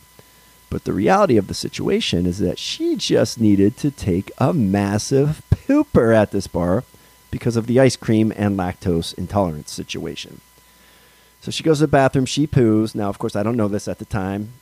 But 0.69 0.85
the 0.85 0.93
reality 0.93 1.37
of 1.37 1.47
the 1.47 1.55
situation 1.55 2.27
is 2.27 2.39
that 2.39 2.59
she 2.59 2.97
just 2.97 3.41
needed 3.41 3.77
to 3.79 3.91
take 3.91 4.31
a 4.39 4.53
massive 4.53 5.43
pooper 5.51 6.15
at 6.15 6.33
this 6.33 6.47
bar 6.47 6.85
because 7.31 7.57
of 7.57 7.67
the 7.67 7.79
ice 7.79 7.97
cream 7.97 8.33
and 8.37 8.59
lactose 8.59 9.17
intolerance 9.17 9.71
situation. 9.71 10.41
So 11.41 11.51
she 11.51 11.63
goes 11.63 11.79
to 11.79 11.85
the 11.85 11.89
bathroom, 11.89 12.27
she 12.27 12.47
poos. 12.47 12.95
Now, 12.95 13.09
of 13.09 13.19
course, 13.19 13.37
I 13.37 13.43
don't 13.43 13.57
know 13.57 13.69
this 13.69 13.87
at 13.89 13.99
the 13.99 14.05
time. 14.05 14.55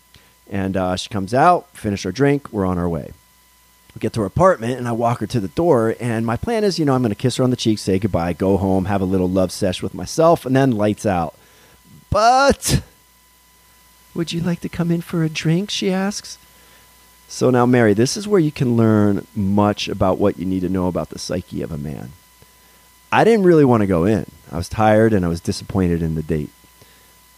And 0.51 0.77
uh, 0.77 0.97
she 0.97 1.09
comes 1.09 1.33
out, 1.33 1.69
finish 1.75 2.05
our 2.05 2.13
drink, 2.13 2.53
we're 2.53 2.67
on 2.67 2.77
our 2.77 2.89
way. 2.89 3.13
We 3.95 4.01
get 4.01 4.13
to 4.15 4.21
her 4.21 4.27
apartment, 4.27 4.79
and 4.79 4.89
I 4.89 4.93
walk 4.93 5.21
her 5.21 5.27
to 5.29 5.41
the 5.41 5.49
door. 5.49 5.95
And 6.01 6.27
my 6.27 6.37
plan 6.37 6.65
is, 6.65 6.79
you 6.79 6.85
know, 6.85 6.95
I'm 6.95 7.01
going 7.03 7.11
to 7.11 7.17
kiss 7.17 7.37
her 7.37 7.45
on 7.45 7.51
the 7.51 7.57
cheek, 7.57 7.79
say 7.79 7.99
goodbye, 7.99 8.33
go 8.35 8.57
home, 8.57 8.85
have 8.87 9.01
a 9.01 9.07
little 9.07 9.31
love 9.31 9.53
sesh 9.53 9.83
with 9.83 9.95
myself, 9.95 10.45
and 10.45 10.55
then 10.55 10.73
lights 10.73 11.07
out. 11.07 11.35
But 12.11 12.83
would 14.15 14.33
you 14.33 14.41
like 14.41 14.61
to 14.61 14.69
come 14.69 14.91
in 14.91 15.01
for 15.01 15.25
a 15.25 15.29
drink? 15.29 15.71
She 15.71 15.93
asks. 15.93 16.39
So 17.29 17.51
now, 17.51 17.67
Mary, 17.67 17.95
this 17.95 18.17
is 18.17 18.29
where 18.29 18.41
you 18.41 18.53
can 18.53 18.77
learn 18.77 19.27
much 19.35 19.89
about 19.89 20.19
what 20.19 20.39
you 20.39 20.45
need 20.45 20.61
to 20.61 20.69
know 20.69 20.87
about 20.87 21.11
the 21.11 21.19
psyche 21.19 21.63
of 21.63 21.73
a 21.73 21.79
man. 21.79 22.13
I 23.11 23.25
didn't 23.25 23.45
really 23.45 23.65
want 23.65 23.81
to 23.81 23.87
go 23.87 24.05
in. 24.05 24.27
I 24.53 24.57
was 24.57 24.69
tired 24.69 25.13
and 25.13 25.25
I 25.25 25.29
was 25.29 25.41
disappointed 25.41 26.03
in 26.03 26.15
the 26.15 26.23
date. 26.23 26.51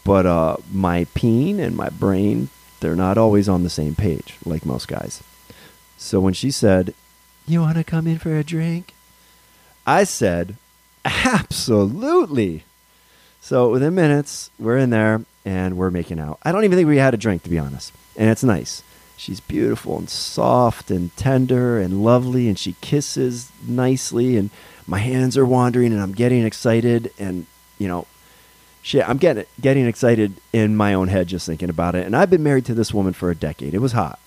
But 0.03 0.25
uh, 0.25 0.57
my 0.71 1.05
peen 1.13 1.59
and 1.59 1.75
my 1.75 1.89
brain, 1.89 2.49
they're 2.79 2.95
not 2.95 3.17
always 3.17 3.49
on 3.49 3.63
the 3.63 3.69
same 3.69 3.95
page, 3.95 4.35
like 4.45 4.65
most 4.65 4.87
guys. 4.87 5.21
So 5.97 6.19
when 6.19 6.33
she 6.33 6.51
said, 6.51 6.93
You 7.47 7.61
want 7.61 7.77
to 7.77 7.83
come 7.83 8.07
in 8.07 8.17
for 8.17 8.35
a 8.35 8.43
drink? 8.43 8.93
I 9.85 10.03
said, 10.03 10.57
Absolutely. 11.05 12.63
So 13.41 13.69
within 13.69 13.95
minutes, 13.95 14.51
we're 14.59 14.77
in 14.77 14.89
there 14.89 15.25
and 15.47 15.77
we're 15.77 15.89
making 15.89 16.19
out. 16.19 16.39
I 16.43 16.51
don't 16.51 16.65
even 16.65 16.77
think 16.77 16.89
we 16.89 16.97
had 16.97 17.13
a 17.13 17.17
drink, 17.17 17.43
to 17.43 17.49
be 17.49 17.57
honest. 17.57 17.93
And 18.17 18.29
it's 18.29 18.43
nice. 18.43 18.83
She's 19.15 19.39
beautiful 19.39 19.97
and 19.97 20.09
soft 20.09 20.91
and 20.91 21.15
tender 21.15 21.79
and 21.79 22.03
lovely, 22.03 22.49
and 22.49 22.59
she 22.59 22.75
kisses 22.81 23.49
nicely. 23.65 24.35
And 24.35 24.49
my 24.85 24.97
hands 24.97 25.37
are 25.37 25.45
wandering, 25.45 25.93
and 25.93 26.01
I'm 26.01 26.11
getting 26.11 26.43
excited. 26.43 27.13
And 27.17 27.45
you 27.79 27.87
know, 27.87 28.07
shit, 28.81 29.07
I'm 29.07 29.17
getting 29.17 29.45
getting 29.61 29.87
excited 29.87 30.33
in 30.51 30.75
my 30.75 30.93
own 30.93 31.07
head 31.07 31.27
just 31.27 31.47
thinking 31.47 31.69
about 31.69 31.95
it. 31.95 32.05
And 32.05 32.13
I've 32.13 32.29
been 32.29 32.43
married 32.43 32.65
to 32.65 32.73
this 32.73 32.93
woman 32.93 33.13
for 33.13 33.31
a 33.31 33.35
decade. 33.35 33.73
It 33.73 33.79
was 33.79 33.93
hot. 33.93 34.19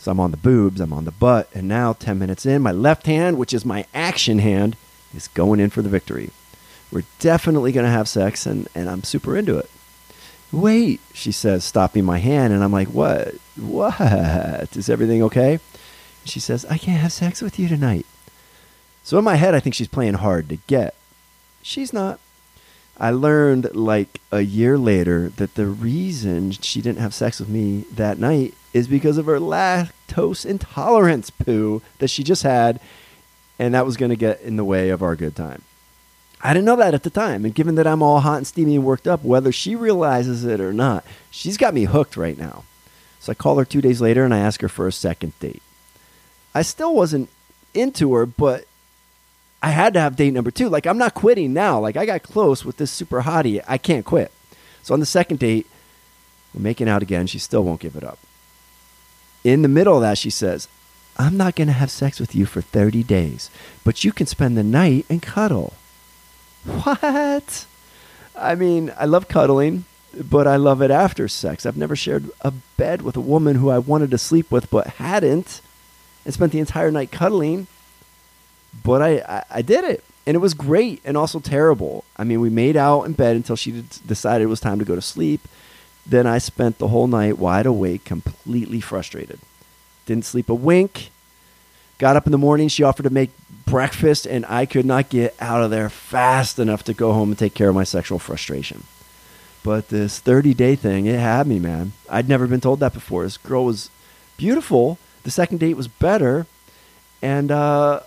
So 0.00 0.10
I'm 0.10 0.20
on 0.20 0.32
the 0.32 0.36
boobs, 0.36 0.80
I'm 0.80 0.92
on 0.92 1.04
the 1.04 1.12
butt, 1.12 1.48
and 1.54 1.68
now 1.68 1.92
10 1.92 2.18
minutes 2.18 2.46
in, 2.46 2.62
my 2.62 2.70
left 2.72 3.06
hand, 3.06 3.36
which 3.36 3.52
is 3.52 3.64
my 3.64 3.84
action 3.92 4.38
hand, 4.38 4.76
is 5.14 5.26
going 5.28 5.58
in 5.60 5.70
for 5.70 5.82
the 5.82 5.88
victory. 5.88 6.30
We're 6.92 7.02
definitely 7.18 7.72
going 7.72 7.84
to 7.84 7.90
have 7.90 8.08
sex, 8.08 8.46
and, 8.46 8.68
and 8.76 8.88
I'm 8.88 9.02
super 9.02 9.36
into 9.36 9.58
it. 9.58 9.68
Wait, 10.50 11.00
she 11.12 11.30
says, 11.30 11.64
stopping 11.64 12.04
my 12.04 12.18
hand, 12.18 12.52
and 12.52 12.64
I'm 12.64 12.72
like, 12.72 12.88
what? 12.88 13.34
What? 13.56 14.76
Is 14.76 14.88
everything 14.88 15.22
okay? 15.24 15.60
She 16.24 16.40
says, 16.40 16.64
I 16.66 16.78
can't 16.78 17.00
have 17.00 17.12
sex 17.12 17.42
with 17.42 17.58
you 17.58 17.68
tonight. 17.68 18.06
So 19.02 19.18
in 19.18 19.24
my 19.24 19.36
head, 19.36 19.54
I 19.54 19.60
think 19.60 19.74
she's 19.74 19.88
playing 19.88 20.14
hard 20.14 20.48
to 20.48 20.56
get. 20.66 20.94
She's 21.62 21.92
not. 21.92 22.18
I 23.00 23.10
learned 23.10 23.74
like 23.74 24.20
a 24.32 24.40
year 24.40 24.76
later 24.76 25.28
that 25.36 25.54
the 25.54 25.66
reason 25.66 26.50
she 26.50 26.80
didn't 26.80 27.00
have 27.00 27.14
sex 27.14 27.38
with 27.38 27.48
me 27.48 27.84
that 27.92 28.18
night 28.18 28.54
is 28.74 28.88
because 28.88 29.18
of 29.18 29.26
her 29.26 29.38
lactose 29.38 30.44
intolerance 30.44 31.30
poo 31.30 31.80
that 31.98 32.08
she 32.08 32.24
just 32.24 32.42
had, 32.42 32.80
and 33.58 33.74
that 33.74 33.86
was 33.86 33.96
going 33.96 34.10
to 34.10 34.16
get 34.16 34.40
in 34.40 34.56
the 34.56 34.64
way 34.64 34.88
of 34.88 35.02
our 35.02 35.14
good 35.14 35.36
time. 35.36 35.62
I 36.40 36.52
didn't 36.54 36.66
know 36.66 36.76
that 36.76 36.94
at 36.94 37.02
the 37.02 37.10
time. 37.10 37.44
And 37.44 37.54
given 37.54 37.74
that 37.74 37.86
I'm 37.86 38.02
all 38.02 38.20
hot 38.20 38.38
and 38.38 38.46
steamy 38.46 38.76
and 38.76 38.84
worked 38.84 39.08
up, 39.08 39.24
whether 39.24 39.50
she 39.50 39.74
realizes 39.74 40.44
it 40.44 40.60
or 40.60 40.72
not, 40.72 41.04
she's 41.30 41.56
got 41.56 41.74
me 41.74 41.84
hooked 41.84 42.16
right 42.16 42.38
now. 42.38 42.64
So 43.20 43.32
I 43.32 43.34
call 43.34 43.58
her 43.58 43.64
two 43.64 43.80
days 43.80 44.00
later 44.00 44.24
and 44.24 44.32
I 44.32 44.38
ask 44.38 44.60
her 44.60 44.68
for 44.68 44.86
a 44.86 44.92
second 44.92 45.38
date. 45.40 45.62
I 46.54 46.62
still 46.62 46.94
wasn't 46.94 47.28
into 47.74 48.14
her, 48.14 48.24
but 48.24 48.66
I 49.62 49.70
had 49.70 49.94
to 49.94 50.00
have 50.00 50.16
date 50.16 50.32
number 50.32 50.50
two. 50.50 50.68
Like, 50.68 50.86
I'm 50.86 50.98
not 50.98 51.14
quitting 51.14 51.52
now. 51.52 51.80
Like, 51.80 51.96
I 51.96 52.06
got 52.06 52.22
close 52.22 52.64
with 52.64 52.76
this 52.76 52.90
super 52.90 53.22
hottie. 53.22 53.62
I 53.66 53.76
can't 53.76 54.04
quit. 54.04 54.30
So 54.82 54.94
on 54.94 55.00
the 55.00 55.06
second 55.06 55.40
date, 55.40 55.66
we're 56.54 56.62
making 56.62 56.88
out 56.88 57.02
again. 57.02 57.26
She 57.26 57.38
still 57.38 57.64
won't 57.64 57.80
give 57.80 57.96
it 57.96 58.04
up. 58.04 58.18
In 59.44 59.62
the 59.62 59.68
middle 59.68 59.96
of 59.96 60.02
that, 60.02 60.18
she 60.18 60.30
says, 60.30 60.68
I'm 61.16 61.36
not 61.36 61.56
going 61.56 61.66
to 61.66 61.74
have 61.74 61.90
sex 61.90 62.20
with 62.20 62.34
you 62.34 62.46
for 62.46 62.60
30 62.60 63.02
days, 63.02 63.50
but 63.84 64.04
you 64.04 64.12
can 64.12 64.26
spend 64.26 64.56
the 64.56 64.62
night 64.62 65.04
and 65.10 65.20
cuddle. 65.20 65.72
What? 66.68 67.66
I 68.36 68.54
mean, 68.54 68.92
I 68.98 69.06
love 69.06 69.28
cuddling, 69.28 69.84
but 70.14 70.46
I 70.46 70.56
love 70.56 70.82
it 70.82 70.90
after 70.90 71.28
sex. 71.28 71.66
I've 71.66 71.76
never 71.76 71.96
shared 71.96 72.30
a 72.40 72.52
bed 72.76 73.02
with 73.02 73.16
a 73.16 73.20
woman 73.20 73.56
who 73.56 73.70
I 73.70 73.78
wanted 73.78 74.10
to 74.12 74.18
sleep 74.18 74.50
with 74.50 74.70
but 74.70 74.86
hadn't 74.86 75.60
and 76.24 76.34
spent 76.34 76.52
the 76.52 76.60
entire 76.60 76.90
night 76.90 77.10
cuddling. 77.10 77.66
But 78.84 79.02
I, 79.02 79.16
I, 79.28 79.44
I 79.50 79.62
did 79.62 79.84
it. 79.84 80.04
And 80.26 80.34
it 80.34 80.40
was 80.40 80.52
great 80.52 81.00
and 81.04 81.16
also 81.16 81.40
terrible. 81.40 82.04
I 82.16 82.24
mean, 82.24 82.40
we 82.40 82.50
made 82.50 82.76
out 82.76 83.04
in 83.04 83.14
bed 83.14 83.34
until 83.34 83.56
she 83.56 83.82
decided 84.06 84.44
it 84.44 84.48
was 84.48 84.60
time 84.60 84.78
to 84.78 84.84
go 84.84 84.94
to 84.94 85.00
sleep. 85.00 85.40
Then 86.06 86.26
I 86.26 86.36
spent 86.38 86.78
the 86.78 86.88
whole 86.88 87.06
night 87.06 87.38
wide 87.38 87.64
awake, 87.66 88.04
completely 88.04 88.80
frustrated. 88.80 89.40
Didn't 90.04 90.26
sleep 90.26 90.50
a 90.50 90.54
wink. 90.54 91.10
Got 91.98 92.16
up 92.16 92.26
in 92.26 92.32
the 92.32 92.38
morning. 92.38 92.68
She 92.68 92.84
offered 92.84 93.02
to 93.02 93.10
make 93.10 93.30
breakfast, 93.66 94.26
and 94.26 94.46
I 94.46 94.66
could 94.66 94.86
not 94.86 95.08
get 95.08 95.34
out 95.40 95.62
of 95.62 95.70
there 95.70 95.90
fast 95.90 96.58
enough 96.58 96.84
to 96.84 96.94
go 96.94 97.12
home 97.12 97.30
and 97.30 97.38
take 97.38 97.54
care 97.54 97.68
of 97.68 97.74
my 97.74 97.84
sexual 97.84 98.18
frustration. 98.20 98.84
But 99.64 99.88
this 99.88 100.20
30 100.20 100.54
day 100.54 100.76
thing, 100.76 101.06
it 101.06 101.18
had 101.18 101.46
me, 101.46 101.58
man. 101.58 101.92
I'd 102.08 102.28
never 102.28 102.46
been 102.46 102.60
told 102.60 102.80
that 102.80 102.94
before. 102.94 103.24
This 103.24 103.36
girl 103.36 103.64
was 103.64 103.90
beautiful. 104.36 104.98
The 105.24 105.30
second 105.30 105.58
date 105.58 105.76
was 105.76 105.88
better. 105.88 106.46
And 107.20 107.50
uh, 107.50 108.00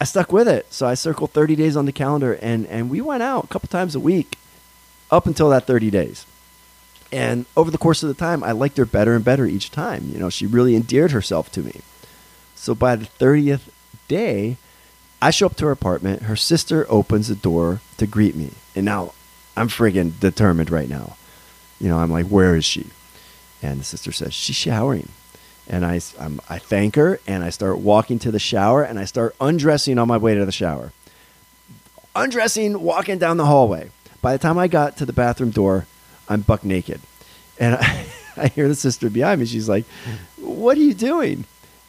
I 0.00 0.04
stuck 0.04 0.32
with 0.32 0.46
it. 0.46 0.72
So 0.72 0.86
I 0.86 0.94
circled 0.94 1.32
30 1.32 1.56
days 1.56 1.76
on 1.76 1.86
the 1.86 1.92
calendar, 1.92 2.34
and, 2.34 2.66
and 2.68 2.88
we 2.88 3.00
went 3.00 3.22
out 3.22 3.44
a 3.44 3.48
couple 3.48 3.68
times 3.68 3.96
a 3.96 4.00
week 4.00 4.38
up 5.10 5.26
until 5.26 5.50
that 5.50 5.66
30 5.66 5.90
days. 5.90 6.24
And 7.10 7.46
over 7.56 7.70
the 7.70 7.78
course 7.78 8.02
of 8.02 8.08
the 8.08 8.14
time, 8.14 8.42
I 8.44 8.52
liked 8.52 8.76
her 8.76 8.86
better 8.86 9.14
and 9.14 9.24
better 9.24 9.44
each 9.44 9.70
time. 9.70 10.10
You 10.12 10.18
know, 10.18 10.30
she 10.30 10.46
really 10.46 10.76
endeared 10.76 11.10
herself 11.10 11.50
to 11.52 11.62
me. 11.62 11.80
So 12.64 12.74
by 12.74 12.96
the 12.96 13.04
30th 13.04 13.68
day, 14.08 14.56
I 15.20 15.30
show 15.30 15.44
up 15.44 15.56
to 15.56 15.66
her 15.66 15.70
apartment. 15.70 16.22
Her 16.22 16.34
sister 16.34 16.86
opens 16.88 17.28
the 17.28 17.34
door 17.34 17.82
to 17.98 18.06
greet 18.06 18.34
me. 18.34 18.52
And 18.74 18.86
now 18.86 19.12
I'm 19.54 19.68
friggin' 19.68 20.18
determined 20.18 20.70
right 20.70 20.88
now. 20.88 21.18
You 21.78 21.90
know, 21.90 21.98
I'm 21.98 22.10
like, 22.10 22.28
where 22.28 22.56
is 22.56 22.64
she? 22.64 22.86
And 23.60 23.80
the 23.80 23.84
sister 23.84 24.12
says, 24.12 24.32
she's 24.32 24.56
showering. 24.56 25.10
And 25.68 25.84
I, 25.84 26.00
I'm, 26.18 26.40
I 26.48 26.56
thank 26.58 26.96
her 26.96 27.20
and 27.26 27.44
I 27.44 27.50
start 27.50 27.80
walking 27.80 28.18
to 28.20 28.30
the 28.30 28.38
shower 28.38 28.82
and 28.82 28.98
I 28.98 29.04
start 29.04 29.36
undressing 29.42 29.98
on 29.98 30.08
my 30.08 30.16
way 30.16 30.34
to 30.34 30.46
the 30.46 30.50
shower. 30.50 30.92
Undressing, 32.16 32.80
walking 32.80 33.18
down 33.18 33.36
the 33.36 33.44
hallway. 33.44 33.90
By 34.22 34.32
the 34.32 34.38
time 34.38 34.56
I 34.56 34.68
got 34.68 34.96
to 34.96 35.04
the 35.04 35.12
bathroom 35.12 35.50
door, 35.50 35.86
I'm 36.30 36.40
buck 36.40 36.64
naked. 36.64 37.02
And 37.60 37.74
I, 37.74 38.06
I 38.38 38.46
hear 38.48 38.68
the 38.68 38.74
sister 38.74 39.10
behind 39.10 39.40
me. 39.40 39.46
She's 39.46 39.68
like, 39.68 39.84
What 40.38 40.78
are 40.78 40.82
you 40.82 40.94
doing? 40.94 41.44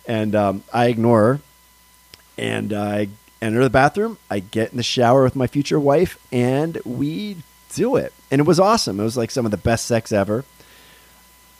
And 0.08 0.36
um, 0.36 0.64
I 0.74 0.88
ignore 0.88 1.22
her 1.22 1.40
and 2.38 2.74
I 2.74 3.08
enter 3.42 3.64
the 3.64 3.70
bathroom. 3.70 4.18
I 4.30 4.40
get 4.40 4.72
in 4.72 4.78
the 4.78 4.84
shower 4.84 5.24
with 5.24 5.36
my 5.36 5.48
future 5.48 5.80
wife, 5.80 6.18
and 6.32 6.78
we 6.86 7.38
do 7.74 7.96
it. 7.96 8.14
And 8.32 8.40
it 8.40 8.48
was 8.48 8.60
awesome. 8.60 9.00
It 9.00 9.04
was 9.04 9.18
like 9.18 9.32
some 9.32 9.46
of 9.46 9.52
the 9.52 9.58
best 9.58 9.86
sex 9.86 10.12
ever. 10.12 10.46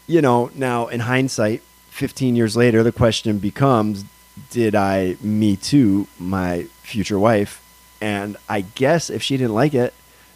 You 0.08 0.22
know, 0.22 0.52
now 0.56 0.88
in 0.88 1.02
hindsight, 1.02 1.62
15 1.90 2.36
years 2.36 2.58
later, 2.58 2.84
the 2.84 2.92
question 2.92 3.40
becomes 3.40 4.04
Did 4.50 4.76
I 4.76 5.18
me 5.22 5.56
too 5.56 6.08
my 6.20 6.64
future 6.82 7.20
wife? 7.20 7.62
And 8.02 8.38
I 8.50 8.62
guess 8.62 9.10
if 9.10 9.24
she 9.24 9.38
didn't 9.38 9.56
like 9.56 9.74
it, 9.74 9.94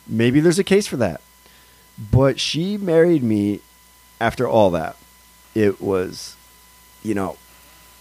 maybe 0.07 0.39
there's 0.39 0.59
a 0.59 0.63
case 0.63 0.87
for 0.87 0.97
that. 0.97 1.21
But 2.11 2.39
she 2.39 2.77
married 2.77 3.23
me 3.23 3.59
after 4.21 4.47
all 4.47 4.69
that 4.71 4.95
it 5.53 5.81
was, 5.81 6.35
you 7.03 7.13
know, 7.13 7.37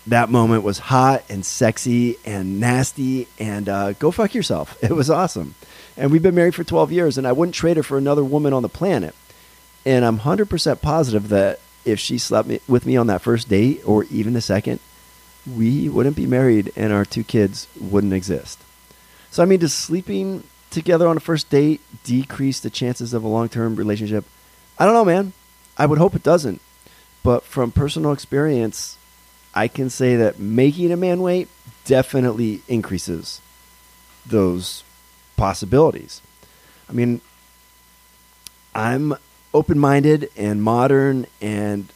that 0.09 0.31
moment 0.31 0.63
was 0.63 0.79
hot 0.79 1.23
and 1.29 1.45
sexy 1.45 2.17
and 2.25 2.61
nasty 2.61 3.29
and 3.39 3.69
uh, 3.69 3.93
go 3.93 4.11
fuck 4.11 4.35
yourself. 4.35 4.77
It 4.83 4.93
was 4.93 5.11
awesome. 5.11 5.55
And 5.97 6.11
we've 6.11 6.23
been 6.23 6.35
married 6.35 6.55
for 6.55 6.65
12 6.65 6.93
years 6.93 7.19
and 7.19 7.27
I 7.27 7.33
wouldn't 7.33 7.55
trade 7.55 7.77
her 7.77 7.83
for 7.83 7.99
another 7.99 8.25
woman 8.25 8.53
on 8.53 8.63
the 8.63 8.69
planet. 8.69 9.15
And 9.85 10.05
I'm 10.05 10.21
100% 10.21 10.81
positive 10.81 11.29
that 11.29 11.61
if 11.85 11.99
she 11.99 12.19
slept 12.19 12.49
with 12.69 12.87
me 12.87 12.97
on 12.97 13.07
that 13.09 13.23
first 13.23 13.49
date 13.49 13.83
or 13.85 14.05
even 14.05 14.33
the 14.33 14.41
second, 14.41 14.81
we 15.47 15.89
wouldn't 15.89 16.17
be 16.17 16.27
married 16.27 16.73
and 16.77 16.93
our 16.93 17.05
two 17.05 17.25
kids 17.25 17.69
wouldn't 17.79 18.13
exist. 18.13 18.59
So, 19.31 19.43
I 19.43 19.47
mean, 19.47 19.61
does 19.61 19.75
sleeping 19.75 20.45
together 20.71 21.09
on 21.09 21.17
a 21.17 21.21
first 21.21 21.49
date 21.51 21.81
decrease 22.05 22.61
the 22.61 22.71
chances 22.71 23.15
of 23.15 23.25
a 23.25 23.29
long 23.29 23.49
term 23.49 23.77
relationship? 23.77 24.25
I 24.79 24.85
don't 24.85 24.95
know, 24.95 25.05
man. 25.05 25.33
I 25.77 25.87
would 25.87 25.99
hope 25.99 26.15
it 26.15 26.23
doesn't. 26.23 26.61
But 27.23 27.45
from 27.45 27.73
personal 27.73 28.13
experience, 28.13 28.98
I 29.59 29.67
can 29.67 29.91
say 29.91 30.15
that 30.15 30.39
making 30.39 30.93
a 30.93 30.97
man 30.97 31.21
wait 31.21 31.49
definitely 31.85 32.63
increases 32.69 33.41
those 34.25 34.85
possibilities. 35.37 36.23
I 36.89 36.93
mean, 36.93 37.21
I'm 38.73 39.15
open 39.53 39.77
minded 39.77 40.31
and 40.37 40.63
modern, 40.63 41.27
and, 41.41 41.93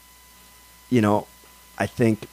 you 0.91 1.01
know, 1.01 1.29
I 1.79 1.87
think 1.87 2.27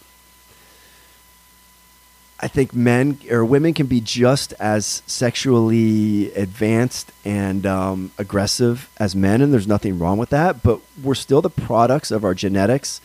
I 2.40 2.48
think 2.48 2.74
men 2.74 3.20
or 3.30 3.46
women 3.46 3.76
can 3.76 3.86
be 3.86 4.02
just 4.02 4.54
as 4.54 5.04
sexually 5.06 6.34
advanced 6.34 7.12
and 7.24 7.68
um, 7.68 8.12
aggressive 8.18 8.90
as 8.98 9.16
men, 9.16 9.44
and 9.44 9.54
there's 9.54 9.68
nothing 9.68 10.00
wrong 10.00 10.18
with 10.18 10.32
that. 10.32 10.64
But 10.64 10.80
we're 11.04 11.14
still 11.14 11.44
the 11.44 11.52
products 11.52 12.10
of 12.10 12.24
our 12.24 12.34
genetics 12.34 13.00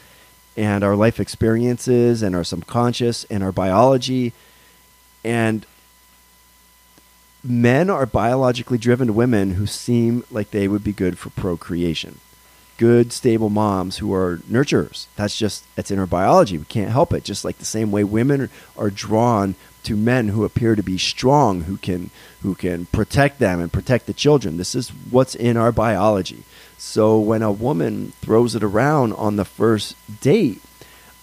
and 0.57 0.85
our 0.85 0.97
life 0.97 1.19
experiences 1.21 2.23
and 2.23 2.35
our 2.35 2.45
subconscious 2.45 3.25
and 3.25 3.43
our 3.43 3.53
biology. 3.53 4.33
And 5.25 5.67
men 7.43 7.91
are 7.91 8.07
biologically 8.07 8.79
driven 8.79 9.09
to 9.09 9.13
women 9.13 9.53
who 9.53 9.67
seem 9.67 10.25
like 10.31 10.51
they 10.51 10.69
would 10.69 10.85
be 10.85 10.93
good 10.93 11.19
for 11.19 11.31
procreation 11.31 12.21
good, 12.77 13.13
stable 13.13 13.51
moms 13.51 13.99
who 13.99 14.13
are 14.13 14.39
nurturers. 14.51 15.07
That's 15.17 15.37
just 15.37 15.65
it's 15.77 15.91
in 15.91 15.99
our 15.99 16.07
biology. 16.07 16.59
We 16.59 16.65
can't 16.65 16.91
help 16.91 17.13
it. 17.13 17.25
Just 17.25 17.45
like 17.45 17.59
the 17.59 17.65
same 17.65 17.91
way 17.91 18.05
women 18.05 18.51
are 18.77 18.91
drawn 18.91 19.55
to 19.85 19.97
men 19.97 20.29
who 20.29 20.45
appear 20.45 20.75
to 20.75 20.83
be 20.83 20.99
strong, 20.99 21.63
who 21.63 21.77
can 21.77 22.11
who 22.43 22.55
can 22.55 22.87
protect 22.87 23.39
them 23.39 23.61
and 23.61 23.73
protect 23.73 24.07
the 24.07 24.15
children. 24.15 24.57
This 24.57 24.75
is 24.75 24.91
what's 25.11 25.35
in 25.35 25.57
our 25.57 25.73
biology. 25.73 26.43
So 26.79 27.19
when 27.19 27.43
a 27.43 27.53
woman 27.53 28.13
throws 28.21 28.55
it 28.55 28.63
around 28.63 29.13
on 29.15 29.37
the 29.37 29.45
first 29.45 29.97
date, 30.21 30.61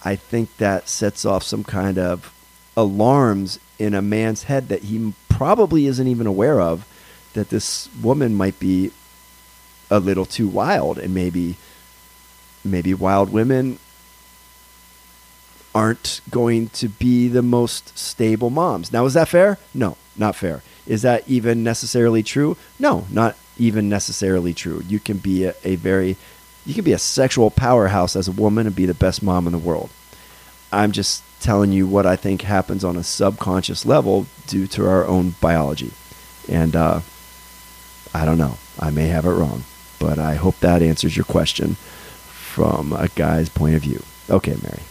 I 0.04 0.16
think 0.16 0.58
that 0.58 0.90
sets 0.90 1.26
off 1.26 1.44
some 1.44 1.64
kind 1.64 1.98
of 1.98 2.34
alarms 2.76 3.60
in 3.78 3.94
a 3.94 4.02
man's 4.02 4.44
head 4.44 4.70
that 4.70 4.84
he 4.84 5.14
probably 5.30 5.86
isn't 5.86 6.08
even 6.08 6.28
aware 6.28 6.60
of 6.60 6.88
that 7.34 7.50
this 7.50 7.90
woman 8.02 8.36
might 8.36 8.60
be 8.60 8.92
a 9.90 10.00
little 10.00 10.26
too 10.26 10.48
wild 10.48 10.98
and 10.98 11.14
maybe 11.14 11.58
maybe 12.64 12.94
wild 12.94 13.32
women 13.32 13.80
aren't 15.74 16.22
going 16.30 16.70
to 16.70 16.88
be 16.88 17.28
the 17.28 17.42
most 17.42 17.98
stable 17.98 18.50
moms. 18.50 18.92
Now 18.92 19.06
is 19.06 19.14
that 19.14 19.28
fair? 19.28 19.58
No, 19.74 19.98
not 20.18 20.36
fair. 20.36 20.62
Is 20.86 21.02
that 21.04 21.28
even 21.28 21.64
necessarily 21.64 22.24
true? 22.24 22.58
No, 22.80 23.06
not 23.10 23.38
even 23.58 23.90
necessarily 23.90 24.54
true. 24.54 24.84
You 24.88 25.00
can 25.00 25.18
be 25.18 25.46
a, 25.46 25.56
a 25.64 25.76
very 25.76 26.18
you 26.66 26.74
can 26.74 26.84
be 26.84 26.94
a 26.94 27.00
sexual 27.00 27.50
powerhouse 27.50 28.16
as 28.16 28.28
a 28.28 28.32
woman 28.32 28.68
and 28.68 28.76
be 28.76 28.86
the 28.86 28.94
best 28.94 29.24
mom 29.24 29.48
in 29.48 29.52
the 29.52 29.58
world. 29.58 29.90
I'm 30.72 30.92
just 30.92 31.24
telling 31.42 31.72
you 31.72 31.88
what 31.88 32.06
I 32.06 32.16
think 32.16 32.44
happens 32.44 32.84
on 32.84 32.96
a 32.96 33.04
subconscious 33.04 33.86
level 33.86 34.28
due 34.48 34.68
to 34.68 34.88
our 34.88 35.06
own 35.08 35.34
biology. 35.42 35.92
And 36.48 36.76
uh, 36.76 37.02
I 38.14 38.26
don't 38.26 38.38
know. 38.38 38.58
I 38.80 38.92
may 38.92 39.08
have 39.08 39.26
it 39.26 39.32
wrong 39.32 39.64
but 40.02 40.18
I 40.18 40.34
hope 40.34 40.60
that 40.60 40.82
answers 40.82 41.16
your 41.16 41.26
question 41.26 41.76
from 41.76 42.92
a 42.92 43.08
guy's 43.10 43.50
point 43.50 43.76
of 43.76 43.84
view. 43.84 44.02
Okay, 44.30 44.56
Mary. 44.64 44.82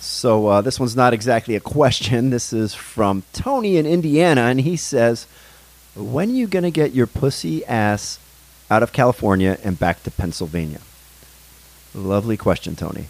So 0.00 0.46
uh, 0.46 0.60
this 0.62 0.80
one's 0.80 0.96
not 0.96 1.12
exactly 1.12 1.56
a 1.56 1.60
question. 1.60 2.30
This 2.30 2.52
is 2.52 2.74
from 2.74 3.22
Tony 3.34 3.76
in 3.76 3.84
Indiana, 3.84 4.42
and 4.42 4.60
he 4.62 4.76
says, 4.76 5.26
"When 5.94 6.30
are 6.30 6.34
you 6.34 6.46
gonna 6.46 6.70
get 6.70 6.94
your 6.94 7.06
pussy 7.06 7.64
ass 7.66 8.18
out 8.70 8.82
of 8.82 8.92
California 8.92 9.58
and 9.62 9.78
back 9.78 10.02
to 10.04 10.10
Pennsylvania?" 10.10 10.80
Lovely 11.94 12.36
question, 12.36 12.74
Tony. 12.74 13.06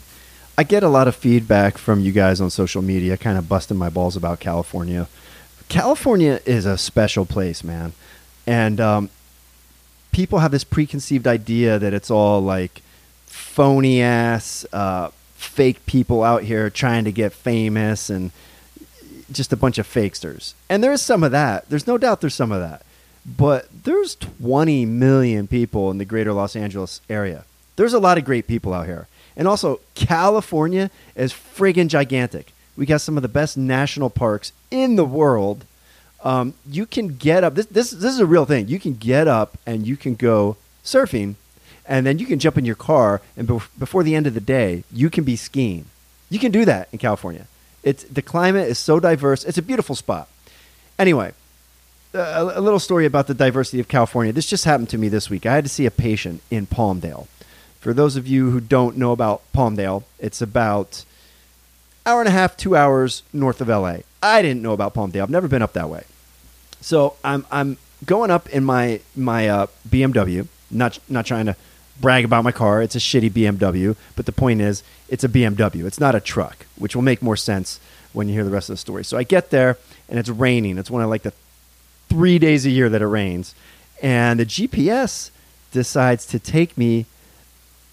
I 0.57 0.63
get 0.63 0.83
a 0.83 0.89
lot 0.89 1.09
of 1.09 1.17
feedback 1.17 1.79
from 1.79 2.01
you 2.01 2.13
guys 2.13 2.41
on 2.41 2.51
social 2.51 2.83
media, 2.83 3.17
kind 3.17 3.39
of 3.39 3.49
busting 3.49 3.77
my 3.77 3.91
balls 3.91 4.17
about 4.17 4.39
California. 4.39 5.09
California 5.69 6.41
is 6.45 6.67
a 6.67 6.79
special 6.79 7.25
place, 7.25 7.65
man, 7.65 7.93
and 8.47 8.81
um, 8.81 9.11
people 10.13 10.39
have 10.39 10.53
this 10.53 10.63
preconceived 10.63 11.27
idea 11.27 11.79
that 11.79 11.93
it's 11.93 12.11
all 12.11 12.41
like 12.41 12.83
phony 13.27 14.01
ass, 14.01 14.65
uh, 14.73 15.11
fake 15.35 15.85
people 15.87 16.23
out 16.23 16.45
here 16.45 16.71
trying 16.71 17.05
to 17.05 17.13
get 17.13 17.33
famous 17.33 18.09
and 18.09 18.31
just 19.31 19.53
a 19.53 19.57
bunch 19.57 19.79
of 19.79 19.87
fakesters. 19.87 20.55
And 20.69 20.83
there 20.83 20.93
is 20.93 21.03
some 21.03 21.23
of 21.23 21.33
that. 21.33 21.69
There's 21.69 21.87
no 21.87 21.99
doubt 21.99 22.21
there's 22.21 22.35
some 22.35 22.53
of 22.53 22.61
that. 22.61 22.83
But 23.27 23.69
there's 23.85 24.17
20 24.17 24.85
million 24.87 25.47
people 25.47 25.91
in 25.91 25.99
the 25.99 26.05
greater 26.05 26.33
Los 26.33 26.55
Angeles 26.57 27.01
area. 27.09 27.45
There's 27.77 27.95
a 27.95 27.99
lot 27.99 28.19
of 28.19 28.25
great 28.25 28.47
people 28.47 28.75
out 28.75 28.87
here. 28.87 29.09
And 29.37 29.49
also, 29.49 29.81
California 29.95 30.91
is 31.17 31.33
friggin' 31.33 31.89
gigantic. 31.89 32.53
We 32.77 32.87
got 32.87 33.01
some 33.01 33.17
of 33.17 33.23
the 33.23 33.29
best 33.29 33.57
national 33.57 34.11
parks 34.11 34.53
in 34.71 34.97
the 34.97 35.05
world 35.05 35.65
um, 36.25 36.55
you 36.69 36.87
can 36.87 37.17
get 37.17 37.45
up. 37.45 37.55
This, 37.55 37.67
this 37.67 37.91
this 37.91 38.13
is 38.15 38.19
a 38.19 38.27
real 38.27 38.47
thing. 38.47 38.67
You 38.67 38.81
can 38.81 38.95
get 38.95 39.29
up 39.29 39.59
and 39.67 39.87
you 39.87 39.97
can 39.97 40.15
go 40.15 40.57
surfing, 40.83 41.35
and 41.87 42.07
then 42.07 42.19
you 42.19 42.27
can 42.27 42.39
jump 42.39 42.57
in 42.57 42.65
your 42.65 42.75
car, 42.75 43.21
and 43.37 43.47
be- 43.47 43.59
before 43.79 44.03
the 44.03 44.15
end 44.15 44.27
of 44.27 44.35
the 44.35 44.41
day, 44.41 44.85
you 44.91 45.11
can 45.11 45.23
be 45.23 45.37
skiing. 45.37 45.85
You 46.31 46.39
can 46.39 46.51
do 46.51 46.65
that 46.65 46.89
in 46.93 46.99
California. 46.99 47.47
It's 47.85 48.03
the 48.05 48.23
climate 48.23 48.69
is 48.69 48.79
so 48.79 48.99
diverse. 48.99 49.45
It's 49.45 49.59
a 49.59 49.63
beautiful 49.63 49.95
spot. 49.95 50.29
Anyway, 50.99 51.35
a, 52.15 52.43
a 52.55 52.61
little 52.61 52.81
story 52.81 53.05
about 53.05 53.27
the 53.27 53.35
diversity 53.35 53.79
of 53.79 53.89
California. 53.89 54.33
This 54.33 54.47
just 54.47 54.65
happened 54.65 54.89
to 54.91 54.99
me 54.99 55.09
this 55.09 55.29
week. 55.29 55.47
I 55.47 55.55
had 55.55 55.65
to 55.65 55.71
see 55.71 55.87
a 55.87 55.91
patient 55.91 56.41
in 56.51 56.67
Palmdale. 56.67 57.27
For 57.81 57.93
those 57.93 58.17
of 58.17 58.27
you 58.27 58.51
who 58.51 58.61
don't 58.61 58.97
know 58.97 59.13
about 59.13 59.43
Palmdale, 59.53 60.05
it's 60.19 60.41
about 60.41 61.05
hour 62.07 62.21
and 62.21 62.29
a 62.29 62.33
half, 62.33 62.57
two 62.57 62.75
hours 62.75 63.23
north 63.33 63.61
of 63.61 63.69
LA. 63.69 63.99
I 64.23 64.41
didn't 64.41 64.63
know 64.63 64.73
about 64.73 64.95
Palmdale. 64.95 65.23
I've 65.23 65.31
never 65.31 65.49
been 65.49 65.63
up 65.63 65.75
that 65.75 65.91
way. 65.91 66.05
So 66.81 67.17
I'm 67.23 67.45
I'm 67.51 67.77
going 68.05 68.31
up 68.31 68.49
in 68.49 68.65
my 68.65 69.01
my 69.15 69.49
uh, 69.49 69.67
BMW. 69.89 70.47
Not 70.71 70.99
not 71.09 71.27
trying 71.27 71.47
to 71.47 71.57
brag 72.01 72.25
about 72.25 72.45
my 72.45 72.53
car. 72.53 72.83
It's 72.83 72.97
a 72.97 72.99
shitty 72.99 73.31
BMW, 73.31 73.97
but 74.17 74.27
the 74.27 74.33
point 74.33 74.61
is, 74.61 74.83
it's 75.09 75.25
a 75.25 75.29
BMW. 75.29 75.85
It's 75.85 76.01
not 76.01 76.15
a 76.15 76.21
truck, 76.21 76.67
which 76.77 76.95
will 76.95 77.03
make 77.03 77.23
more 77.23 77.37
sense 77.37 77.81
when 78.13 78.29
you 78.29 78.35
hear 78.35 78.45
the 78.45 78.51
rest 78.51 78.69
of 78.69 78.75
the 78.75 78.79
story. 78.79 79.05
So 79.05 79.17
I 79.17 79.23
get 79.23 79.51
there 79.51 79.79
and 80.09 80.19
it's 80.19 80.29
raining. 80.29 80.79
It's 80.79 80.91
one 80.91 81.03
of 81.03 81.11
like 81.11 81.23
the 81.23 81.33
three 82.09 82.39
days 82.39 82.67
a 82.67 82.71
year 82.71 82.89
that 82.89 83.03
it 83.03 83.07
rains, 83.07 83.55
and 84.03 84.41
the 84.41 84.47
GPS 84.47 85.31
decides 85.73 86.27
to 86.27 86.39
take 86.39 86.77
me 86.79 87.07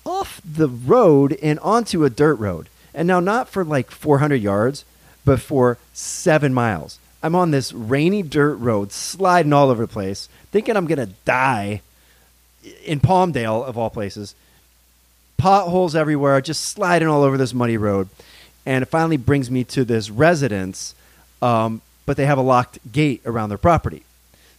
off 0.06 0.42
the 0.44 0.68
road 0.68 1.38
and 1.42 1.60
onto 1.60 2.04
a 2.04 2.10
dirt 2.10 2.36
road. 2.36 2.70
And 2.94 3.08
now 3.08 3.20
not 3.20 3.50
for 3.50 3.64
like 3.64 3.90
400 3.90 4.36
yards, 4.36 4.84
but 5.24 5.40
for 5.40 5.78
seven 5.94 6.54
miles. 6.54 7.00
I'm 7.24 7.36
on 7.36 7.52
this 7.52 7.72
rainy 7.72 8.24
dirt 8.24 8.56
road, 8.56 8.92
sliding 8.92 9.54
all 9.54 9.70
over 9.70 9.86
the 9.86 9.92
place, 9.92 10.28
thinking 10.52 10.76
I'm 10.76 10.88
gonna 10.88 11.10
die 11.26 11.82
in 12.86 13.00
Palmdale 13.00 13.64
of 13.64 13.78
all 13.78 13.90
places. 13.90 14.36
Potholes 15.38 15.96
everywhere, 15.96 16.40
just 16.42 16.64
sliding 16.66 17.08
all 17.08 17.24
over 17.24 17.38
this 17.38 17.54
muddy 17.54 17.78
road, 17.78 18.10
and 18.66 18.84
it 18.84 18.88
finally 18.88 19.18
brings 19.18 19.50
me 19.50 19.64
to 19.66 19.84
this 19.84 20.10
residence. 20.10 20.94
Um, 21.42 21.82
but 22.06 22.18
they 22.18 22.26
have 22.26 22.38
a 22.38 22.44
locked 22.44 22.80
gate 22.92 23.22
around 23.26 23.50
their 23.50 23.58
property, 23.58 24.04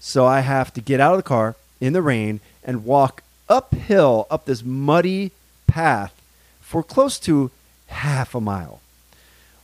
so 0.00 0.26
I 0.26 0.40
have 0.40 0.72
to 0.74 0.80
get 0.80 1.00
out 1.00 1.12
of 1.12 1.18
the 1.18 1.22
car 1.22 1.54
in 1.80 1.92
the 1.92 2.02
rain 2.02 2.40
and 2.64 2.84
walk 2.84 3.22
uphill 3.48 4.26
up 4.30 4.44
this 4.44 4.64
muddy 4.64 5.30
path 5.66 6.12
for 6.60 6.82
close 6.82 7.18
to 7.20 7.50
half 7.88 8.34
a 8.34 8.40
mile 8.40 8.80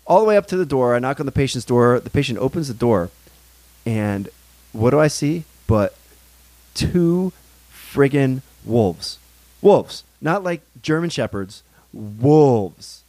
all 0.08 0.20
the 0.20 0.26
way 0.26 0.36
up 0.36 0.46
to 0.46 0.56
the 0.56 0.66
door. 0.66 0.94
I 0.94 0.98
knock 0.98 1.20
on 1.20 1.26
the 1.26 1.32
patient's 1.32 1.64
door. 1.64 2.00
The 2.00 2.10
patient 2.10 2.38
opens 2.38 2.68
the 2.68 2.74
door, 2.74 3.10
and 3.84 4.28
what 4.72 4.90
do 4.90 4.98
I 4.98 5.08
see? 5.08 5.44
But 5.66 5.94
two 6.74 7.32
friggin' 7.92 8.42
wolves. 8.64 9.18
Wolves, 9.60 10.04
not 10.20 10.44
like 10.44 10.62
German 10.82 11.10
shepherds. 11.10 11.62
Wolves. 11.92 13.02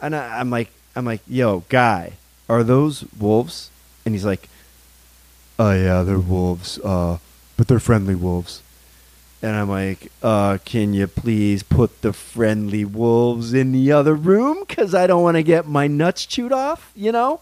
And 0.00 0.14
I, 0.14 0.40
I'm 0.40 0.50
like, 0.50 0.70
I'm 0.96 1.04
like, 1.04 1.20
yo, 1.28 1.64
guy, 1.68 2.14
are 2.48 2.62
those 2.62 3.04
wolves? 3.18 3.70
And 4.04 4.14
he's 4.14 4.24
like, 4.24 4.48
oh 5.58 5.72
yeah, 5.72 6.02
they're 6.02 6.18
wolves. 6.18 6.78
Uh, 6.78 7.18
but 7.56 7.68
they're 7.68 7.80
friendly 7.80 8.14
wolves. 8.14 8.62
And 9.42 9.56
I'm 9.56 9.70
like, 9.70 10.12
uh, 10.22 10.58
can 10.64 10.92
you 10.92 11.06
please 11.06 11.62
put 11.62 12.02
the 12.02 12.12
friendly 12.12 12.84
wolves 12.84 13.54
in 13.54 13.72
the 13.72 13.92
other 13.92 14.14
room? 14.14 14.64
Because 14.66 14.94
I 14.94 15.06
don't 15.06 15.22
want 15.22 15.36
to 15.36 15.42
get 15.42 15.66
my 15.66 15.86
nuts 15.86 16.26
chewed 16.26 16.52
off, 16.52 16.92
you 16.94 17.10
know? 17.10 17.40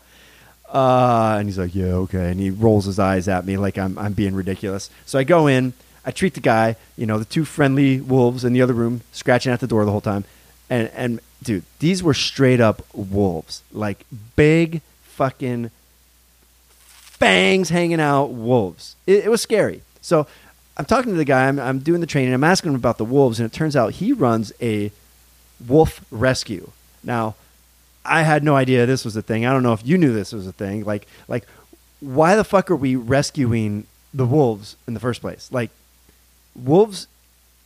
Uh, 0.72 1.36
and 1.39 1.49
he's 1.49 1.59
like, 1.59 1.74
yeah, 1.74 1.86
okay. 1.86 2.30
And 2.30 2.39
he 2.39 2.51
rolls 2.51 2.84
his 2.84 2.99
eyes 2.99 3.26
at 3.26 3.45
me 3.47 3.57
like 3.57 3.78
I'm, 3.78 3.99
I'm 3.99 4.12
being 4.12 4.34
ridiculous. 4.34 4.91
So 5.07 5.18
I 5.18 5.24
go 5.24 5.47
in, 5.47 5.72
I 6.05 6.11
treat 6.11 6.35
the 6.35 6.41
guy, 6.41 6.77
you 6.97 7.07
know, 7.07 7.19
the 7.19 7.25
two 7.25 7.45
friendly 7.45 8.01
wolves 8.01 8.45
in 8.45 8.53
the 8.53 8.63
other 8.63 8.75
room, 8.75 9.03
scratching 9.13 9.53
at 9.53 9.61
the 9.61 9.67
door 9.67 9.85
the 9.85 9.91
whole 9.91 10.01
time. 10.01 10.25
And, 10.71 10.91
and 10.95 11.21
dude, 11.43 11.65
these 11.79 12.03
were 12.03 12.15
straight 12.15 12.61
up 12.61 12.83
wolves. 12.95 13.63
Like 13.73 14.05
big 14.37 14.83
fucking 15.03 15.71
fangs 17.19 17.69
hanging 17.71 18.01
out 18.01 18.27
wolves. 18.27 18.97
It, 19.07 19.25
it 19.25 19.31
was 19.31 19.43
scary. 19.43 19.83
So 20.01 20.27
I'm 20.77 20.85
talking 20.85 21.13
to 21.13 21.19
the 21.19 21.25
guy. 21.25 21.49
I'm, 21.49 21.59
I'm 21.59 21.81
doing 21.81 22.01
the 22.01 22.07
training. 22.07 22.33
I'm 22.33 22.45
asking 22.45 22.71
him 22.71 22.77
about 22.77 22.99
the 22.99 23.05
wolves, 23.05 23.41
and 23.41 23.51
it 23.51 23.53
turns 23.53 23.75
out 23.75 23.95
he 23.95 24.13
runs 24.13 24.53
a 24.63 24.93
wolf 25.67 26.05
rescue. 26.11 26.71
Now, 27.03 27.35
I 28.05 28.23
had 28.23 28.45
no 28.45 28.55
idea 28.55 28.87
this 28.87 29.05
was 29.05 29.17
a 29.17 29.23
thing. 29.23 29.45
I 29.45 29.53
don't 29.53 29.65
know 29.65 29.73
if 29.73 29.85
you 29.85 29.99
knew 29.99 30.13
this 30.13 30.33
was 30.33 30.47
a 30.47 30.53
thing. 30.53 30.85
Like, 30.85 31.07
like, 31.27 31.47
why 32.01 32.37
the 32.37 32.45
fuck 32.45 32.71
are 32.71 32.77
we 32.77 32.95
rescuing 32.95 33.87
the 34.15 34.25
wolves 34.25 34.77
in 34.87 34.95
the 34.95 35.01
first 35.01 35.21
place? 35.21 35.49
Like, 35.51 35.71
wolves 36.65 37.07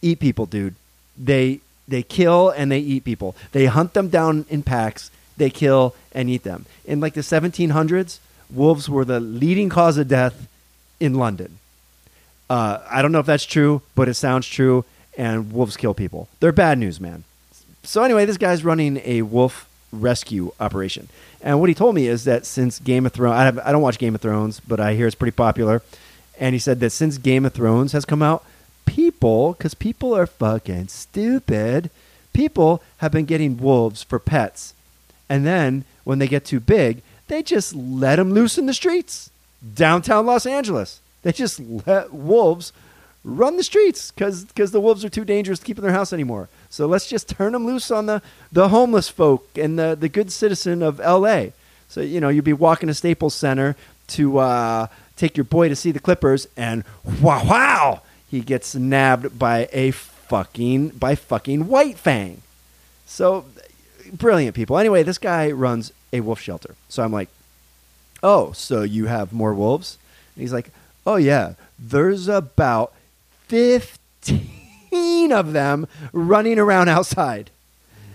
eat 0.01 0.21
people, 0.21 0.47
dude. 0.47 0.75
They 1.17 1.61
they 1.89 2.03
kill 2.03 2.51
and 2.51 2.71
they 2.71 2.79
eat 2.79 3.05
people. 3.05 3.35
They 3.53 3.67
hunt 3.67 3.95
them 3.95 4.09
down 4.09 4.47
in 4.49 4.63
packs. 4.63 5.11
They 5.37 5.51
kill 5.51 5.95
and 6.13 6.31
eat 6.31 6.43
them. 6.43 6.67
In 6.85 7.01
like 7.01 7.15
the 7.15 7.21
1700s, 7.23 8.19
wolves 8.51 8.89
were 8.89 9.05
the 9.05 9.21
leading 9.21 9.69
cause 9.69 9.99
of 9.99 10.09
death 10.09 10.47
in 11.01 11.15
London. 11.15 11.59
Uh, 12.49 12.79
I 12.91 13.03
don't 13.03 13.13
know 13.13 13.19
if 13.19 13.27
that's 13.27 13.45
true, 13.45 13.83
but 13.95 14.09
it 14.09 14.15
sounds 14.15 14.47
true. 14.47 14.85
And 15.19 15.53
wolves 15.53 15.77
kill 15.77 15.93
people. 15.93 16.29
They're 16.41 16.53
bad 16.53 16.79
news, 16.79 17.01
man. 17.01 17.25
So 17.83 18.03
anyway, 18.03 18.25
this 18.25 18.39
guy's 18.39 18.65
running 18.65 19.01
a 19.05 19.23
wolf 19.23 19.69
rescue 19.93 20.53
operation, 20.59 21.09
and 21.43 21.61
what 21.61 21.69
he 21.69 21.75
told 21.75 21.95
me 21.95 22.07
is 22.07 22.25
that 22.25 22.47
since 22.47 22.79
Game 22.79 23.05
of 23.05 23.13
Thrones, 23.13 23.35
I, 23.35 23.45
have, 23.45 23.59
I 23.59 23.73
don't 23.73 23.83
watch 23.83 23.99
Game 23.99 24.15
of 24.15 24.21
Thrones, 24.21 24.61
but 24.61 24.79
I 24.81 24.95
hear 24.95 25.07
it's 25.07 25.17
pretty 25.17 25.35
popular. 25.35 25.83
And 26.39 26.55
he 26.55 26.59
said 26.59 26.81
that 26.81 26.91
since 26.91 27.19
Game 27.19 27.45
of 27.45 27.53
Thrones 27.53 27.93
has 27.93 28.05
come 28.05 28.23
out, 28.23 28.45
people, 28.93 29.55
because 29.55 29.73
people 29.73 30.15
are 30.15 30.27
fucking 30.27 30.87
stupid, 30.87 31.89
people 32.35 32.83
have 32.99 33.11
been 33.11 33.25
getting 33.25 33.57
wolves 33.57 34.03
for 34.03 34.19
pets, 34.19 34.75
and 35.31 35.47
then 35.47 35.87
when 36.05 36.19
they 36.19 36.29
get 36.29 36.45
too 36.45 36.61
big, 36.61 37.01
they 37.29 37.43
just 37.43 37.75
let 37.75 38.17
them 38.17 38.33
loose 38.35 38.59
in 38.59 38.67
the 38.67 38.75
streets, 38.75 39.31
downtown 39.75 40.27
Los 40.27 40.45
Angeles. 40.45 41.01
They 41.23 41.33
just 41.33 41.59
let 41.87 42.13
wolves 42.13 42.75
run 43.25 43.57
the 43.57 43.63
streets 43.63 44.11
because 44.11 44.45
the 44.45 44.81
wolves 44.81 45.07
are 45.07 45.09
too 45.09 45.25
dangerous 45.25 45.61
to 45.61 45.65
keep 45.65 45.79
in 45.79 45.85
their 45.85 45.93
house 45.93 46.13
anymore. 46.13 46.51
So 46.69 46.87
let's 46.87 47.09
just 47.09 47.31
turn 47.31 47.53
them 47.53 47.65
loose 47.65 47.91
on 47.91 48.05
the, 48.05 48.21
the 48.51 48.69
homeless 48.69 49.09
folk 49.09 49.49
and 49.57 49.79
the, 49.79 49.97
the 49.99 50.11
good 50.11 50.31
citizen 50.31 50.83
of 50.83 51.01
L.A. 51.01 51.55
So, 51.89 52.03
you 52.03 52.21
know, 52.21 52.29
you'd 52.29 52.45
be 52.45 52.53
walking 52.53 52.89
to 52.89 52.95
Staples 52.95 53.35
Center 53.35 53.75
to 54.09 54.37
uh, 54.37 54.87
take 55.17 55.39
your 55.39 55.45
boy 55.45 55.71
to 55.71 55.77
see 55.77 55.93
the 55.93 56.01
Clippers, 56.01 56.47
and 56.59 56.85
wow, 57.23 57.43
wow, 57.45 58.03
he 58.33 58.41
gets 58.41 58.75
nabbed 58.75 59.39
by 59.39 59.69
a 59.75 59.91
fucking, 59.91 60.89
by 60.89 61.15
fucking 61.15 61.69
White 61.69 61.99
Fang. 61.99 62.41
So, 63.05 63.45
brilliant 64.11 64.57
people. 64.57 64.79
Anyway, 64.79 65.03
this 65.03 65.19
guy 65.19 65.51
runs 65.51 65.93
a 66.15 66.21
wolf 66.21 66.41
shelter. 66.41 66.75
So 66.89 67.03
I'm 67.03 67.13
like, 67.13 67.29
oh, 68.23 68.53
so 68.53 68.81
you 68.85 69.05
have 69.05 69.35
more 69.35 69.53
wolves? 69.53 69.99
And 70.35 70.41
he's 70.41 70.53
like, 70.53 70.71
oh, 71.07 71.17
yeah, 71.17 71.57
there's 71.79 72.27
about 72.27 72.95
15 73.49 75.31
of 75.31 75.53
them 75.53 75.87
running 76.15 76.59
around 76.59 76.89
outside. 76.89 77.51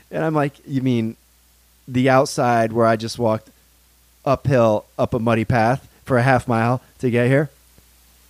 And 0.09 0.25
I'm 0.25 0.33
like, 0.33 0.53
you 0.65 0.81
mean 0.81 1.15
the 1.87 2.09
outside 2.09 2.73
where 2.73 2.87
I 2.87 2.95
just 2.95 3.19
walked 3.19 3.51
uphill 4.25 4.85
up 4.97 5.13
a 5.13 5.19
muddy 5.19 5.45
path 5.45 5.87
for 6.05 6.17
a 6.17 6.23
half 6.23 6.47
mile 6.47 6.81
to 6.97 7.11
get 7.11 7.27
here? 7.27 7.51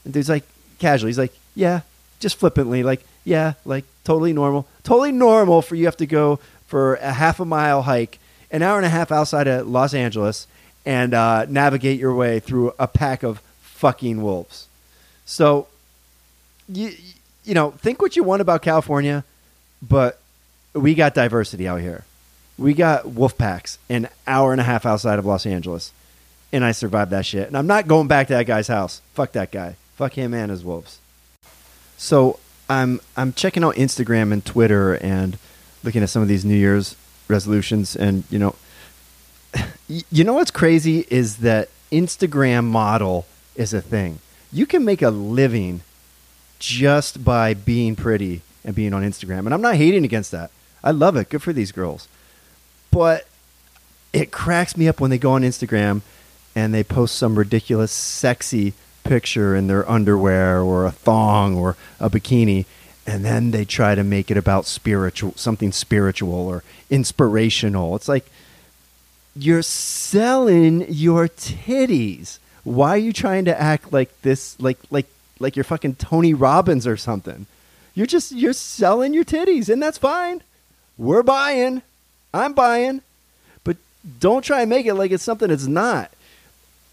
And 0.03 0.13
dude's 0.13 0.27
like, 0.27 0.43
casually, 0.79 1.11
he's 1.11 1.17
like, 1.17 1.33
yeah, 1.57 1.81
just 2.19 2.37
flippantly, 2.37 2.83
like, 2.83 3.03
yeah, 3.25 3.53
like 3.65 3.83
totally 4.03 4.31
normal. 4.31 4.67
Totally 4.83 5.11
normal 5.11 5.61
for 5.63 5.75
you 5.75 5.85
have 5.85 5.97
to 5.97 6.05
go 6.05 6.39
for 6.67 6.95
a 6.95 7.11
half 7.11 7.39
a 7.39 7.45
mile 7.45 7.81
hike, 7.81 8.19
an 8.51 8.61
hour 8.61 8.77
and 8.77 8.85
a 8.85 8.89
half 8.89 9.11
outside 9.11 9.47
of 9.47 9.67
Los 9.67 9.93
Angeles, 9.95 10.45
and 10.85 11.13
uh, 11.15 11.45
navigate 11.49 11.99
your 11.99 12.13
way 12.13 12.39
through 12.39 12.73
a 12.77 12.87
pack 12.87 13.23
of 13.23 13.41
fucking 13.61 14.21
wolves. 14.21 14.67
So, 15.25 15.67
you 16.69 16.93
you 17.43 17.55
know, 17.55 17.71
think 17.71 18.01
what 18.01 18.15
you 18.15 18.23
want 18.23 18.41
about 18.41 18.61
California, 18.61 19.23
but 19.81 20.19
we 20.73 20.93
got 20.93 21.15
diversity 21.15 21.67
out 21.67 21.81
here. 21.81 22.03
We 22.57 22.73
got 22.73 23.07
wolf 23.07 23.37
packs 23.37 23.79
an 23.89 24.09
hour 24.27 24.51
and 24.51 24.61
a 24.61 24.63
half 24.63 24.85
outside 24.85 25.17
of 25.17 25.25
Los 25.25 25.45
Angeles, 25.45 25.91
and 26.53 26.63
I 26.63 26.71
survived 26.71 27.11
that 27.11 27.25
shit. 27.25 27.47
And 27.47 27.57
I'm 27.57 27.67
not 27.67 27.87
going 27.87 28.07
back 28.07 28.27
to 28.27 28.33
that 28.33 28.45
guy's 28.45 28.67
house. 28.67 29.01
Fuck 29.15 29.31
that 29.31 29.51
guy. 29.51 29.75
Fuck 29.95 30.13
him 30.13 30.35
and 30.35 30.51
his 30.51 30.63
wolves. 30.63 30.99
So 31.97 32.39
I'm 32.69 33.01
I'm 33.15 33.33
checking 33.33 33.63
out 33.63 33.75
Instagram 33.75 34.31
and 34.31 34.45
Twitter 34.45 34.93
and 34.95 35.37
looking 35.83 36.03
at 36.03 36.09
some 36.09 36.21
of 36.21 36.27
these 36.27 36.45
New 36.45 36.55
Year's 36.55 36.95
resolutions, 37.27 37.95
and 37.95 38.23
you 38.29 38.39
know, 38.39 38.55
you 39.87 40.23
know 40.23 40.33
what's 40.33 40.51
crazy 40.51 41.05
is 41.09 41.37
that 41.37 41.69
Instagram 41.91 42.65
model 42.65 43.25
is 43.55 43.73
a 43.73 43.81
thing. 43.81 44.19
You 44.53 44.65
can 44.65 44.85
make 44.85 45.01
a 45.01 45.09
living 45.09 45.81
just 46.59 47.23
by 47.23 47.53
being 47.53 47.95
pretty 47.95 48.41
and 48.63 48.75
being 48.75 48.93
on 48.93 49.03
Instagram, 49.03 49.39
and 49.39 49.53
I'm 49.53 49.61
not 49.61 49.75
hating 49.75 50.05
against 50.05 50.31
that. 50.31 50.51
I 50.83 50.91
love 50.91 51.15
it. 51.15 51.29
Good 51.29 51.41
for 51.41 51.53
these 51.53 51.71
girls, 51.71 52.07
but 52.91 53.27
it 54.13 54.31
cracks 54.31 54.77
me 54.77 54.87
up 54.87 54.99
when 54.99 55.09
they 55.09 55.17
go 55.17 55.31
on 55.31 55.41
Instagram 55.41 56.01
and 56.55 56.73
they 56.73 56.83
post 56.83 57.15
some 57.15 57.37
ridiculous, 57.37 57.91
sexy 57.91 58.73
picture 59.07 59.55
in 59.55 59.67
their 59.67 59.89
underwear 59.89 60.61
or 60.61 60.85
a 60.85 60.91
thong 60.91 61.55
or 61.55 61.75
a 61.99 62.09
bikini 62.09 62.65
and 63.07 63.23
then 63.23 63.51
they 63.51 63.63
try 63.63 63.95
to 63.95 64.03
make 64.03 64.29
it 64.29 64.35
about 64.35 64.65
spiritual 64.65 65.33
something 65.37 65.71
spiritual 65.71 66.47
or 66.47 66.61
inspirational. 66.89 67.95
It's 67.95 68.09
like 68.09 68.29
you're 69.33 69.61
selling 69.61 70.85
your 70.89 71.29
titties. 71.29 72.37
Why 72.65 72.89
are 72.89 72.97
you 72.97 73.13
trying 73.13 73.45
to 73.45 73.59
act 73.59 73.93
like 73.93 74.21
this 74.23 74.59
like 74.59 74.77
like 74.91 75.07
like 75.39 75.55
you're 75.55 75.63
fucking 75.63 75.95
Tony 75.95 76.33
Robbins 76.33 76.85
or 76.85 76.97
something? 76.97 77.45
You're 77.95 78.07
just 78.07 78.33
you're 78.33 78.53
selling 78.53 79.13
your 79.13 79.23
titties 79.23 79.69
and 79.69 79.81
that's 79.81 79.97
fine. 79.97 80.43
We're 80.97 81.23
buying. 81.23 81.83
I'm 82.33 82.53
buying. 82.53 83.01
But 83.63 83.77
don't 84.19 84.43
try 84.43 84.61
and 84.61 84.69
make 84.69 84.85
it 84.85 84.95
like 84.95 85.11
it's 85.11 85.23
something 85.23 85.49
it's 85.49 85.65
not 85.65 86.11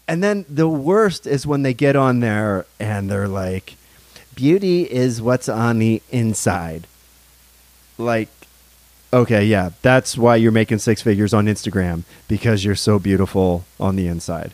and 0.07 0.23
then 0.23 0.45
the 0.47 0.67
worst 0.67 1.25
is 1.25 1.47
when 1.47 1.63
they 1.63 1.73
get 1.73 1.95
on 1.95 2.19
there 2.19 2.65
and 2.79 3.09
they're 3.09 3.27
like, 3.27 3.75
beauty 4.35 4.83
is 4.83 5.21
what's 5.21 5.49
on 5.49 5.79
the 5.79 6.01
inside. 6.11 6.87
Like, 7.97 8.29
okay, 9.11 9.45
yeah, 9.45 9.71
that's 9.81 10.17
why 10.17 10.35
you're 10.35 10.51
making 10.51 10.79
six 10.79 11.01
figures 11.01 11.33
on 11.33 11.45
Instagram 11.45 12.03
because 12.27 12.63
you're 12.63 12.75
so 12.75 12.99
beautiful 12.99 13.65
on 13.79 13.95
the 13.95 14.07
inside. 14.07 14.53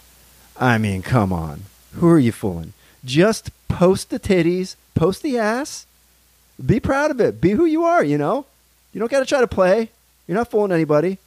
I 0.58 0.78
mean, 0.78 1.02
come 1.02 1.34
on. 1.34 1.64
Who 1.96 2.08
are 2.10 2.20
you 2.20 2.32
fooling? 2.32 2.74
Just 3.04 3.50
post 3.68 4.10
the 4.10 4.20
titties, 4.20 4.76
post 4.94 5.24
the 5.24 5.38
ass, 5.38 5.86
be 6.64 6.80
proud 6.80 7.12
of 7.12 7.20
it, 7.20 7.42
be 7.42 7.52
who 7.52 7.66
you 7.66 7.84
are, 7.84 8.04
you 8.04 8.18
know? 8.18 8.46
You 8.94 9.00
don't 9.00 9.12
got 9.12 9.20
to 9.20 9.26
try 9.26 9.42
to 9.42 9.48
play. 9.48 9.90
You're 10.28 10.38
not 10.38 10.52
fooling 10.52 10.72
anybody. 10.72 11.18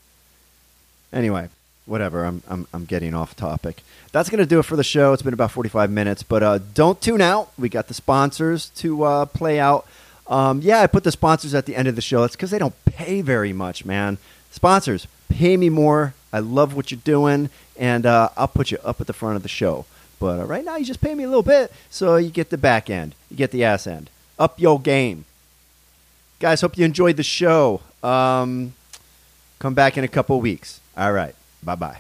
Anyway, 1.12 1.48
whatever. 1.86 2.24
I'm, 2.24 2.42
I'm, 2.48 2.66
I'm 2.72 2.84
getting 2.84 3.14
off 3.14 3.36
topic. 3.36 3.82
That's 4.12 4.30
going 4.30 4.38
to 4.38 4.46
do 4.46 4.58
it 4.58 4.64
for 4.64 4.76
the 4.76 4.84
show. 4.84 5.12
It's 5.12 5.22
been 5.22 5.34
about 5.34 5.50
45 5.50 5.90
minutes, 5.90 6.22
but 6.22 6.42
uh, 6.42 6.58
don't 6.74 7.00
tune 7.00 7.20
out. 7.20 7.52
We 7.58 7.68
got 7.68 7.88
the 7.88 7.94
sponsors 7.94 8.70
to 8.76 9.04
uh, 9.04 9.24
play 9.26 9.58
out. 9.58 9.86
Um, 10.26 10.60
yeah, 10.62 10.80
I 10.80 10.86
put 10.86 11.04
the 11.04 11.12
sponsors 11.12 11.54
at 11.54 11.66
the 11.66 11.76
end 11.76 11.88
of 11.88 11.96
the 11.96 12.02
show. 12.02 12.24
It's 12.24 12.36
because 12.36 12.50
they 12.50 12.58
don't 12.58 12.74
pay 12.84 13.20
very 13.20 13.52
much, 13.52 13.84
man. 13.84 14.18
Sponsors, 14.50 15.06
pay 15.28 15.56
me 15.56 15.68
more. 15.68 16.14
I 16.32 16.38
love 16.38 16.74
what 16.74 16.90
you're 16.90 17.00
doing, 17.04 17.50
and 17.76 18.06
uh, 18.06 18.30
I'll 18.36 18.48
put 18.48 18.70
you 18.70 18.78
up 18.84 19.00
at 19.00 19.06
the 19.06 19.12
front 19.12 19.36
of 19.36 19.42
the 19.42 19.48
show. 19.48 19.84
But 20.18 20.40
uh, 20.40 20.44
right 20.46 20.64
now, 20.64 20.76
you 20.76 20.84
just 20.84 21.00
pay 21.00 21.14
me 21.14 21.24
a 21.24 21.28
little 21.28 21.42
bit, 21.42 21.72
so 21.90 22.16
you 22.16 22.30
get 22.30 22.50
the 22.50 22.58
back 22.58 22.88
end, 22.88 23.14
you 23.30 23.36
get 23.36 23.50
the 23.50 23.64
ass 23.64 23.86
end. 23.86 24.10
Up 24.38 24.58
your 24.58 24.80
game. 24.80 25.26
Guys, 26.40 26.60
hope 26.60 26.76
you 26.76 26.84
enjoyed 26.84 27.16
the 27.16 27.22
show. 27.22 27.80
Um, 28.02 28.74
come 29.58 29.74
back 29.74 29.96
in 29.96 30.04
a 30.04 30.08
couple 30.08 30.40
weeks. 30.40 30.80
All 30.96 31.12
right. 31.12 31.34
Bye 31.64 31.74
bye. 31.76 31.98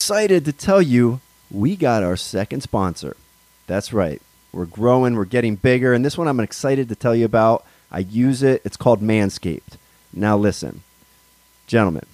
Excited 0.00 0.44
to 0.44 0.52
tell 0.52 0.80
you 0.82 1.20
we 1.50 1.76
got 1.76 2.02
our 2.02 2.16
second 2.16 2.62
sponsor. 2.62 3.16
That's 3.66 3.92
right. 3.92 4.20
We're 4.52 4.66
growing, 4.66 5.16
we're 5.16 5.24
getting 5.24 5.56
bigger, 5.56 5.92
and 5.92 6.04
this 6.04 6.16
one 6.16 6.28
I'm 6.28 6.40
excited 6.40 6.88
to 6.88 6.94
tell 6.94 7.14
you 7.14 7.24
about. 7.24 7.64
I 7.90 8.00
use 8.00 8.42
it. 8.42 8.62
It's 8.64 8.76
called 8.76 9.00
Manscaped. 9.02 9.76
Now 10.12 10.36
listen, 10.36 10.82
gentlemen, 11.66 12.06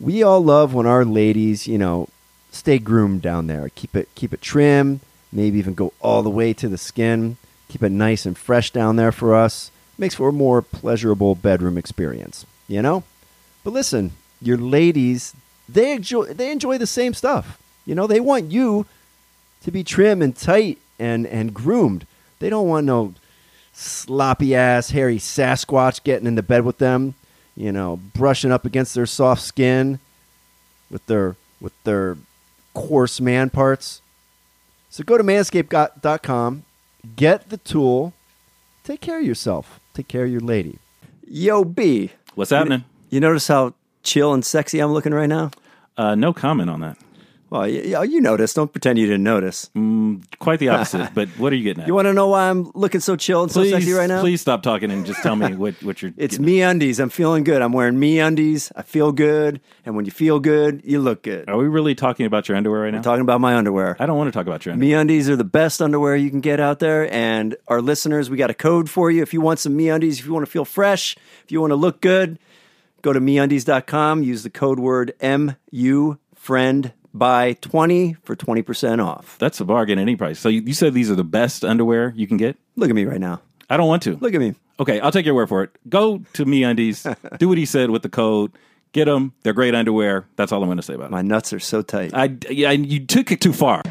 we 0.00 0.22
all 0.22 0.42
love 0.42 0.72
when 0.74 0.86
our 0.86 1.04
ladies, 1.04 1.66
you 1.66 1.78
know, 1.78 2.08
stay 2.50 2.78
groomed 2.78 3.22
down 3.22 3.46
there. 3.48 3.68
Keep 3.74 3.96
it 3.96 4.08
keep 4.14 4.32
it 4.32 4.40
trim, 4.40 5.00
maybe 5.32 5.58
even 5.58 5.74
go 5.74 5.92
all 6.00 6.22
the 6.22 6.30
way 6.30 6.52
to 6.54 6.68
the 6.68 6.78
skin. 6.78 7.36
keep 7.68 7.82
it 7.82 7.90
nice 7.92 8.24
and 8.24 8.38
fresh 8.38 8.70
down 8.70 8.96
there 8.96 9.12
for 9.12 9.34
us. 9.34 9.70
Makes 9.98 10.14
for 10.14 10.28
a 10.28 10.32
more 10.32 10.62
pleasurable 10.62 11.34
bedroom 11.34 11.76
experience, 11.76 12.46
you 12.68 12.80
know? 12.80 13.02
But 13.64 13.72
listen, 13.72 14.12
your 14.40 14.56
ladies, 14.56 15.34
they 15.68 15.92
enjoy 15.92 16.26
they 16.26 16.50
enjoy 16.50 16.78
the 16.78 16.86
same 16.86 17.14
stuff. 17.14 17.58
You 17.84 17.94
know, 17.94 18.06
they 18.06 18.20
want 18.20 18.50
you 18.50 18.86
to 19.62 19.70
be 19.70 19.82
trim 19.82 20.22
and 20.22 20.36
tight 20.36 20.78
and, 20.98 21.26
and 21.26 21.54
groomed. 21.54 22.06
They 22.38 22.50
don't 22.50 22.68
want 22.68 22.86
no 22.86 23.14
sloppy 23.72 24.54
ass, 24.54 24.90
hairy 24.90 25.18
Sasquatch 25.18 26.02
getting 26.02 26.26
into 26.26 26.42
bed 26.42 26.64
with 26.64 26.78
them, 26.78 27.14
you 27.56 27.72
know, 27.72 27.96
brushing 27.96 28.52
up 28.52 28.64
against 28.64 28.94
their 28.94 29.06
soft 29.06 29.42
skin 29.42 30.00
with 30.90 31.04
their 31.06 31.36
with 31.60 31.72
their 31.84 32.16
coarse 32.74 33.20
man 33.20 33.50
parts. 33.50 34.02
So 34.90 35.04
go 35.04 35.18
to 35.18 35.24
manscaped.com, 35.24 36.64
get 37.16 37.50
the 37.50 37.58
tool, 37.58 38.12
take 38.84 39.00
care 39.00 39.18
of 39.18 39.24
yourself, 39.24 39.80
take 39.94 40.08
care 40.08 40.24
of 40.24 40.30
your 40.30 40.40
lady. 40.40 40.78
Yo, 41.26 41.64
B. 41.64 42.12
What's 42.34 42.50
happening? 42.50 42.84
You 43.10 43.20
notice 43.20 43.48
how 43.48 43.74
chill 44.08 44.32
and 44.32 44.44
sexy 44.44 44.80
I'm 44.80 44.92
looking 44.92 45.12
right 45.12 45.28
now? 45.28 45.50
Uh, 45.96 46.14
no 46.14 46.32
comment 46.32 46.70
on 46.70 46.80
that. 46.80 46.96
Well, 47.50 47.66
you, 47.66 48.02
you 48.04 48.20
noticed. 48.20 48.56
Don't 48.56 48.70
pretend 48.70 48.98
you 48.98 49.06
didn't 49.06 49.22
notice. 49.22 49.70
Mm, 49.74 50.22
quite 50.38 50.58
the 50.58 50.68
opposite. 50.68 51.10
but 51.14 51.28
what 51.30 51.52
are 51.52 51.56
you 51.56 51.64
getting 51.64 51.82
at? 51.82 51.86
You 51.86 51.94
want 51.94 52.06
to 52.06 52.12
know 52.12 52.28
why 52.28 52.50
I'm 52.50 52.70
looking 52.74 53.00
so 53.00 53.16
chill 53.16 53.42
and 53.42 53.50
please, 53.50 53.70
so 53.70 53.78
sexy 53.78 53.92
right 53.92 54.06
now? 54.06 54.20
Please 54.20 54.40
stop 54.42 54.62
talking 54.62 54.90
and 54.90 55.06
just 55.06 55.22
tell 55.22 55.34
me 55.34 55.54
what, 55.56 55.82
what 55.82 56.02
you're. 56.02 56.12
It's 56.18 56.36
MeUndies. 56.36 57.00
I'm 57.00 57.08
feeling 57.08 57.44
good. 57.44 57.62
I'm 57.62 57.72
wearing 57.72 57.94
MeUndies. 57.94 58.70
I 58.76 58.82
feel 58.82 59.12
good. 59.12 59.62
And 59.86 59.96
when 59.96 60.04
you 60.04 60.10
feel 60.10 60.40
good, 60.40 60.82
you 60.84 61.00
look 61.00 61.22
good. 61.22 61.48
Are 61.48 61.56
we 61.56 61.68
really 61.68 61.94
talking 61.94 62.26
about 62.26 62.48
your 62.48 62.56
underwear 62.56 62.82
right 62.82 62.90
now? 62.90 62.98
I'm 62.98 63.02
talking 63.02 63.22
about 63.22 63.40
my 63.40 63.54
underwear. 63.54 63.96
I 63.98 64.04
don't 64.04 64.18
want 64.18 64.28
to 64.28 64.38
talk 64.38 64.46
about 64.46 64.66
your 64.66 64.74
underwear. 64.74 65.04
MeUndies 65.04 65.28
are 65.28 65.36
the 65.36 65.44
best 65.44 65.80
underwear 65.80 66.16
you 66.16 66.28
can 66.28 66.40
get 66.40 66.60
out 66.60 66.80
there. 66.80 67.10
And 67.12 67.56
our 67.66 67.80
listeners, 67.80 68.28
we 68.28 68.36
got 68.36 68.50
a 68.50 68.54
code 68.54 68.90
for 68.90 69.10
you. 69.10 69.22
If 69.22 69.32
you 69.32 69.40
want 69.40 69.58
some 69.58 69.76
MeUndies, 69.76 70.18
if 70.18 70.26
you 70.26 70.34
want 70.34 70.44
to 70.44 70.50
feel 70.50 70.66
fresh, 70.66 71.16
if 71.44 71.50
you 71.50 71.62
want 71.62 71.70
to 71.70 71.76
look 71.76 72.02
good, 72.02 72.38
go 73.08 73.12
to 73.14 73.20
meundies.com. 73.20 74.22
Use 74.22 74.42
the 74.42 74.50
code 74.50 74.78
word 74.78 75.14
MU 75.22 76.16
friend 76.34 76.92
by 77.14 77.54
20 77.54 78.14
for 78.22 78.36
20% 78.36 79.02
off. 79.02 79.38
That's 79.38 79.60
a 79.60 79.64
bargain 79.64 79.98
at 79.98 80.02
any 80.02 80.14
price. 80.14 80.38
So 80.38 80.50
you, 80.50 80.60
you 80.60 80.74
said 80.74 80.92
these 80.92 81.10
are 81.10 81.14
the 81.14 81.24
best 81.24 81.64
underwear 81.64 82.12
you 82.14 82.26
can 82.26 82.36
get? 82.36 82.58
Look 82.76 82.90
at 82.90 82.94
me 82.94 83.06
right 83.06 83.20
now. 83.20 83.40
I 83.70 83.78
don't 83.78 83.88
want 83.88 84.02
to. 84.02 84.16
Look 84.16 84.34
at 84.34 84.40
me. 84.40 84.54
Okay, 84.78 85.00
I'll 85.00 85.10
take 85.10 85.24
your 85.24 85.34
word 85.34 85.48
for 85.48 85.62
it. 85.62 85.70
Go 85.88 86.18
to 86.34 86.44
MeUndies, 86.44 87.16
do 87.38 87.48
what 87.48 87.58
he 87.58 87.64
said 87.64 87.90
with 87.90 88.02
the 88.02 88.08
code, 88.10 88.52
get 88.92 89.06
them. 89.06 89.32
They're 89.42 89.54
great 89.54 89.74
underwear. 89.74 90.26
That's 90.36 90.52
all 90.52 90.62
I'm 90.62 90.68
going 90.68 90.76
to 90.76 90.82
say 90.82 90.94
about 90.94 91.06
it. 91.06 91.10
My 91.10 91.22
nuts 91.22 91.52
are 91.54 91.60
so 91.60 91.80
tight. 91.80 92.12
I, 92.14 92.36
yeah, 92.50 92.72
you 92.72 93.06
took 93.06 93.32
it 93.32 93.40
too 93.40 93.54
far. 93.54 93.82